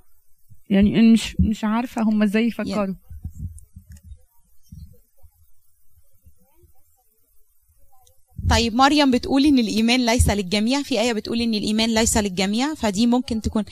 يعني 0.69 1.11
مش 1.13 1.35
مش 1.39 1.63
عارفة 1.63 2.01
هم 2.01 2.23
إزاي 2.23 2.47
يفكروا. 2.47 2.95
طيب 8.51 8.75
مريم 8.75 9.11
بتقول 9.11 9.45
إن 9.45 9.59
الإيمان 9.59 10.05
ليس 10.05 10.29
للجميع 10.29 10.83
في 10.83 11.01
آية 11.01 11.13
بتقول 11.13 11.41
إن 11.41 11.53
الإيمان 11.53 11.93
ليس 11.93 12.17
للجميع 12.17 12.73
فدي 12.73 13.07
ممكن 13.07 13.41
تكون 13.41 13.63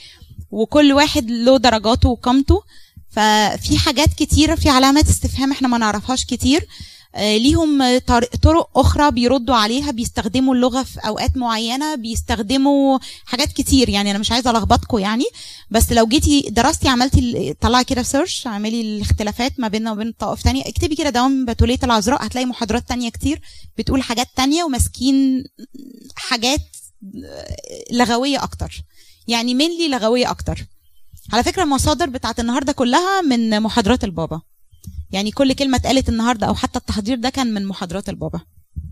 وكل 0.50 0.92
واحد 0.92 1.30
له 1.30 1.56
درجاته 1.58 2.08
وقامته. 2.08 2.62
ففي 3.10 3.78
حاجات 3.78 4.08
كتيرة 4.14 4.54
في 4.54 4.68
علامات 4.68 5.08
استفهام 5.08 5.52
إحنا 5.52 5.68
ما 5.68 5.78
نعرفهاش 5.78 6.24
كتير. 6.24 6.66
ليهم 7.16 7.98
طر- 7.98 8.24
طرق 8.24 8.78
أخرى 8.78 9.10
بيردوا 9.10 9.54
عليها 9.54 9.90
بيستخدموا 9.90 10.54
اللغة 10.54 10.82
في 10.82 11.00
أوقات 11.00 11.36
معينة 11.36 11.94
بيستخدموا 11.94 12.98
حاجات 13.24 13.52
كتير. 13.52 13.88
يعني 13.88 14.10
أنا 14.10 14.18
مش 14.18 14.32
عايزة 14.32 14.50
ألخبطكم 14.50 14.98
يعني 14.98 15.24
بس 15.70 15.92
لو 15.92 16.06
جيتي 16.06 16.40
درستي 16.50 16.88
عملتي 16.88 17.54
طلعي 17.60 17.84
كده 17.84 18.02
سيرش 18.02 18.46
اعملي 18.46 18.80
الاختلافات 18.80 19.60
ما 19.60 19.68
بيننا 19.68 19.92
وبين 19.92 20.12
طوائف 20.12 20.42
تانية 20.42 20.62
اكتبي 20.66 20.94
كده 20.96 21.10
دوام 21.10 21.44
بتولية 21.44 21.78
العذراء 21.84 22.26
هتلاقي 22.26 22.44
محاضرات 22.46 22.88
تانية 22.88 23.08
كتير 23.10 23.40
بتقول 23.78 24.02
حاجات 24.02 24.26
تانية 24.36 24.64
وماسكين 24.64 25.44
حاجات 26.16 26.60
لغوية 27.92 28.42
أكتر. 28.42 28.82
يعني 29.28 29.54
مينلي 29.54 29.88
لغوية 29.88 30.30
أكتر. 30.30 30.66
على 31.32 31.42
فكرة 31.42 31.62
المصادر 31.62 32.06
بتاعت 32.08 32.40
النهاردة 32.40 32.72
كلها 32.72 33.20
من 33.20 33.60
محاضرات 33.60 34.04
البابا. 34.04 34.40
يعني 35.12 35.30
كل 35.30 35.52
كلمة 35.52 35.76
اتقالت 35.76 36.08
النهاردة 36.08 36.46
أو 36.46 36.54
حتى 36.54 36.78
التحضير 36.78 37.18
ده 37.18 37.30
كان 37.30 37.54
من 37.54 37.66
محاضرات 37.66 38.08
البابا. 38.08 38.40